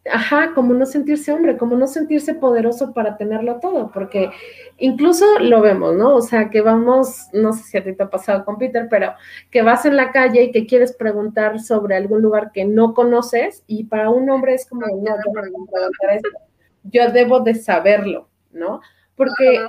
Ajá, 0.10 0.54
como 0.56 0.74
no 0.74 0.86
sentirse 0.86 1.34
hombre, 1.34 1.58
como 1.58 1.76
no 1.76 1.86
sentirse 1.86 2.34
poderoso 2.34 2.94
para 2.94 3.18
tenerlo 3.18 3.60
todo, 3.60 3.92
porque 3.92 4.30
incluso 4.78 5.26
lo 5.40 5.60
vemos, 5.60 5.98
¿no? 5.98 6.16
O 6.16 6.22
sea, 6.22 6.50
que 6.50 6.62
vamos, 6.62 7.28
no 7.34 7.52
sé 7.52 7.64
si 7.64 7.78
a 7.78 7.84
ti 7.84 7.92
te 7.92 8.04
ha 8.04 8.10
pasado 8.10 8.46
con 8.46 8.58
Peter, 8.58 8.88
pero 8.90 9.12
que 9.52 9.64
vas 9.64 9.86
en 9.86 9.98
la 9.98 10.14
calle 10.14 10.44
y 10.44 10.52
que 10.54 10.66
quieres 10.66 10.96
preguntar 10.96 11.60
sobre 11.60 11.98
algún 11.98 12.22
lugar 12.22 12.54
que 12.54 12.64
no 12.64 12.94
conoces 12.94 13.66
y 13.68 13.84
para 13.84 14.10
un 14.10 14.30
hombre 14.30 14.54
es 14.54 14.66
como, 14.66 14.86
no, 14.88 14.96
no, 14.96 15.34
preguntar 15.34 15.90
esto 16.16 16.47
yo 16.92 17.12
debo 17.12 17.40
de 17.42 17.56
saberlo, 17.56 18.30
¿no? 18.52 18.82
Porque 19.16 19.68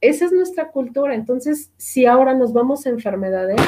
esa 0.00 0.24
es 0.26 0.32
nuestra 0.32 0.70
cultura. 0.70 1.14
Entonces, 1.14 1.70
si 1.76 2.06
ahora 2.06 2.34
nos 2.34 2.52
vamos 2.52 2.86
a 2.86 2.90
enfermedades, 2.90 3.60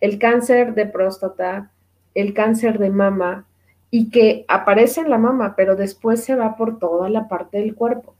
el 0.00 0.18
cáncer 0.18 0.74
de 0.74 0.86
próstata, 0.86 1.70
el 2.14 2.34
cáncer 2.34 2.78
de 2.78 2.90
mama, 2.90 3.46
y 3.90 4.10
que 4.10 4.44
aparece 4.48 5.00
en 5.00 5.10
la 5.10 5.18
mama, 5.18 5.54
pero 5.56 5.74
después 5.76 6.22
se 6.22 6.36
va 6.36 6.56
por 6.56 6.78
toda 6.78 7.08
la 7.10 7.28
parte 7.28 7.58
del 7.58 7.74
cuerpo. 7.74 8.14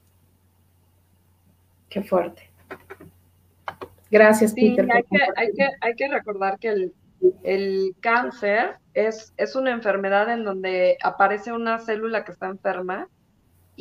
Qué 1.89 2.03
fuerte. 2.03 2.51
Gracias, 4.11 4.53
Peter. 4.53 4.87
Hay 4.91 5.03
que, 5.05 5.19
hay, 5.37 5.53
que, 5.53 5.69
hay 5.81 5.95
que, 5.95 6.09
recordar 6.09 6.59
que 6.59 6.69
el, 6.69 6.95
el 7.45 7.95
cáncer 8.01 8.77
es, 8.95 9.33
es, 9.37 9.55
una 9.55 9.71
enfermedad 9.71 10.33
en 10.33 10.45
donde 10.45 10.99
aparece 11.03 11.53
una 11.53 11.79
célula 11.79 12.25
que 12.25 12.33
está 12.33 12.49
enferma 12.49 13.09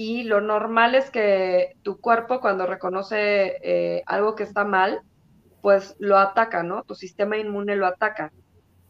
y 0.02 0.24
lo 0.24 0.40
normal 0.40 0.96
es 0.96 1.12
que 1.12 1.76
tu 1.84 2.00
cuerpo 2.00 2.40
cuando 2.40 2.66
reconoce 2.66 3.58
eh, 3.62 4.02
algo 4.06 4.34
que 4.34 4.44
está 4.44 4.64
mal, 4.64 5.02
pues 5.62 5.98
lo 6.00 6.18
ataca, 6.18 6.64
¿no? 6.64 6.84
Tu 6.84 6.96
sistema 6.96 7.36
inmune 7.36 7.76
lo 7.76 7.86
ataca. 7.86 8.32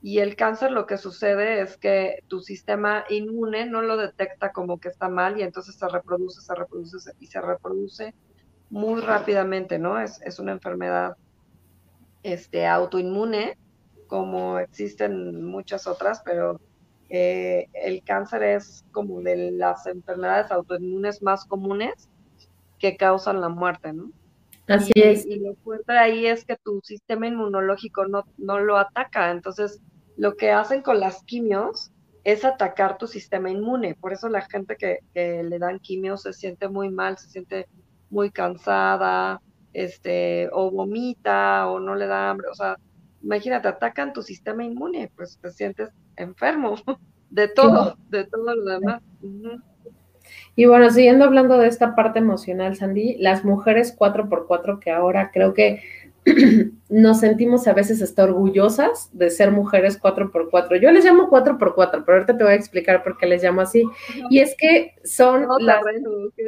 Y 0.03 0.19
el 0.19 0.35
cáncer 0.35 0.71
lo 0.71 0.85
que 0.85 0.97
sucede 0.97 1.61
es 1.61 1.77
que 1.77 2.19
tu 2.27 2.41
sistema 2.41 3.05
inmune 3.09 3.65
no 3.65 3.81
lo 3.81 3.97
detecta 3.97 4.51
como 4.51 4.79
que 4.79 4.89
está 4.89 5.09
mal 5.09 5.39
y 5.39 5.41
entonces 5.41 5.79
se 5.79 5.89
reproduce, 5.89 6.41
se 6.41 6.53
reproduce 6.53 7.11
y 7.19 7.25
se 7.25 7.41
reproduce 7.41 8.13
muy 8.69 9.01
rápidamente, 9.01 9.79
¿no? 9.79 9.99
Es, 9.99 10.21
es 10.21 10.37
una 10.37 10.51
enfermedad 10.51 11.17
este, 12.21 12.67
autoinmune, 12.67 13.57
como 14.05 14.59
existen 14.59 15.43
muchas 15.43 15.87
otras, 15.87 16.21
pero 16.23 16.61
eh, 17.09 17.67
el 17.73 18.03
cáncer 18.03 18.43
es 18.43 18.85
como 18.91 19.21
de 19.21 19.51
las 19.51 19.85
enfermedades 19.87 20.51
autoinmunes 20.51 21.21
más 21.21 21.45
comunes 21.45 22.09
que 22.77 22.97
causan 22.97 23.41
la 23.41 23.49
muerte, 23.49 23.93
¿no? 23.93 24.11
Así 24.67 24.91
es. 24.95 25.25
Y 25.25 25.39
lo 25.39 25.55
fuerte 25.55 25.93
ahí 25.93 26.27
es 26.27 26.45
que 26.45 26.55
tu 26.55 26.79
sistema 26.83 27.27
inmunológico 27.27 28.07
no, 28.07 28.25
no 28.37 28.59
lo 28.59 28.77
ataca. 28.77 29.31
Entonces, 29.31 29.81
lo 30.15 30.35
que 30.35 30.51
hacen 30.51 30.83
con 30.83 30.99
las 30.99 31.23
quimios 31.23 31.91
es 32.23 32.45
atacar 32.45 32.97
tu 32.99 33.07
sistema 33.07 33.49
inmune. 33.49 33.95
Por 33.95 34.13
eso 34.13 34.29
la 34.29 34.41
gente 34.41 34.75
que, 34.75 34.99
que 35.13 35.43
le 35.43 35.57
dan 35.57 35.79
quimios 35.79 36.21
se 36.21 36.33
siente 36.33 36.67
muy 36.67 36.89
mal, 36.89 37.17
se 37.17 37.29
siente 37.29 37.67
muy 38.11 38.29
cansada, 38.29 39.41
este, 39.73 40.49
o 40.51 40.69
vomita, 40.69 41.67
o 41.67 41.79
no 41.79 41.95
le 41.95 42.05
da 42.05 42.29
hambre. 42.29 42.47
O 42.49 42.53
sea, 42.53 42.77
imagínate, 43.23 43.67
atacan 43.67 44.13
tu 44.13 44.21
sistema 44.21 44.63
inmune, 44.63 45.11
pues 45.15 45.39
te 45.41 45.51
sientes 45.51 45.89
enfermo 46.19 46.75
de 47.29 47.47
todo, 47.47 47.97
de 48.09 48.25
todo 48.25 48.55
lo 48.55 48.65
demás. 48.65 49.01
Y 50.55 50.65
bueno, 50.65 50.89
siguiendo 50.89 51.25
hablando 51.25 51.57
de 51.57 51.67
esta 51.67 51.95
parte 51.95 52.19
emocional, 52.19 52.75
Sandy, 52.75 53.17
las 53.17 53.45
mujeres 53.45 53.97
4x4 53.97 54.79
que 54.79 54.91
ahora 54.91 55.31
creo 55.33 55.53
que 55.53 55.81
nos 56.89 57.19
sentimos 57.21 57.67
a 57.67 57.73
veces 57.73 58.01
hasta 58.01 58.23
orgullosas 58.23 59.09
de 59.13 59.29
ser 59.29 59.51
mujeres 59.51 60.01
4x4. 60.01 60.79
Yo 60.79 60.91
les 60.91 61.05
llamo 61.05 61.29
4x4, 61.29 62.03
pero 62.05 62.17
ahorita 62.17 62.37
te 62.37 62.43
voy 62.43 62.53
a 62.53 62.57
explicar 62.57 63.03
por 63.03 63.17
qué 63.17 63.25
les 63.25 63.43
llamo 63.43 63.61
así. 63.61 63.83
Y 64.29 64.39
es 64.39 64.55
que 64.57 64.95
son 65.03 65.47
las... 65.59 65.81
Sí, 66.35 66.43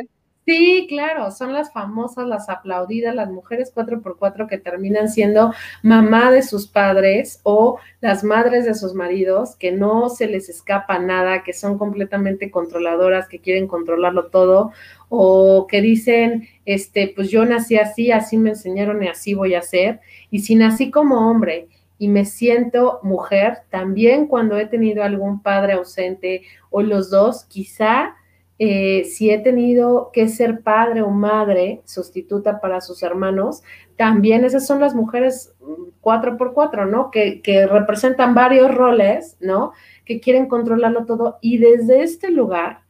claro, 0.87 1.31
son 1.31 1.53
las 1.53 1.71
famosas, 1.71 2.27
las 2.27 2.49
aplaudidas, 2.49 3.15
las 3.15 3.29
mujeres 3.29 3.73
4x4 3.73 4.47
que 4.47 4.57
terminan 4.57 5.09
siendo 5.09 5.53
mamá 5.83 6.31
de 6.31 6.41
sus 6.41 6.67
padres 6.67 7.39
o 7.43 7.77
las 8.01 8.23
madres 8.23 8.65
de 8.65 8.73
sus 8.73 8.93
maridos, 8.93 9.55
que 9.55 9.71
no 9.71 10.09
se 10.09 10.27
les 10.27 10.49
escapa 10.49 10.99
nada, 10.99 11.43
que 11.43 11.53
son 11.53 11.77
completamente 11.77 12.51
controladoras, 12.51 13.27
que 13.27 13.39
quieren 13.39 13.67
controlarlo 13.67 14.27
todo, 14.27 14.71
o 15.09 15.67
que 15.67 15.81
dicen, 15.81 16.47
este, 16.65 17.11
pues 17.15 17.29
yo 17.29 17.45
nací 17.45 17.77
así, 17.77 18.11
así 18.11 18.37
me 18.37 18.51
enseñaron 18.51 19.03
y 19.03 19.07
así 19.07 19.33
voy 19.33 19.55
a 19.55 19.61
ser. 19.61 19.99
Y 20.29 20.39
si 20.39 20.55
nací 20.55 20.89
como 20.89 21.29
hombre 21.29 21.67
y 21.97 22.07
me 22.07 22.25
siento 22.25 22.99
mujer, 23.03 23.59
también 23.69 24.27
cuando 24.27 24.57
he 24.57 24.65
tenido 24.65 25.03
algún 25.03 25.41
padre 25.41 25.73
ausente 25.73 26.43
o 26.69 26.81
los 26.81 27.09
dos, 27.09 27.45
quizá 27.45 28.15
eh, 28.63 29.05
si 29.05 29.31
he 29.31 29.39
tenido 29.39 30.11
que 30.13 30.27
ser 30.27 30.61
padre 30.61 31.01
o 31.01 31.09
madre 31.09 31.81
sustituta 31.83 32.61
para 32.61 32.79
sus 32.79 33.01
hermanos, 33.01 33.63
también 33.95 34.45
esas 34.45 34.67
son 34.67 34.79
las 34.79 34.93
mujeres 34.93 35.51
mm, 35.61 35.93
cuatro 35.99 36.37
por 36.37 36.53
cuatro, 36.53 36.85
¿no? 36.85 37.09
Que, 37.09 37.41
que 37.41 37.65
representan 37.65 38.35
varios 38.35 38.71
roles, 38.71 39.35
¿no? 39.39 39.71
Que 40.05 40.19
quieren 40.19 40.45
controlarlo 40.45 41.07
todo 41.07 41.39
y 41.41 41.57
desde 41.57 42.03
este 42.03 42.29
lugar 42.29 42.81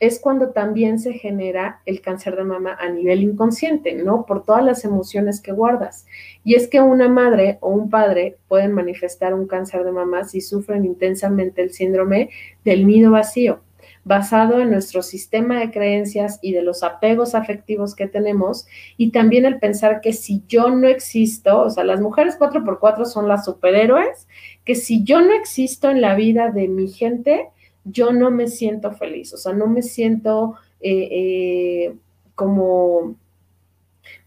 es 0.00 0.20
cuando 0.20 0.50
también 0.50 0.98
se 0.98 1.14
genera 1.14 1.80
el 1.86 2.02
cáncer 2.02 2.36
de 2.36 2.44
mama 2.44 2.76
a 2.78 2.90
nivel 2.90 3.22
inconsciente, 3.22 3.94
¿no? 3.94 4.26
Por 4.26 4.44
todas 4.44 4.62
las 4.62 4.84
emociones 4.84 5.40
que 5.40 5.52
guardas. 5.52 6.04
Y 6.44 6.56
es 6.56 6.68
que 6.68 6.82
una 6.82 7.08
madre 7.08 7.56
o 7.62 7.70
un 7.70 7.88
padre 7.88 8.36
pueden 8.48 8.72
manifestar 8.72 9.32
un 9.32 9.46
cáncer 9.46 9.82
de 9.82 9.92
mama 9.92 10.24
si 10.24 10.42
sufren 10.42 10.84
intensamente 10.84 11.62
el 11.62 11.70
síndrome 11.70 12.28
del 12.64 12.86
nido 12.86 13.12
vacío 13.12 13.60
basado 14.06 14.60
en 14.60 14.70
nuestro 14.70 15.02
sistema 15.02 15.58
de 15.58 15.72
creencias 15.72 16.38
y 16.40 16.52
de 16.52 16.62
los 16.62 16.84
apegos 16.84 17.34
afectivos 17.34 17.96
que 17.96 18.06
tenemos 18.06 18.68
y 18.96 19.10
también 19.10 19.44
el 19.44 19.58
pensar 19.58 20.00
que 20.00 20.12
si 20.12 20.44
yo 20.46 20.70
no 20.70 20.86
existo, 20.86 21.62
o 21.62 21.70
sea, 21.70 21.82
las 21.82 22.00
mujeres 22.00 22.38
4x4 22.38 23.04
son 23.04 23.26
las 23.26 23.44
superhéroes, 23.44 24.28
que 24.64 24.76
si 24.76 25.02
yo 25.02 25.20
no 25.20 25.32
existo 25.32 25.90
en 25.90 26.00
la 26.00 26.14
vida 26.14 26.52
de 26.52 26.68
mi 26.68 26.86
gente, 26.86 27.48
yo 27.82 28.12
no 28.12 28.30
me 28.30 28.46
siento 28.46 28.92
feliz, 28.92 29.34
o 29.34 29.38
sea, 29.38 29.54
no 29.54 29.66
me 29.66 29.82
siento 29.82 30.54
eh, 30.80 31.08
eh, 31.10 31.96
como 32.36 33.16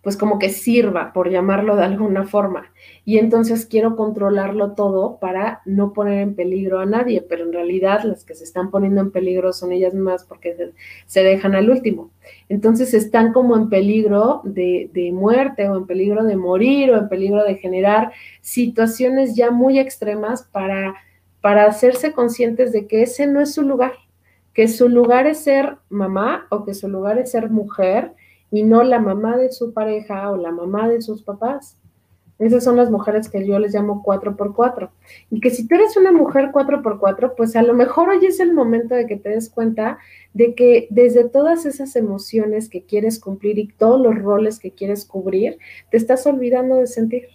pues 0.02 0.16
como 0.16 0.40
que 0.40 0.50
sirva, 0.50 1.12
por 1.12 1.30
llamarlo 1.30 1.76
de 1.76 1.84
alguna 1.84 2.26
forma. 2.26 2.72
Y 3.04 3.18
entonces 3.18 3.66
quiero 3.66 3.98
controlarlo 3.98 4.72
todo 4.72 5.20
para 5.20 5.62
no 5.66 5.92
poner 5.92 6.22
en 6.22 6.36
peligro 6.36 6.80
a 6.80 6.86
nadie, 6.86 7.22
pero 7.28 7.44
en 7.44 7.52
realidad 7.52 8.04
las 8.04 8.24
que 8.24 8.34
se 8.34 8.46
están 8.46 8.72
poniendo 8.72 9.02
en 9.02 9.12
peligro 9.12 9.52
son 9.52 9.74
ellas 9.74 9.94
más 9.94 10.24
porque 10.24 10.56
se, 11.06 11.24
dejan 11.24 11.54
al 11.54 11.70
último. 11.70 12.12
Entonces 12.48 12.94
están 12.94 13.34
como 13.34 13.58
en 13.58 13.68
peligro 13.68 14.42
de, 14.46 14.90
de 14.94 15.12
muerte 15.12 15.68
o 15.68 15.76
en 15.76 15.86
peligro 15.86 16.24
de 16.24 16.38
morir 16.38 16.92
o 16.92 16.98
en 16.98 17.10
peligro 17.10 17.44
de 17.44 17.56
generar 17.56 18.14
situaciones 18.42 19.36
ya 19.36 19.52
muy 19.52 19.80
extremas 19.80 20.44
para, 20.44 20.96
para 21.42 21.66
hacerse 21.66 22.14
conscientes 22.14 22.72
de 22.72 22.88
que 22.88 23.02
ese 23.02 23.28
no 23.28 23.42
es 23.42 23.54
su 23.54 23.64
lugar, 23.64 23.94
que 24.54 24.70
su 24.70 24.88
lugar 24.88 25.28
es 25.28 25.40
ser 25.40 25.76
mamá 25.90 26.48
o 26.50 26.64
que 26.64 26.74
su 26.74 26.88
lugar 26.88 27.18
es 27.18 27.32
ser 27.32 27.50
mujer 27.50 28.14
y 28.52 28.64
no 28.64 28.84
la 28.84 29.00
mamá 29.00 29.38
de 29.38 29.52
su 29.52 29.74
pareja 29.74 30.32
o 30.32 30.38
la 30.38 30.52
mamá 30.52 30.88
de 30.88 31.02
sus 31.02 31.24
papás. 31.24 31.78
Esas 32.40 32.64
son 32.64 32.78
las 32.78 32.90
mujeres 32.90 33.30
que 33.30 33.46
yo 33.46 33.60
les 33.60 33.74
llamo 33.74 34.02
4x4. 34.02 34.90
Y 35.30 35.42
que 35.42 35.50
si 35.50 35.68
tú 35.68 35.76
eres 35.76 35.98
una 35.98 36.14
mujer 36.14 36.52
4x4, 36.54 37.34
pues 37.36 37.56
a 37.58 37.62
lo 37.62 37.74
mejor 37.74 38.10
hoy 38.10 38.26
es 38.26 38.40
el 38.40 38.54
momento 38.54 38.96
de 38.96 39.06
que 39.08 39.18
te 39.18 39.30
des 39.30 39.50
cuenta 39.50 40.00
de 40.34 40.56
que 40.56 40.88
desde 40.90 41.28
todas 41.28 41.66
esas 41.66 41.98
emociones 41.98 42.70
que 42.70 42.84
quieres 42.84 43.20
cumplir 43.20 43.60
y 43.60 43.68
todos 43.68 44.00
los 44.00 44.18
roles 44.18 44.58
que 44.58 44.72
quieres 44.72 45.04
cubrir, 45.04 45.58
te 45.92 45.98
estás 45.98 46.26
olvidando 46.26 46.78
de 46.78 46.88
sentir, 46.88 47.28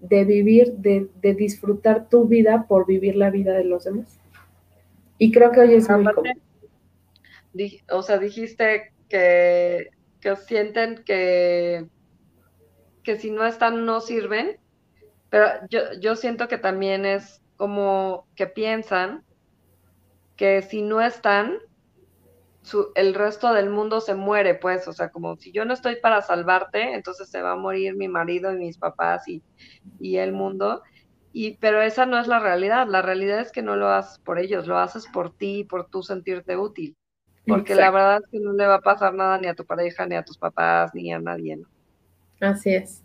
de 0.00 0.24
vivir, 0.24 0.74
de, 0.74 1.08
disfrutar 1.34 2.08
tu 2.08 2.28
vida 2.28 2.66
por 2.68 2.86
vivir 2.86 3.16
la 3.16 3.30
vida 3.30 3.54
de 3.54 3.64
los 3.64 3.82
demás. 3.84 4.20
Y 5.18 5.32
creo 5.32 5.50
que 5.50 5.60
hoy 5.60 5.74
es 5.74 5.90
muy 5.90 6.04
común. 6.04 6.40
O 7.90 8.02
sea, 8.02 8.18
dijiste 8.18 8.92
que 9.08 9.90
que 10.22 10.36
sienten 10.36 11.04
que, 11.04 11.86
que 13.02 13.16
si 13.18 13.30
no 13.30 13.44
están 13.44 13.84
no 13.84 14.00
sirven, 14.00 14.58
pero 15.30 15.46
yo, 15.70 15.80
yo 16.00 16.16
siento 16.16 16.48
que 16.48 16.58
también 16.58 17.04
es 17.04 17.42
como 17.56 18.28
que 18.36 18.46
piensan 18.46 19.24
que 20.36 20.62
si 20.62 20.82
no 20.82 21.00
están, 21.00 21.58
su, 22.62 22.92
el 22.94 23.14
resto 23.14 23.52
del 23.52 23.70
mundo 23.70 24.00
se 24.00 24.14
muere, 24.14 24.54
pues, 24.54 24.86
o 24.88 24.92
sea, 24.92 25.10
como 25.10 25.36
si 25.36 25.52
yo 25.52 25.64
no 25.64 25.74
estoy 25.74 25.96
para 25.96 26.22
salvarte, 26.22 26.94
entonces 26.94 27.28
se 27.28 27.42
va 27.42 27.52
a 27.52 27.56
morir 27.56 27.96
mi 27.96 28.08
marido 28.08 28.52
y 28.52 28.56
mis 28.56 28.78
papás 28.78 29.26
y, 29.28 29.42
y 30.00 30.16
el 30.18 30.32
mundo. 30.32 30.82
Y, 31.32 31.56
pero 31.58 31.82
esa 31.82 32.06
no 32.06 32.18
es 32.20 32.28
la 32.28 32.38
realidad, 32.38 32.86
la 32.88 33.02
realidad 33.02 33.40
es 33.40 33.52
que 33.52 33.62
no 33.62 33.76
lo 33.76 33.88
haces 33.88 34.18
por 34.20 34.38
ellos, 34.38 34.66
lo 34.66 34.78
haces 34.78 35.06
por 35.12 35.34
ti, 35.36 35.64
por 35.64 35.88
tú 35.88 36.02
sentirte 36.02 36.56
útil 36.56 36.96
porque 37.46 37.74
la 37.74 37.90
verdad 37.90 38.20
es 38.22 38.30
que 38.30 38.40
no 38.40 38.52
le 38.52 38.66
va 38.66 38.76
a 38.76 38.80
pasar 38.80 39.14
nada 39.14 39.38
ni 39.38 39.48
a 39.48 39.54
tu 39.54 39.64
pareja, 39.64 40.06
ni 40.06 40.14
a 40.14 40.24
tus 40.24 40.38
papás, 40.38 40.94
ni 40.94 41.12
a 41.12 41.18
nadie. 41.18 41.56
¿no? 41.56 41.66
Así 42.40 42.74
es. 42.74 43.02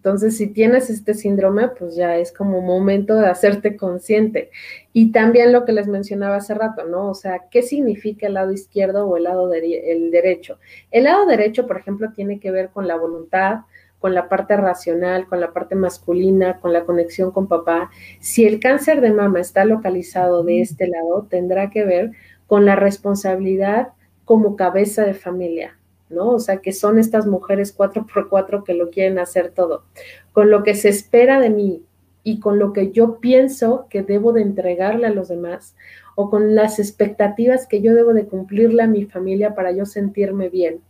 Entonces, 0.00 0.38
si 0.38 0.46
tienes 0.46 0.88
este 0.88 1.12
síndrome, 1.12 1.68
pues 1.68 1.94
ya 1.94 2.16
es 2.16 2.32
como 2.32 2.62
momento 2.62 3.16
de 3.16 3.26
hacerte 3.26 3.76
consciente. 3.76 4.50
Y 4.94 5.12
también 5.12 5.52
lo 5.52 5.66
que 5.66 5.72
les 5.72 5.88
mencionaba 5.88 6.36
hace 6.36 6.54
rato, 6.54 6.86
¿no? 6.86 7.10
O 7.10 7.14
sea, 7.14 7.48
¿qué 7.50 7.60
significa 7.60 8.26
el 8.26 8.32
lado 8.32 8.50
izquierdo 8.50 9.06
o 9.06 9.18
el 9.18 9.24
lado 9.24 9.52
el 9.52 10.10
derecho? 10.10 10.58
El 10.90 11.04
lado 11.04 11.26
derecho, 11.26 11.66
por 11.66 11.76
ejemplo, 11.76 12.12
tiene 12.14 12.40
que 12.40 12.50
ver 12.50 12.70
con 12.70 12.88
la 12.88 12.96
voluntad, 12.96 13.60
con 13.98 14.14
la 14.14 14.30
parte 14.30 14.56
racional, 14.56 15.28
con 15.28 15.38
la 15.38 15.52
parte 15.52 15.74
masculina, 15.74 16.58
con 16.60 16.72
la 16.72 16.84
conexión 16.86 17.30
con 17.30 17.46
papá. 17.46 17.90
Si 18.20 18.46
el 18.46 18.58
cáncer 18.58 19.02
de 19.02 19.12
mama 19.12 19.40
está 19.40 19.66
localizado 19.66 20.42
de 20.42 20.62
este 20.62 20.88
lado, 20.88 21.26
tendrá 21.28 21.68
que 21.68 21.84
ver 21.84 22.12
con 22.50 22.64
la 22.64 22.74
responsabilidad 22.74 23.92
como 24.24 24.56
cabeza 24.56 25.04
de 25.04 25.14
familia, 25.14 25.78
¿no? 26.08 26.30
O 26.30 26.40
sea, 26.40 26.56
que 26.56 26.72
son 26.72 26.98
estas 26.98 27.24
mujeres 27.28 27.70
cuatro 27.70 28.08
por 28.12 28.28
cuatro 28.28 28.64
que 28.64 28.74
lo 28.74 28.90
quieren 28.90 29.20
hacer 29.20 29.52
todo, 29.52 29.84
con 30.32 30.50
lo 30.50 30.64
que 30.64 30.74
se 30.74 30.88
espera 30.88 31.38
de 31.38 31.48
mí 31.48 31.84
y 32.24 32.40
con 32.40 32.58
lo 32.58 32.72
que 32.72 32.90
yo 32.90 33.20
pienso 33.20 33.86
que 33.88 34.02
debo 34.02 34.32
de 34.32 34.42
entregarle 34.42 35.06
a 35.06 35.10
los 35.10 35.28
demás 35.28 35.76
o 36.16 36.28
con 36.28 36.56
las 36.56 36.80
expectativas 36.80 37.68
que 37.68 37.82
yo 37.82 37.94
debo 37.94 38.14
de 38.14 38.26
cumplirle 38.26 38.82
a 38.82 38.88
mi 38.88 39.04
familia 39.04 39.54
para 39.54 39.70
yo 39.70 39.86
sentirme 39.86 40.48
bien, 40.48 40.80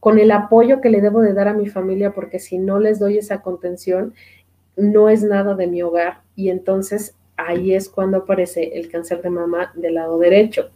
con 0.00 0.18
el 0.18 0.30
apoyo 0.30 0.82
que 0.82 0.90
le 0.90 1.00
debo 1.00 1.22
de 1.22 1.32
dar 1.32 1.48
a 1.48 1.54
mi 1.54 1.66
familia 1.66 2.12
porque 2.12 2.40
si 2.40 2.58
no 2.58 2.78
les 2.78 2.98
doy 2.98 3.16
esa 3.16 3.40
contención, 3.40 4.12
no 4.76 5.08
es 5.08 5.22
nada 5.22 5.54
de 5.54 5.66
mi 5.66 5.80
hogar 5.80 6.20
y 6.34 6.50
entonces 6.50 7.16
ahí 7.38 7.72
es 7.72 7.88
cuando 7.88 8.18
aparece 8.18 8.78
el 8.78 8.90
cáncer 8.90 9.22
de 9.22 9.30
mama 9.30 9.72
del 9.76 9.94
lado 9.94 10.18
derecho. 10.18 10.72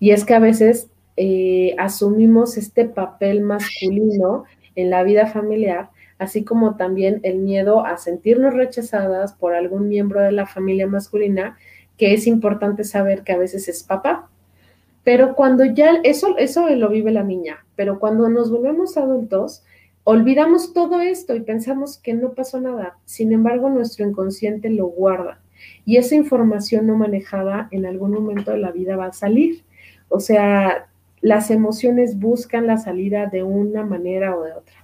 Y 0.00 0.10
es 0.10 0.24
que 0.24 0.34
a 0.34 0.38
veces 0.38 0.88
eh, 1.16 1.74
asumimos 1.78 2.56
este 2.56 2.86
papel 2.86 3.42
masculino 3.42 4.44
en 4.74 4.90
la 4.90 5.02
vida 5.02 5.26
familiar, 5.26 5.90
así 6.18 6.44
como 6.44 6.76
también 6.76 7.20
el 7.22 7.38
miedo 7.38 7.84
a 7.84 7.98
sentirnos 7.98 8.54
rechazadas 8.54 9.34
por 9.34 9.54
algún 9.54 9.88
miembro 9.88 10.20
de 10.20 10.32
la 10.32 10.46
familia 10.46 10.86
masculina, 10.86 11.58
que 11.98 12.14
es 12.14 12.26
importante 12.26 12.84
saber 12.84 13.22
que 13.22 13.32
a 13.32 13.38
veces 13.38 13.68
es 13.68 13.82
papá. 13.82 14.30
Pero 15.04 15.34
cuando 15.34 15.64
ya, 15.64 15.98
eso, 16.04 16.38
eso 16.38 16.68
lo 16.70 16.88
vive 16.88 17.10
la 17.10 17.24
niña, 17.24 17.66
pero 17.76 17.98
cuando 17.98 18.28
nos 18.28 18.50
volvemos 18.50 18.96
adultos, 18.96 19.64
olvidamos 20.04 20.72
todo 20.72 21.00
esto 21.00 21.34
y 21.34 21.40
pensamos 21.40 21.98
que 21.98 22.14
no 22.14 22.32
pasó 22.32 22.60
nada. 22.60 22.96
Sin 23.04 23.32
embargo, 23.32 23.68
nuestro 23.68 24.06
inconsciente 24.06 24.70
lo 24.70 24.86
guarda 24.86 25.41
y 25.84 25.96
esa 25.96 26.14
información 26.14 26.86
no 26.86 26.96
manejada 26.96 27.68
en 27.70 27.86
algún 27.86 28.12
momento 28.12 28.50
de 28.50 28.58
la 28.58 28.70
vida 28.70 28.96
va 28.96 29.06
a 29.06 29.12
salir. 29.12 29.62
O 30.08 30.20
sea, 30.20 30.88
las 31.20 31.50
emociones 31.50 32.18
buscan 32.18 32.66
la 32.66 32.76
salida 32.76 33.26
de 33.26 33.42
una 33.42 33.84
manera 33.84 34.36
o 34.36 34.42
de 34.42 34.52
otra. 34.52 34.74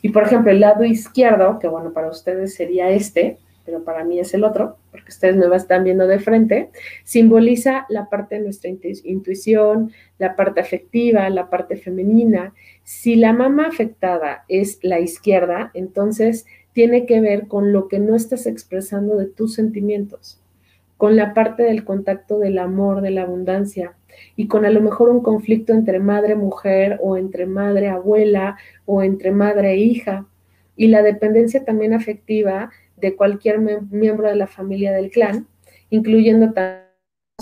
Y 0.00 0.10
por 0.10 0.22
ejemplo, 0.22 0.50
el 0.50 0.60
lado 0.60 0.84
izquierdo, 0.84 1.58
que 1.58 1.68
bueno, 1.68 1.92
para 1.92 2.08
ustedes 2.08 2.54
sería 2.54 2.90
este, 2.90 3.38
pero 3.68 3.84
para 3.84 4.02
mí 4.02 4.18
es 4.18 4.32
el 4.32 4.44
otro, 4.44 4.78
porque 4.90 5.10
ustedes 5.10 5.36
me 5.36 5.54
están 5.54 5.84
viendo 5.84 6.06
de 6.06 6.18
frente, 6.18 6.70
simboliza 7.04 7.84
la 7.90 8.08
parte 8.08 8.36
de 8.36 8.40
nuestra 8.40 8.70
intuición, 8.70 9.92
la 10.16 10.36
parte 10.36 10.60
afectiva, 10.60 11.28
la 11.28 11.50
parte 11.50 11.76
femenina. 11.76 12.54
Si 12.82 13.16
la 13.16 13.34
mama 13.34 13.66
afectada 13.66 14.46
es 14.48 14.78
la 14.80 15.00
izquierda, 15.00 15.70
entonces 15.74 16.46
tiene 16.78 17.06
que 17.06 17.20
ver 17.20 17.48
con 17.48 17.72
lo 17.72 17.88
que 17.88 17.98
no 17.98 18.14
estás 18.14 18.46
expresando 18.46 19.16
de 19.16 19.26
tus 19.26 19.54
sentimientos, 19.54 20.40
con 20.96 21.16
la 21.16 21.34
parte 21.34 21.64
del 21.64 21.84
contacto 21.84 22.38
del 22.38 22.56
amor, 22.56 23.00
de 23.00 23.10
la 23.10 23.22
abundancia, 23.22 23.96
y 24.36 24.46
con 24.46 24.64
a 24.64 24.70
lo 24.70 24.80
mejor 24.80 25.08
un 25.08 25.20
conflicto 25.20 25.72
entre 25.72 25.98
madre-mujer 25.98 27.00
o 27.02 27.16
entre 27.16 27.46
madre-abuela 27.46 28.58
o 28.86 29.02
entre 29.02 29.32
madre-hija. 29.32 30.28
y 30.76 30.86
la 30.86 31.02
dependencia 31.02 31.64
también 31.64 31.94
afectiva 31.94 32.70
de 32.96 33.16
cualquier 33.16 33.58
miembro 33.58 34.28
de 34.28 34.36
la 34.36 34.46
familia 34.46 34.92
del 34.92 35.10
clan, 35.10 35.48
incluyendo 35.90 36.54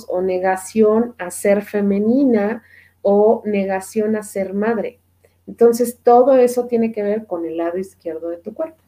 o 0.09 0.22
negación 0.22 1.14
a 1.18 1.30
ser 1.30 1.61
femenina 1.61 2.62
o 3.03 3.43
negación 3.45 4.16
a 4.16 4.22
ser 4.22 4.55
madre. 4.55 4.99
Entonces, 5.47 5.99
todo 6.03 6.37
eso 6.37 6.68
tiene 6.68 6.91
que 6.91 7.03
ver 7.03 7.26
con 7.26 7.45
el 7.45 7.59
lado 7.59 7.76
izquierdo 7.76 8.30
de 8.30 8.39
tu 8.39 8.55
cuerpo. 8.55 8.86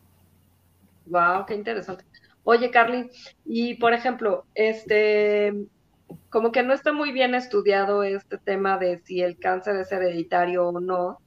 Wow, 1.08 1.46
qué 1.46 1.54
interesante. 1.54 2.04
Oye, 2.44 2.70
Carly, 2.70 3.10
y 3.44 3.74
por 3.74 3.92
ejemplo, 3.92 4.46
este, 4.54 5.52
como 6.30 6.52
que 6.52 6.62
no 6.62 6.72
está 6.72 6.92
muy 6.92 7.12
bien 7.12 7.34
estudiado 7.34 8.02
este 8.02 8.38
tema 8.38 8.78
de 8.78 8.98
si 8.98 9.20
el 9.20 9.38
cáncer 9.38 9.76
es 9.76 9.92
hereditario 9.92 10.68
o 10.68 10.80
no, 10.80 11.18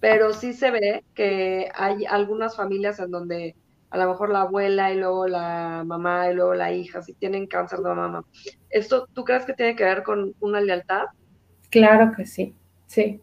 pero 0.00 0.32
sí 0.32 0.52
se 0.52 0.70
ve 0.70 1.04
que 1.14 1.68
hay 1.74 2.04
algunas 2.04 2.56
familias 2.56 2.98
en 2.98 3.10
donde 3.10 3.56
a 3.90 3.98
lo 3.98 4.08
mejor 4.08 4.30
la 4.30 4.42
abuela 4.42 4.92
y 4.92 4.98
luego 4.98 5.28
la 5.28 5.84
mamá 5.86 6.28
y 6.28 6.34
luego 6.34 6.54
la 6.54 6.72
hija, 6.72 7.00
si 7.02 7.14
tienen 7.14 7.46
cáncer 7.46 7.78
de 7.78 7.94
mamá. 7.94 8.24
¿Esto 8.68 9.06
tú 9.12 9.24
crees 9.24 9.44
que 9.44 9.54
tiene 9.54 9.76
que 9.76 9.84
ver 9.84 10.02
con 10.02 10.34
una 10.40 10.60
lealtad? 10.60 11.04
Claro 11.70 12.12
que 12.16 12.26
sí, 12.26 12.56
sí. 12.86 13.20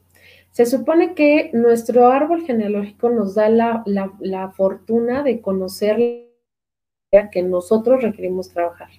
Se 0.52 0.66
supone 0.66 1.14
que 1.16 1.50
nuestro 1.54 2.08
árbol 2.08 2.46
genealógico 2.46 3.10
nos 3.10 3.36
da 3.36 3.50
la, 3.50 3.84
la 3.86 4.52
fortuna 4.52 5.24
de 5.24 5.42
conocer 5.42 6.28
que 7.32 7.42
nosotros 7.42 8.02
requerimos 8.02 8.50
trabajar. 8.50 8.90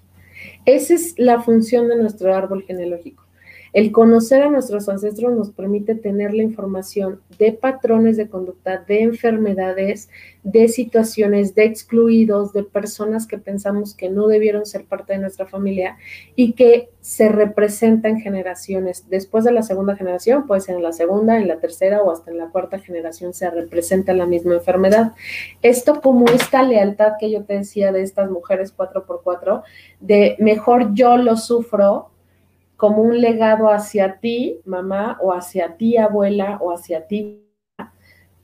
Esa 0.64 0.94
es 0.94 1.14
la 1.18 1.40
función 1.40 1.88
de 1.88 1.96
nuestro 1.96 2.34
árbol 2.34 2.62
genealógico. 2.62 3.24
El 3.73 3.91
conocer 3.91 4.43
a 4.43 4.51
nuestros 4.51 4.89
ancestros 4.91 5.33
nos 5.33 5.51
permite 5.51 5.95
tener 5.95 6.35
la 6.35 6.43
información 6.43 7.23
de 7.39 7.53
patrones 7.53 8.18
de 8.18 8.29
conducta, 8.29 8.85
de 8.87 9.01
enfermedades, 9.01 10.11
de 10.43 10.68
situaciones, 10.68 11.55
de 11.55 11.64
excluidos, 11.64 12.53
de 12.53 12.64
personas 12.64 13.27
que 13.27 13.39
pensamos 13.39 13.95
que 13.95 14.11
no 14.11 14.29
debieron 14.29 14.66
ser 14.66 14.85
parte 14.85 15.14
de 15.14 15.20
nuestra 15.20 15.47
familia 15.47 15.97
y 16.37 16.53
que 16.53 16.91
se 17.01 17.31
representan 17.31 18.20
generaciones. 18.20 19.09
Después 19.09 19.45
de 19.45 19.53
la 19.53 19.62
segunda 19.62 19.97
generación, 19.97 20.47
puede 20.47 20.61
ser 20.61 20.77
en 20.77 20.83
la 20.83 20.93
segunda, 20.93 21.39
en 21.39 21.49
la 21.49 21.59
tercera 21.59 22.03
o 22.03 22.12
hasta 22.12 22.31
en 22.31 22.39
la 22.39 22.51
cuarta 22.51 22.79
generación 22.79 23.33
se 23.33 23.49
representa 23.51 24.12
la 24.12 24.27
misma 24.27 24.55
enfermedad. 24.55 25.14
Esto 25.62 26.03
como 26.03 26.27
esta 26.27 26.62
lealtad 26.62 27.14
que 27.18 27.31
yo 27.31 27.45
te 27.45 27.55
decía 27.55 27.91
de 27.91 28.03
estas 28.03 28.31
mujeres 28.31 28.77
4x4, 28.77 29.62
de 30.01 30.37
mejor 30.39 30.93
yo 30.93 31.16
lo 31.16 31.37
sufro 31.39 32.12
como 32.83 33.01
un 33.01 33.20
legado 33.20 33.70
hacia 33.70 34.18
ti, 34.18 34.59
mamá, 34.64 35.16
o 35.20 35.33
hacia 35.33 35.76
ti, 35.76 35.97
abuela, 35.97 36.59
o 36.61 36.72
hacia 36.72 37.07
ti, 37.07 37.47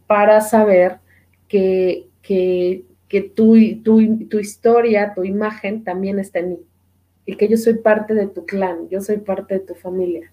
para 0.06 0.40
saber 0.42 1.00
que, 1.48 2.06
que, 2.22 2.84
que 3.08 3.22
tu, 3.22 3.56
tu, 3.82 4.28
tu 4.28 4.38
historia, 4.38 5.12
tu 5.12 5.24
imagen 5.24 5.82
también 5.82 6.20
está 6.20 6.38
en 6.38 6.50
mí. 6.50 6.58
Y 7.26 7.34
que 7.34 7.48
yo 7.48 7.56
soy 7.56 7.78
parte 7.78 8.14
de 8.14 8.28
tu 8.28 8.46
clan, 8.46 8.88
yo 8.88 9.00
soy 9.00 9.16
parte 9.16 9.54
de 9.54 9.60
tu 9.66 9.74
familia. 9.74 10.30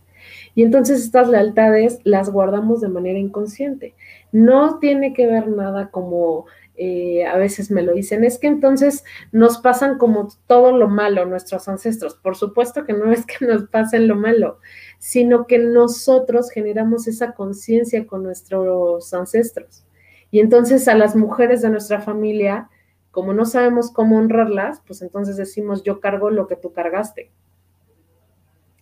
Y 0.53 0.61
entonces 0.61 1.01
estas 1.01 1.27
lealtades 1.27 1.99
las 2.03 2.29
guardamos 2.29 2.81
de 2.81 2.89
manera 2.89 3.17
inconsciente. 3.17 3.95
No 4.31 4.77
tiene 4.77 5.13
que 5.13 5.25
ver 5.25 5.47
nada 5.47 5.89
como 5.89 6.45
eh, 6.77 7.25
a 7.25 7.37
veces 7.37 7.71
me 7.71 7.83
lo 7.83 7.93
dicen, 7.93 8.25
es 8.25 8.37
que 8.37 8.47
entonces 8.47 9.05
nos 9.31 9.59
pasan 9.59 9.97
como 9.97 10.27
todo 10.45 10.77
lo 10.77 10.89
malo 10.89 11.25
nuestros 11.25 11.67
ancestros. 11.69 12.15
Por 12.15 12.35
supuesto 12.35 12.85
que 12.85 12.93
no 12.93 13.11
es 13.13 13.25
que 13.25 13.45
nos 13.45 13.69
pasen 13.69 14.07
lo 14.07 14.15
malo, 14.15 14.59
sino 14.99 15.47
que 15.47 15.57
nosotros 15.57 16.49
generamos 16.51 17.07
esa 17.07 17.33
conciencia 17.33 18.05
con 18.05 18.23
nuestros 18.23 19.13
ancestros. 19.13 19.85
Y 20.31 20.39
entonces 20.39 20.87
a 20.87 20.95
las 20.95 21.15
mujeres 21.15 21.61
de 21.61 21.69
nuestra 21.69 22.01
familia, 22.01 22.69
como 23.11 23.33
no 23.33 23.45
sabemos 23.45 23.91
cómo 23.91 24.17
honrarlas, 24.17 24.81
pues 24.85 25.01
entonces 25.01 25.37
decimos, 25.37 25.83
yo 25.83 26.01
cargo 26.01 26.29
lo 26.29 26.47
que 26.47 26.57
tú 26.57 26.73
cargaste. 26.73 27.31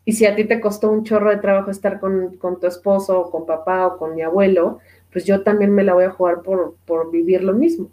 Y 0.05 0.13
si 0.13 0.25
a 0.25 0.35
ti 0.35 0.45
te 0.45 0.59
costó 0.59 0.89
un 0.89 1.03
chorro 1.03 1.29
de 1.29 1.37
trabajo 1.37 1.71
estar 1.71 1.99
con, 1.99 2.37
con 2.37 2.59
tu 2.59 2.67
esposo 2.67 3.21
o 3.21 3.31
con 3.31 3.45
papá 3.45 3.87
o 3.87 3.97
con 3.97 4.15
mi 4.15 4.21
abuelo, 4.21 4.79
pues 5.14 5.26
yo 5.26 5.43
también 5.43 5.74
me 5.74 5.84
la 5.84 5.93
voy 5.93 6.05
a 6.05 6.09
jugar 6.09 6.41
por, 6.41 6.76
por 6.86 7.11
vivir 7.11 7.43
lo 7.43 7.53
mismo. 7.53 7.89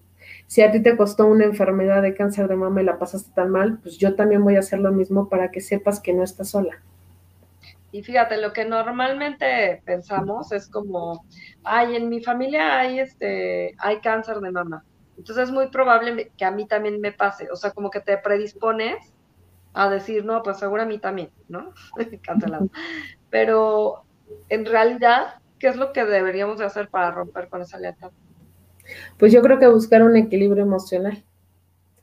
Si 0.46 0.62
a 0.62 0.72
ti 0.72 0.82
te 0.82 0.96
costó 0.96 1.26
una 1.26 1.44
enfermedad 1.44 2.02
de 2.02 2.14
cáncer 2.14 2.48
de 2.48 2.56
mama 2.56 2.82
y 2.82 2.84
la 2.84 2.98
pasaste 2.98 3.30
tan 3.34 3.50
mal, 3.50 3.78
pues 3.82 3.98
yo 3.98 4.16
también 4.16 4.42
voy 4.42 4.56
a 4.56 4.60
hacer 4.60 4.80
lo 4.80 4.90
mismo 4.90 5.28
para 5.28 5.50
que 5.50 5.60
sepas 5.60 6.00
que 6.00 6.12
no 6.12 6.24
estás 6.24 6.50
sola. 6.50 6.82
Y 7.92 8.02
fíjate, 8.02 8.40
lo 8.40 8.52
que 8.52 8.64
normalmente 8.64 9.82
pensamos 9.84 10.52
es 10.52 10.68
como, 10.68 11.24
ay, 11.64 11.96
en 11.96 12.08
mi 12.08 12.22
familia 12.22 12.78
hay 12.78 13.00
este, 13.00 13.74
hay 13.78 14.00
cáncer 14.00 14.38
de 14.38 14.50
mama. 14.50 14.84
Entonces 15.16 15.48
es 15.48 15.54
muy 15.54 15.68
probable 15.68 16.32
que 16.36 16.44
a 16.44 16.50
mí 16.50 16.66
también 16.66 17.00
me 17.00 17.12
pase. 17.12 17.48
O 17.52 17.56
sea, 17.56 17.72
como 17.72 17.90
que 17.90 18.00
te 18.00 18.16
predispones 18.16 19.12
a 19.72 19.90
decir, 19.90 20.24
no, 20.24 20.42
pues 20.42 20.58
seguro 20.58 20.82
a 20.82 20.86
mí 20.86 20.98
también, 20.98 21.30
¿no? 21.48 21.74
Cancelado. 22.22 22.68
Pero 23.28 24.04
en 24.48 24.64
realidad 24.64 25.39
¿qué 25.60 25.68
es 25.68 25.76
lo 25.76 25.92
que 25.92 26.04
deberíamos 26.04 26.58
de 26.58 26.64
hacer 26.64 26.88
para 26.88 27.12
romper 27.12 27.48
con 27.48 27.62
esa 27.62 27.78
lealtad? 27.78 28.10
Pues 29.18 29.32
yo 29.32 29.42
creo 29.42 29.60
que 29.60 29.68
buscar 29.68 30.02
un 30.02 30.16
equilibrio 30.16 30.64
emocional 30.64 31.22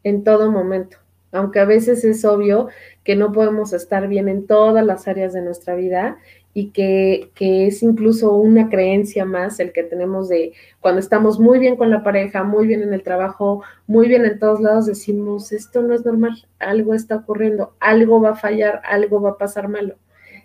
en 0.03 0.23
todo 0.23 0.51
momento, 0.51 0.97
aunque 1.33 1.59
a 1.59 1.65
veces 1.65 2.05
es 2.05 2.23
obvio 2.23 2.69
que 3.03 3.17
no 3.17 3.33
podemos 3.33 3.73
estar 3.73 4.07
bien 4.07 4.29
en 4.29 4.47
todas 4.47 4.85
las 4.85 5.07
áreas 5.07 5.33
de 5.33 5.41
nuestra 5.41 5.75
vida 5.75 6.17
y 6.53 6.69
que, 6.69 7.31
que, 7.35 7.67
es 7.67 7.83
incluso 7.83 8.33
una 8.33 8.69
creencia 8.69 9.25
más 9.25 9.59
el 9.59 9.73
que 9.73 9.83
tenemos 9.83 10.29
de 10.29 10.53
cuando 10.79 10.99
estamos 10.99 11.39
muy 11.39 11.59
bien 11.59 11.75
con 11.75 11.91
la 11.91 12.03
pareja, 12.03 12.43
muy 12.43 12.65
bien 12.67 12.81
en 12.81 12.93
el 12.93 13.03
trabajo, 13.03 13.63
muy 13.85 14.07
bien 14.07 14.25
en 14.25 14.39
todos 14.39 14.61
lados, 14.61 14.85
decimos, 14.85 15.51
esto 15.51 15.81
no 15.81 15.93
es 15.93 16.05
normal, 16.05 16.47
algo 16.59 16.93
está 16.93 17.17
ocurriendo, 17.17 17.75
algo 17.79 18.21
va 18.21 18.29
a 18.29 18.35
fallar, 18.35 18.81
algo 18.85 19.21
va 19.21 19.31
a 19.31 19.37
pasar 19.37 19.67
malo. 19.67 19.97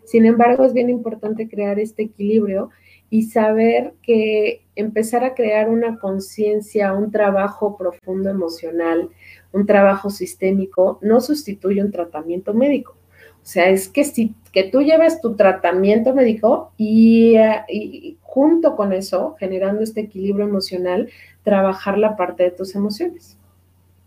Sin 0.05 0.27
embargo, 0.27 0.65
es 0.65 0.73
bien 0.73 0.91
importante 0.91 1.49
crear 1.49 1.79
este 1.79 2.03
equilibrio 2.03 2.71
y 3.13 3.25
saber 3.25 3.93
que 4.03 4.65
empezar 4.75 5.23
a 5.23 5.35
crear 5.35 5.69
una 5.69 5.99
conciencia, 5.99 6.95
un 6.95 7.11
trabajo 7.11 7.77
profundo 7.77 8.31
emocional, 8.31 9.11
un 9.53 9.67
trabajo 9.67 10.09
sistémico, 10.09 10.99
no 11.03 11.21
sustituye 11.21 11.83
un 11.83 11.93
tratamiento 11.93 12.55
médico. 12.55 12.97
O 13.35 13.45
sea, 13.45 13.69
es 13.69 13.91
que 13.91 14.05
si 14.05 14.35
que 14.51 14.65
tú 14.65 14.81
lleves 14.81 15.21
tu 15.21 15.37
tratamiento 15.37 16.15
médico 16.15 16.73
y, 16.79 17.37
y, 17.69 18.17
junto 18.23 18.77
con 18.77 18.95
eso, 18.95 19.37
generando 19.39 19.83
este 19.83 20.01
equilibrio 20.01 20.47
emocional, 20.47 21.11
trabajar 21.43 21.99
la 21.99 22.17
parte 22.17 22.45
de 22.45 22.53
tus 22.53 22.75
emociones. 22.75 23.37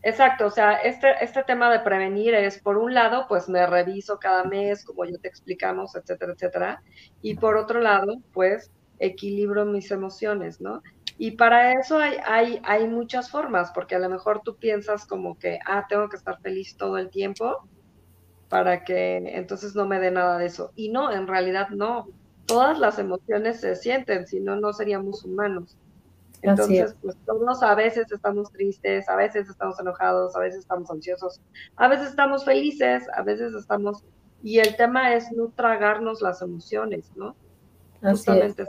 Exacto, 0.01 0.47
o 0.47 0.51
sea, 0.51 0.77
este, 0.77 1.09
este 1.21 1.43
tema 1.43 1.71
de 1.71 1.81
prevenir 1.81 2.33
es, 2.33 2.57
por 2.59 2.77
un 2.77 2.95
lado, 2.95 3.25
pues 3.27 3.49
me 3.49 3.67
reviso 3.67 4.17
cada 4.17 4.45
mes, 4.45 4.83
como 4.83 5.05
ya 5.05 5.19
te 5.19 5.27
explicamos, 5.27 5.95
etcétera, 5.95 6.33
etcétera. 6.33 6.83
Y 7.21 7.35
por 7.35 7.55
otro 7.55 7.79
lado, 7.79 8.17
pues 8.33 8.71
equilibro 8.99 9.65
mis 9.65 9.91
emociones, 9.91 10.61
¿no? 10.61 10.81
Y 11.17 11.31
para 11.31 11.73
eso 11.79 11.97
hay, 11.97 12.17
hay, 12.25 12.61
hay 12.63 12.87
muchas 12.87 13.29
formas, 13.29 13.71
porque 13.71 13.95
a 13.95 13.99
lo 13.99 14.09
mejor 14.09 14.41
tú 14.43 14.55
piensas 14.55 15.05
como 15.05 15.37
que, 15.37 15.59
ah, 15.65 15.85
tengo 15.87 16.09
que 16.09 16.17
estar 16.17 16.39
feliz 16.41 16.75
todo 16.75 16.97
el 16.97 17.09
tiempo 17.09 17.67
para 18.49 18.83
que 18.83 19.17
entonces 19.17 19.75
no 19.75 19.85
me 19.85 19.99
dé 19.99 20.11
nada 20.11 20.37
de 20.37 20.47
eso. 20.47 20.71
Y 20.75 20.89
no, 20.89 21.11
en 21.11 21.27
realidad 21.27 21.69
no. 21.69 22.09
Todas 22.45 22.79
las 22.79 22.99
emociones 22.99 23.61
se 23.61 23.75
sienten, 23.75 24.27
si 24.27 24.39
no, 24.39 24.55
no 24.55 24.71
seríamos 24.73 25.23
humanos. 25.23 25.77
Entonces, 26.41 26.95
pues 27.01 27.17
todos 27.25 27.63
a 27.63 27.73
veces 27.73 28.11
estamos 28.11 28.51
tristes, 28.51 29.09
a 29.09 29.15
veces 29.15 29.49
estamos 29.49 29.79
enojados, 29.79 30.35
a 30.35 30.39
veces 30.39 30.59
estamos 30.59 30.91
ansiosos, 30.91 31.41
a 31.75 31.87
veces 31.87 32.09
estamos 32.09 32.45
felices, 32.45 33.03
a 33.15 33.23
veces 33.23 33.53
estamos... 33.53 34.03
Y 34.43 34.59
el 34.59 34.75
tema 34.75 35.15
es 35.15 35.31
no 35.31 35.51
tragarnos 35.55 36.21
las 36.21 36.43
emociones, 36.43 37.11
¿no? 37.15 37.35
Justamente 38.11 38.65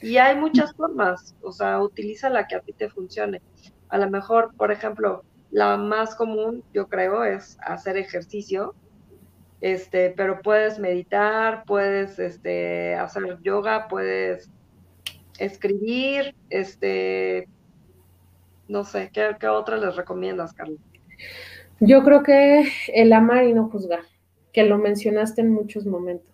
Y 0.00 0.16
hay 0.16 0.36
muchas 0.36 0.74
formas, 0.74 1.34
o 1.42 1.52
sea, 1.52 1.80
utiliza 1.80 2.28
la 2.28 2.46
que 2.46 2.56
a 2.56 2.60
ti 2.60 2.72
te 2.72 2.88
funcione. 2.88 3.40
A 3.88 3.98
lo 3.98 4.10
mejor, 4.10 4.54
por 4.56 4.72
ejemplo, 4.72 5.24
la 5.50 5.76
más 5.76 6.14
común, 6.14 6.64
yo 6.72 6.88
creo, 6.88 7.24
es 7.24 7.58
hacer 7.60 7.96
ejercicio, 7.96 8.74
este, 9.60 10.10
pero 10.10 10.40
puedes 10.42 10.78
meditar, 10.78 11.64
puedes 11.66 12.18
este, 12.18 12.94
hacer 12.94 13.38
yoga, 13.42 13.86
puedes 13.88 14.50
escribir, 15.38 16.34
este, 16.50 17.48
no 18.68 18.84
sé, 18.84 19.10
¿qué, 19.12 19.36
qué 19.38 19.46
otra 19.48 19.76
les 19.76 19.94
recomiendas, 19.94 20.52
Carlos? 20.52 20.80
Yo 21.80 22.02
creo 22.02 22.22
que 22.22 22.68
el 22.94 23.12
amar 23.12 23.44
y 23.44 23.52
no 23.52 23.68
juzgar, 23.68 24.04
que 24.52 24.64
lo 24.64 24.78
mencionaste 24.78 25.40
en 25.42 25.52
muchos 25.52 25.84
momentos. 25.86 26.31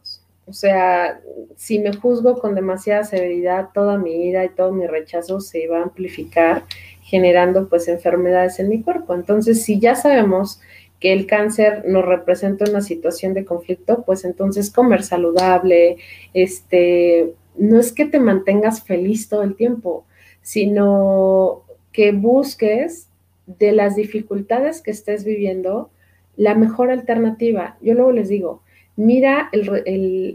O 0.49 0.53
sea, 0.53 1.21
si 1.57 1.79
me 1.79 1.93
juzgo 1.93 2.39
con 2.39 2.55
demasiada 2.55 3.05
severidad, 3.05 3.69
toda 3.75 3.99
mi 3.99 4.29
ira 4.29 4.45
y 4.45 4.49
todo 4.49 4.73
mi 4.73 4.87
rechazo 4.87 5.41
se 5.41 5.67
va 5.69 5.81
a 5.81 5.83
amplificar, 5.83 6.65
generando 7.03 7.69
pues 7.69 7.87
enfermedades 7.89 8.59
en 8.59 8.69
mi 8.69 8.83
cuerpo. 8.83 9.15
Entonces, 9.15 9.63
si 9.63 9.79
ya 9.79 9.95
sabemos 9.95 10.61
que 11.01 11.13
el 11.13 11.27
cáncer 11.27 11.85
nos 11.87 12.05
representa 12.05 12.69
una 12.69 12.81
situación 12.81 13.35
de 13.35 13.45
conflicto, 13.45 14.03
pues 14.05 14.25
entonces 14.25 14.71
comer 14.71 15.03
saludable, 15.03 15.99
este, 16.35 17.35
no 17.57 17.79
es 17.79 17.93
que 17.93 18.07
te 18.07 18.19
mantengas 18.19 18.83
feliz 18.83 19.29
todo 19.29 19.43
el 19.43 19.55
tiempo, 19.55 20.07
sino 20.43 21.65
que 21.93 22.13
busques 22.13 23.09
de 23.47 23.73
las 23.73 23.97
dificultades 23.97 24.83
que 24.83 24.91
estés 24.91 25.25
viviendo 25.25 25.91
la 26.37 26.55
mejor 26.55 26.91
alternativa. 26.91 27.77
Yo 27.81 27.95
luego 27.95 28.13
les 28.13 28.29
digo, 28.29 28.63
mira, 28.99 29.49
el, 29.53 30.35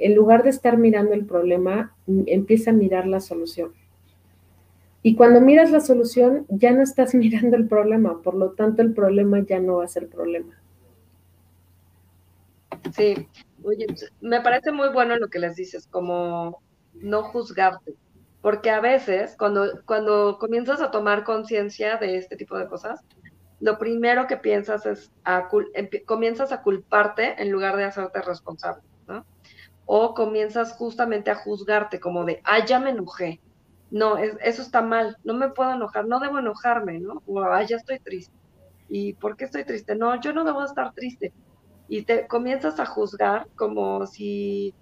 el, 0.00 0.14
lugar 0.14 0.42
de 0.42 0.50
estar 0.50 0.76
mirando 0.76 1.14
el 1.14 1.24
problema, 1.24 1.94
empieza 2.26 2.70
a 2.70 2.74
mirar 2.74 3.06
la 3.06 3.20
solución. 3.20 3.72
Y 5.04 5.14
cuando 5.14 5.40
miras 5.40 5.70
la 5.70 5.80
solución, 5.80 6.44
ya 6.48 6.72
no 6.72 6.82
estás 6.82 7.14
mirando 7.22 7.56
el 7.56 7.68
problema, 7.68 8.20
por 8.20 8.34
lo 8.34 8.50
tanto 8.50 8.82
el 8.82 8.92
problema 8.92 9.40
ya 9.46 9.60
no 9.60 9.76
va 9.76 9.84
a 9.84 9.88
ser 9.88 10.08
problema. 10.08 10.60
Sí, 12.92 13.28
oye, 13.62 13.86
me 14.20 14.40
parece 14.40 14.72
muy 14.72 14.88
bueno 14.88 15.16
lo 15.16 15.28
que 15.28 15.38
les 15.38 15.54
dices, 15.54 15.86
como 15.86 16.60
no 16.94 17.22
juzgarte, 17.22 17.94
porque 18.40 18.70
a 18.70 18.80
veces 18.80 19.36
cuando, 19.38 19.80
cuando 19.86 20.38
comienzas 20.40 20.80
a 20.80 20.90
tomar 20.90 21.22
conciencia 21.22 21.98
de 21.98 22.16
este 22.16 22.34
tipo 22.34 22.58
de 22.58 22.66
cosas, 22.66 23.00
lo 23.62 23.78
primero 23.78 24.26
que 24.26 24.36
piensas 24.36 24.86
es, 24.86 25.12
a, 25.22 25.48
comienzas 26.04 26.50
a 26.50 26.62
culparte 26.62 27.40
en 27.40 27.52
lugar 27.52 27.76
de 27.76 27.84
hacerte 27.84 28.20
responsable, 28.20 28.82
¿no? 29.06 29.24
O 29.86 30.14
comienzas 30.14 30.72
justamente 30.72 31.30
a 31.30 31.36
juzgarte 31.36 32.00
como 32.00 32.24
de, 32.24 32.40
ah, 32.42 32.64
ya 32.66 32.80
me 32.80 32.90
enojé. 32.90 33.40
No, 33.92 34.18
eso 34.18 34.62
está 34.62 34.82
mal, 34.82 35.16
no 35.22 35.34
me 35.34 35.50
puedo 35.50 35.70
enojar, 35.70 36.06
no 36.08 36.18
debo 36.18 36.40
enojarme, 36.40 36.98
¿no? 36.98 37.22
O, 37.24 37.40
ah, 37.40 37.62
ya 37.62 37.76
estoy 37.76 38.00
triste. 38.00 38.34
¿Y 38.88 39.12
por 39.12 39.36
qué 39.36 39.44
estoy 39.44 39.64
triste? 39.64 39.94
No, 39.94 40.20
yo 40.20 40.32
no 40.32 40.42
debo 40.42 40.64
estar 40.64 40.92
triste. 40.92 41.32
Y 41.86 42.02
te 42.02 42.26
comienzas 42.26 42.80
a 42.80 42.86
juzgar 42.86 43.46
como 43.54 44.08
si 44.08 44.74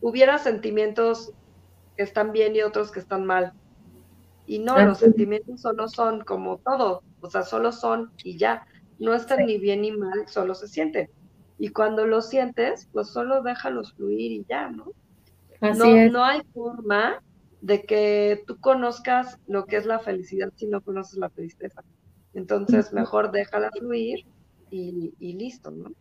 hubiera 0.00 0.38
sentimientos 0.38 1.32
que 1.96 2.04
están 2.04 2.30
bien 2.30 2.54
y 2.54 2.62
otros 2.62 2.92
que 2.92 3.00
están 3.00 3.26
mal. 3.26 3.54
Y 4.46 4.60
no, 4.60 4.78
los 4.78 4.98
sentimientos 4.98 5.62
solo 5.62 5.88
son 5.88 6.22
como 6.22 6.58
todo, 6.58 7.02
o 7.20 7.30
sea, 7.30 7.42
solo 7.42 7.72
son 7.72 8.10
y 8.24 8.36
ya, 8.36 8.66
no 8.98 9.14
están 9.14 9.46
ni 9.46 9.58
bien 9.58 9.82
ni 9.82 9.92
mal, 9.92 10.28
solo 10.28 10.54
se 10.54 10.68
sienten. 10.68 11.10
Y 11.58 11.68
cuando 11.68 12.06
los 12.06 12.28
sientes, 12.28 12.88
pues 12.92 13.08
solo 13.08 13.42
déjalos 13.42 13.92
fluir 13.94 14.32
y 14.32 14.44
ya, 14.48 14.70
¿no? 14.70 14.92
no, 15.60 16.10
no 16.10 16.24
hay 16.24 16.40
forma 16.54 17.22
de 17.60 17.82
que 17.84 18.42
tú 18.46 18.58
conozcas 18.58 19.38
lo 19.46 19.66
que 19.66 19.76
es 19.76 19.84
la 19.84 19.98
felicidad 19.98 20.50
si 20.56 20.66
no 20.66 20.80
conoces 20.80 21.18
la 21.18 21.28
tristeza. 21.28 21.82
Entonces, 22.32 22.92
mejor 22.92 23.30
déjala 23.32 23.70
fluir 23.70 24.24
y, 24.70 25.12
y 25.18 25.32
listo, 25.34 25.70
¿no? 25.70 25.92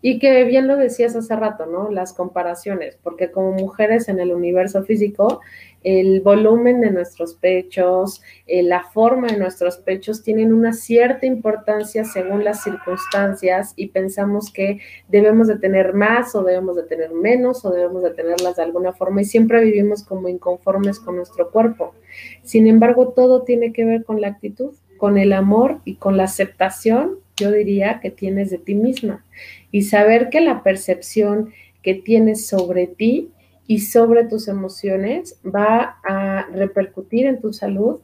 Y 0.00 0.18
que 0.18 0.44
bien 0.44 0.68
lo 0.68 0.76
decías 0.76 1.16
hace 1.16 1.34
rato, 1.34 1.66
¿no? 1.66 1.90
Las 1.90 2.12
comparaciones, 2.12 2.96
porque 3.02 3.32
como 3.32 3.52
mujeres 3.52 4.08
en 4.08 4.20
el 4.20 4.32
universo 4.32 4.84
físico, 4.84 5.40
el 5.84 6.20
volumen 6.20 6.80
de 6.80 6.90
nuestros 6.90 7.34
pechos, 7.34 8.20
eh, 8.46 8.62
la 8.62 8.84
forma 8.84 9.28
de 9.28 9.38
nuestros 9.38 9.78
pechos 9.78 10.22
tienen 10.22 10.52
una 10.52 10.72
cierta 10.72 11.26
importancia 11.26 12.04
según 12.04 12.44
las 12.44 12.62
circunstancias 12.62 13.74
y 13.76 13.88
pensamos 13.88 14.52
que 14.52 14.80
debemos 15.08 15.46
de 15.46 15.58
tener 15.58 15.94
más 15.94 16.34
o 16.34 16.42
debemos 16.42 16.76
de 16.76 16.82
tener 16.82 17.12
menos 17.12 17.64
o 17.64 17.70
debemos 17.70 18.02
de 18.02 18.10
tenerlas 18.10 18.56
de 18.56 18.62
alguna 18.62 18.92
forma 18.92 19.22
y 19.22 19.24
siempre 19.24 19.62
vivimos 19.62 20.02
como 20.04 20.28
inconformes 20.28 20.98
con 20.98 21.16
nuestro 21.16 21.50
cuerpo. 21.50 21.94
Sin 22.42 22.66
embargo, 22.66 23.08
todo 23.08 23.42
tiene 23.42 23.72
que 23.72 23.84
ver 23.84 24.04
con 24.04 24.20
la 24.20 24.28
actitud, 24.28 24.74
con 24.96 25.16
el 25.16 25.32
amor 25.32 25.78
y 25.84 25.94
con 25.96 26.16
la 26.16 26.24
aceptación, 26.24 27.18
yo 27.38 27.52
diría, 27.52 28.00
que 28.00 28.10
tienes 28.10 28.50
de 28.50 28.58
ti 28.58 28.74
misma. 28.74 29.24
Y 29.70 29.82
saber 29.82 30.30
que 30.30 30.40
la 30.40 30.62
percepción 30.62 31.52
que 31.82 31.94
tienes 31.94 32.46
sobre 32.46 32.86
ti 32.86 33.30
y 33.66 33.80
sobre 33.80 34.24
tus 34.24 34.48
emociones 34.48 35.38
va 35.44 35.98
a 36.02 36.46
repercutir 36.52 37.26
en 37.26 37.40
tu 37.40 37.52
salud, 37.52 38.00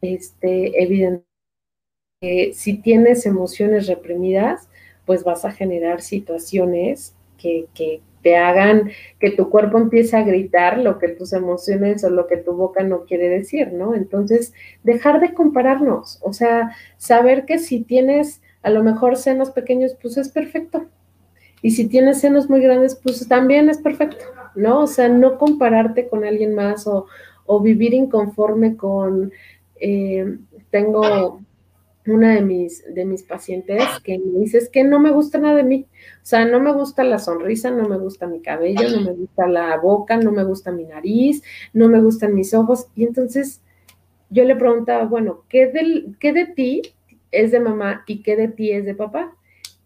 este, 0.00 0.82
evidentemente, 0.82 1.24
si 2.52 2.78
tienes 2.78 3.26
emociones 3.26 3.86
reprimidas, 3.86 4.68
pues 5.04 5.24
vas 5.24 5.44
a 5.44 5.52
generar 5.52 6.00
situaciones 6.00 7.14
que, 7.38 7.66
que, 7.74 8.00
te 8.24 8.36
hagan 8.36 8.90
que 9.20 9.30
tu 9.30 9.50
cuerpo 9.50 9.78
empiece 9.78 10.16
a 10.16 10.24
gritar 10.24 10.78
lo 10.78 10.98
que 10.98 11.08
tus 11.08 11.34
emociones 11.34 12.02
o 12.02 12.10
lo 12.10 12.26
que 12.26 12.38
tu 12.38 12.54
boca 12.54 12.82
no 12.82 13.04
quiere 13.04 13.28
decir, 13.28 13.72
¿no? 13.72 13.94
Entonces, 13.94 14.54
dejar 14.82 15.20
de 15.20 15.34
compararnos, 15.34 16.18
o 16.22 16.32
sea, 16.32 16.74
saber 16.96 17.44
que 17.44 17.58
si 17.58 17.82
tienes 17.82 18.40
a 18.62 18.70
lo 18.70 18.82
mejor 18.82 19.16
senos 19.16 19.50
pequeños, 19.50 19.94
pues 20.00 20.16
es 20.16 20.30
perfecto. 20.30 20.86
Y 21.60 21.72
si 21.72 21.86
tienes 21.86 22.20
senos 22.20 22.48
muy 22.48 22.62
grandes, 22.62 22.94
pues 22.96 23.28
también 23.28 23.68
es 23.68 23.78
perfecto, 23.78 24.24
¿no? 24.54 24.80
O 24.80 24.86
sea, 24.86 25.10
no 25.10 25.36
compararte 25.36 26.08
con 26.08 26.24
alguien 26.24 26.54
más 26.54 26.86
o, 26.86 27.06
vivir 27.60 27.92
inconforme 27.92 28.74
con, 28.74 29.32
eh, 29.78 30.38
tengo 30.70 31.43
una 32.06 32.34
de 32.34 32.42
mis, 32.42 32.84
de 32.92 33.04
mis 33.04 33.22
pacientes 33.22 33.82
que 34.02 34.18
me 34.18 34.40
dice 34.40 34.58
es 34.58 34.68
que 34.68 34.84
no 34.84 34.98
me 34.98 35.10
gusta 35.10 35.38
nada 35.38 35.56
de 35.56 35.62
mí. 35.62 35.86
O 36.22 36.26
sea, 36.26 36.44
no 36.44 36.60
me 36.60 36.72
gusta 36.72 37.02
la 37.04 37.18
sonrisa, 37.18 37.70
no 37.70 37.88
me 37.88 37.96
gusta 37.96 38.26
mi 38.26 38.40
cabello, 38.40 38.88
no 38.90 39.00
me 39.00 39.12
gusta 39.12 39.46
la 39.46 39.76
boca, 39.78 40.16
no 40.16 40.30
me 40.30 40.44
gusta 40.44 40.70
mi 40.70 40.84
nariz, 40.84 41.42
no 41.72 41.88
me 41.88 42.00
gustan 42.00 42.34
mis 42.34 42.52
ojos. 42.52 42.88
Y 42.94 43.04
entonces 43.04 43.62
yo 44.30 44.44
le 44.44 44.56
preguntaba, 44.56 45.04
bueno, 45.04 45.44
¿qué, 45.48 45.66
del, 45.66 46.16
qué 46.20 46.32
de 46.32 46.46
ti 46.46 46.82
es 47.34 47.50
de 47.52 47.60
mamá 47.60 48.04
y 48.06 48.22
qué 48.22 48.36
de 48.36 48.48
ti 48.48 48.72
es 48.72 48.84
de 48.84 48.94
papá. 48.94 49.36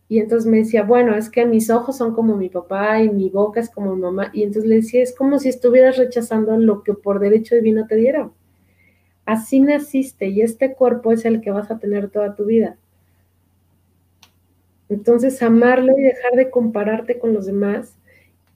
Y 0.08 0.20
entonces 0.20 0.50
me 0.50 0.58
decía, 0.58 0.84
bueno, 0.84 1.16
es 1.16 1.28
que 1.28 1.44
mis 1.44 1.68
ojos 1.70 1.98
son 1.98 2.14
como 2.14 2.36
mi 2.36 2.48
papá 2.48 3.02
y 3.02 3.10
mi 3.10 3.28
boca 3.28 3.60
es 3.60 3.68
como 3.70 3.94
mi 3.94 4.00
mamá. 4.00 4.30
Y 4.32 4.42
entonces 4.42 4.68
le 4.68 4.76
decía, 4.76 5.02
es 5.02 5.14
como 5.14 5.38
si 5.38 5.50
estuvieras 5.50 5.98
rechazando 5.98 6.56
lo 6.56 6.82
que 6.82 6.94
por 6.94 7.20
derecho 7.20 7.54
divino 7.54 7.86
te 7.86 7.96
dieron. 7.96 8.32
Así 9.28 9.60
naciste 9.60 10.28
y 10.28 10.40
este 10.40 10.72
cuerpo 10.72 11.12
es 11.12 11.26
el 11.26 11.42
que 11.42 11.50
vas 11.50 11.70
a 11.70 11.78
tener 11.78 12.08
toda 12.08 12.34
tu 12.34 12.46
vida. 12.46 12.78
Entonces, 14.88 15.42
amarlo 15.42 15.92
y 15.98 16.00
dejar 16.00 16.32
de 16.32 16.48
compararte 16.48 17.18
con 17.18 17.34
los 17.34 17.44
demás 17.44 17.94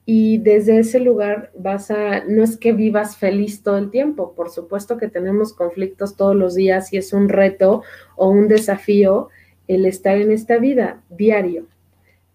y 0.03 0.39
desde 0.39 0.79
ese 0.79 0.99
lugar 0.99 1.51
vas 1.55 1.91
a, 1.91 2.25
no 2.25 2.41
es 2.41 2.57
que 2.57 2.73
vivas 2.73 3.17
feliz 3.17 3.61
todo 3.61 3.77
el 3.77 3.91
tiempo, 3.91 4.33
por 4.33 4.49
supuesto 4.49 4.97
que 4.97 5.07
tenemos 5.07 5.53
conflictos 5.53 6.17
todos 6.17 6.35
los 6.35 6.55
días 6.55 6.91
y 6.91 6.97
es 6.97 7.13
un 7.13 7.29
reto 7.29 7.83
o 8.15 8.29
un 8.29 8.47
desafío 8.47 9.29
el 9.67 9.85
estar 9.85 10.17
en 10.17 10.31
esta 10.31 10.57
vida 10.57 11.03
diario, 11.11 11.67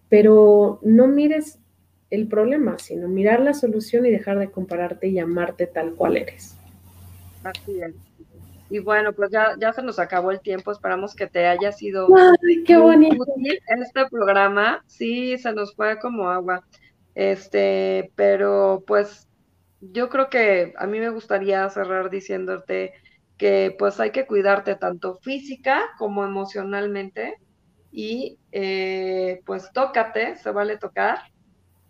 pero 0.07 0.79
no 0.81 1.09
mires 1.09 1.59
el 2.09 2.29
problema, 2.29 2.79
sino 2.79 3.09
mirar 3.09 3.41
la 3.41 3.53
solución 3.53 4.05
y 4.05 4.11
dejar 4.11 4.39
de 4.39 4.49
compararte 4.49 5.09
y 5.09 5.19
amarte 5.19 5.67
tal 5.67 5.95
cual 5.95 6.15
eres. 6.15 6.55
Así 7.43 7.81
es. 7.81 8.08
Y 8.69 8.79
bueno, 8.79 9.13
pues 9.13 9.31
ya, 9.31 9.55
ya 9.59 9.73
se 9.73 9.81
nos 9.81 9.97
acabó 9.97 10.31
el 10.31 10.41
tiempo, 10.41 10.71
esperamos 10.71 11.15
que 11.15 11.27
te 11.27 11.47
haya 11.47 11.71
sido 11.71 12.07
Ay, 12.15 12.63
qué 12.63 12.77
bonito. 12.77 13.25
este 13.67 14.07
programa. 14.09 14.83
Sí, 14.85 15.37
se 15.39 15.53
nos 15.53 15.75
fue 15.75 15.99
como 15.99 16.29
agua. 16.29 16.63
Este, 17.15 18.11
pero 18.15 18.83
pues 18.85 19.27
yo 19.81 20.09
creo 20.09 20.29
que 20.29 20.73
a 20.77 20.85
mí 20.85 20.99
me 20.99 21.09
gustaría 21.09 21.67
cerrar 21.69 22.09
diciéndote 22.09 22.93
que 23.37 23.75
pues 23.79 23.99
hay 23.99 24.11
que 24.11 24.27
cuidarte 24.27 24.75
tanto 24.75 25.15
física 25.15 25.81
como 25.97 26.23
emocionalmente 26.25 27.35
y 27.91 28.37
eh, 28.51 29.41
pues 29.45 29.71
tócate, 29.73 30.35
se 30.35 30.51
vale 30.51 30.77
tocar 30.77 31.19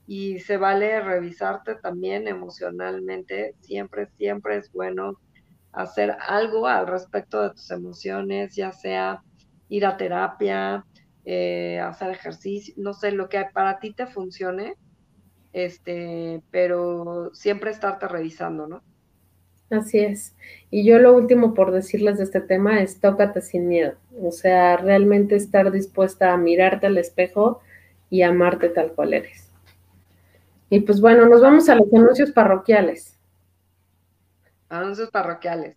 y 0.07 0.39
se 0.39 0.57
vale 0.57 1.01
revisarte 1.01 1.75
también 1.75 2.27
emocionalmente. 2.27 3.55
Siempre, 3.59 4.07
siempre 4.17 4.57
es 4.57 4.71
bueno 4.71 5.19
hacer 5.71 6.15
algo 6.27 6.67
al 6.67 6.87
respecto 6.87 7.41
de 7.41 7.51
tus 7.51 7.69
emociones, 7.71 8.55
ya 8.55 8.71
sea 8.71 9.23
ir 9.69 9.85
a 9.85 9.97
terapia, 9.97 10.85
eh, 11.25 11.79
hacer 11.79 12.11
ejercicio, 12.11 12.73
no 12.77 12.93
sé, 12.93 13.11
lo 13.11 13.29
que 13.29 13.45
para 13.53 13.79
ti 13.79 13.93
te 13.93 14.07
funcione 14.07 14.75
este, 15.53 16.41
pero 16.51 17.31
siempre 17.33 17.71
estarte 17.71 18.07
revisando, 18.07 18.67
¿no? 18.67 18.83
Así 19.69 19.99
es. 19.99 20.35
Y 20.71 20.83
yo 20.83 20.97
lo 20.97 21.13
último 21.13 21.53
por 21.53 21.71
decirles 21.71 22.17
de 22.17 22.23
este 22.23 22.41
tema 22.41 22.81
es 22.81 22.99
tócate 22.99 23.41
sin 23.41 23.67
miedo. 23.67 23.93
O 24.19 24.31
sea, 24.31 24.77
realmente 24.77 25.35
estar 25.35 25.71
dispuesta 25.71 26.33
a 26.33 26.37
mirarte 26.37 26.87
al 26.87 26.97
espejo 26.97 27.59
y 28.09 28.23
amarte 28.23 28.69
tal 28.69 28.93
cual 28.93 29.13
eres. 29.13 29.51
Y 30.71 30.81
pues 30.81 31.01
bueno, 31.01 31.27
nos 31.27 31.41
vamos 31.41 31.69
a 31.69 31.75
los 31.75 31.91
anuncios 31.93 32.31
parroquiales. 32.31 33.18
Anuncios 34.69 35.09
parroquiales. 35.09 35.75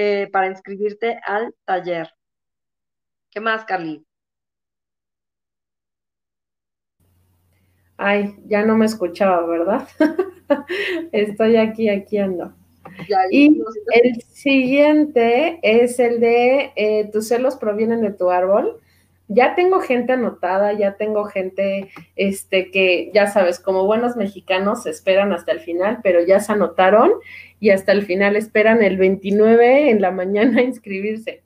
eh, 0.00 0.28
para 0.30 0.46
inscribirte 0.46 1.18
al 1.26 1.52
taller. 1.64 2.08
¿Qué 3.32 3.40
más, 3.40 3.64
Carly? 3.64 4.06
Ay, 7.96 8.36
ya 8.46 8.64
no 8.64 8.76
me 8.76 8.86
escuchaba, 8.86 9.44
¿verdad? 9.44 9.88
Estoy 11.10 11.56
aquí, 11.56 11.88
aquí 11.88 12.16
ando. 12.18 12.54
Y 13.32 13.60
el 13.92 14.22
siguiente 14.22 15.58
es 15.64 15.98
el 15.98 16.20
de 16.20 16.72
eh, 16.76 17.10
tus 17.12 17.26
celos 17.26 17.56
provienen 17.56 18.00
de 18.00 18.12
tu 18.12 18.30
árbol. 18.30 18.80
Ya 19.28 19.54
tengo 19.54 19.80
gente 19.80 20.12
anotada, 20.12 20.72
ya 20.72 20.96
tengo 20.96 21.24
gente 21.26 21.90
este, 22.16 22.70
que, 22.70 23.10
ya 23.12 23.26
sabes, 23.26 23.60
como 23.60 23.84
buenos 23.84 24.16
mexicanos 24.16 24.86
esperan 24.86 25.32
hasta 25.32 25.52
el 25.52 25.60
final, 25.60 26.00
pero 26.02 26.20
ya 26.24 26.40
se 26.40 26.52
anotaron 26.52 27.12
y 27.60 27.70
hasta 27.70 27.92
el 27.92 28.04
final 28.04 28.36
esperan 28.36 28.82
el 28.82 28.96
29 28.96 29.90
en 29.90 30.00
la 30.00 30.10
mañana 30.10 30.60
a 30.60 30.62
inscribirse. 30.64 31.42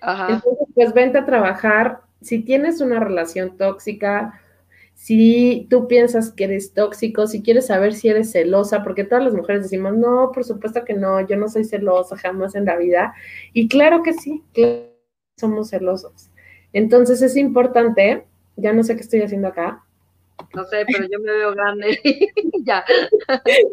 Ajá. 0.00 0.34
Entonces, 0.34 0.66
pues 0.74 0.92
vente 0.92 1.18
a 1.18 1.26
trabajar. 1.26 2.00
Si 2.20 2.40
tienes 2.40 2.80
una 2.80 3.00
relación 3.00 3.56
tóxica, 3.56 4.40
si 5.00 5.66
tú 5.70 5.88
piensas 5.88 6.30
que 6.30 6.44
eres 6.44 6.74
tóxico, 6.74 7.26
si 7.26 7.42
quieres 7.42 7.68
saber 7.68 7.94
si 7.94 8.08
eres 8.08 8.32
celosa, 8.32 8.82
porque 8.82 9.04
todas 9.04 9.24
las 9.24 9.32
mujeres 9.32 9.62
decimos, 9.62 9.96
no, 9.96 10.30
por 10.30 10.44
supuesto 10.44 10.84
que 10.84 10.92
no, 10.92 11.26
yo 11.26 11.38
no 11.38 11.48
soy 11.48 11.64
celosa 11.64 12.18
jamás 12.18 12.54
en 12.54 12.66
la 12.66 12.76
vida. 12.76 13.14
Y 13.54 13.68
claro 13.68 14.02
que 14.02 14.12
sí, 14.12 14.42
somos 15.40 15.70
celosos. 15.70 16.30
Entonces 16.72 17.22
es 17.22 17.36
importante, 17.36 18.24
ya 18.56 18.72
no 18.72 18.82
sé 18.82 18.94
qué 18.94 19.02
estoy 19.02 19.22
haciendo 19.22 19.48
acá. 19.48 19.84
No 20.54 20.64
sé, 20.64 20.84
pero 20.86 21.06
yo 21.10 21.18
me 21.20 21.32
veo 21.32 21.52
grande. 21.52 21.98
ya. 22.64 22.84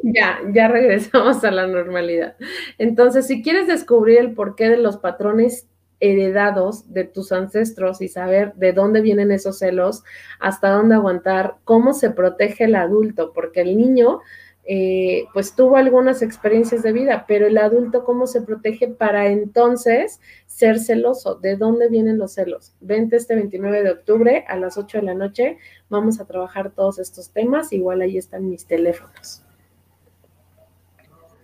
ya, 0.04 0.40
ya 0.52 0.68
regresamos 0.68 1.44
a 1.44 1.52
la 1.52 1.66
normalidad. 1.66 2.36
Entonces, 2.78 3.28
si 3.28 3.42
quieres 3.42 3.68
descubrir 3.68 4.20
el 4.20 4.34
porqué 4.34 4.70
de 4.70 4.78
los 4.78 4.98
patrones 4.98 5.68
heredados 6.00 6.94
de 6.94 7.06
tus 7.06 7.32
ancestros 7.32 8.02
y 8.02 8.08
saber 8.08 8.54
de 8.56 8.74
dónde 8.74 9.02
vienen 9.02 9.32
esos 9.32 9.60
celos, 9.60 10.04
hasta 10.40 10.70
dónde 10.70 10.96
aguantar, 10.96 11.56
cómo 11.64 11.94
se 11.94 12.12
protege 12.12 12.66
el 12.66 12.76
adulto, 12.76 13.34
porque 13.34 13.62
el 13.62 13.78
niño 13.78 14.20
eh, 14.68 15.26
pues 15.34 15.56
tuvo 15.56 15.78
algunas 15.78 16.22
experiencias 16.22 16.84
de 16.84 16.92
vida, 16.92 17.26
pero 17.28 17.48
el 17.48 17.58
adulto 17.58 18.04
cómo 18.04 18.28
se 18.28 18.42
protege 18.42 18.88
para 18.90 19.28
entonces 19.28 20.20
ser 20.46 20.80
celoso, 20.80 21.36
de 21.36 21.56
dónde 21.56 21.88
vienen 21.90 22.18
los 22.18 22.34
celos. 22.34 22.74
Vente 22.82 23.16
este 23.16 23.36
29 23.36 23.84
de 23.84 23.92
octubre 23.92 24.46
a 24.48 24.58
las 24.58 24.78
8 24.78 25.00
de 25.00 25.04
la 25.04 25.14
noche, 25.14 25.58
vamos 25.90 26.20
a 26.20 26.26
trabajar 26.26 26.72
todos 26.72 27.00
estos 27.00 27.32
temas, 27.32 27.72
igual 27.72 28.02
ahí 28.02 28.18
están 28.18 28.50
mis 28.50 28.66
teléfonos. 28.66 29.44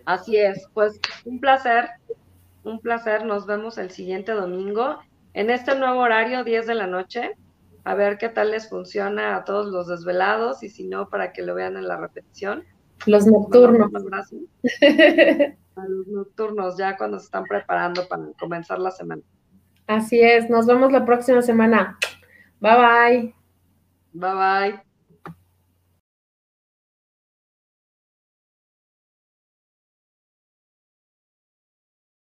Así 0.06 0.36
es, 0.36 0.68
pues 0.74 1.00
un 1.24 1.40
placer 1.40 1.86
un 2.64 2.80
placer. 2.80 3.26
Nos 3.26 3.46
vemos 3.46 3.78
el 3.78 3.92
siguiente 3.92 4.32
domingo 4.32 5.00
en 5.34 5.50
este 5.50 5.76
nuevo 5.76 6.00
horario, 6.00 6.44
10 6.44 6.68
de 6.68 6.76
la 6.76 6.88
noche. 6.88 7.36
A 7.84 7.96
ver 7.96 8.18
qué 8.18 8.30
tal 8.30 8.52
les 8.52 8.70
funciona 8.70 9.36
a 9.36 9.44
todos 9.44 9.68
los 9.68 9.88
desvelados 9.88 10.64
y 10.64 10.70
si 10.70 10.86
no, 10.86 11.10
para 11.10 11.34
que 11.34 11.42
lo 11.42 11.54
vean 11.54 11.76
en 11.76 11.88
la 11.88 11.98
repetición. 11.98 12.64
Los 13.06 13.28
nocturnos. 13.28 13.92
A 15.76 15.88
los 15.88 16.08
nocturnos, 16.08 16.78
ya 16.78 16.96
cuando 16.96 17.20
se 17.20 17.26
están 17.26 17.46
preparando 17.46 18.08
para 18.08 18.24
comenzar 18.40 18.78
la 18.78 18.92
semana. 18.92 19.24
Así 19.88 20.22
es, 20.22 20.50
nos 20.50 20.68
vemos 20.68 20.92
la 20.92 21.04
próxima 21.04 21.42
semana. 21.42 21.98
Bye 22.60 22.76
bye. 22.78 23.36
Bye 24.14 24.34
bye. 24.34 24.93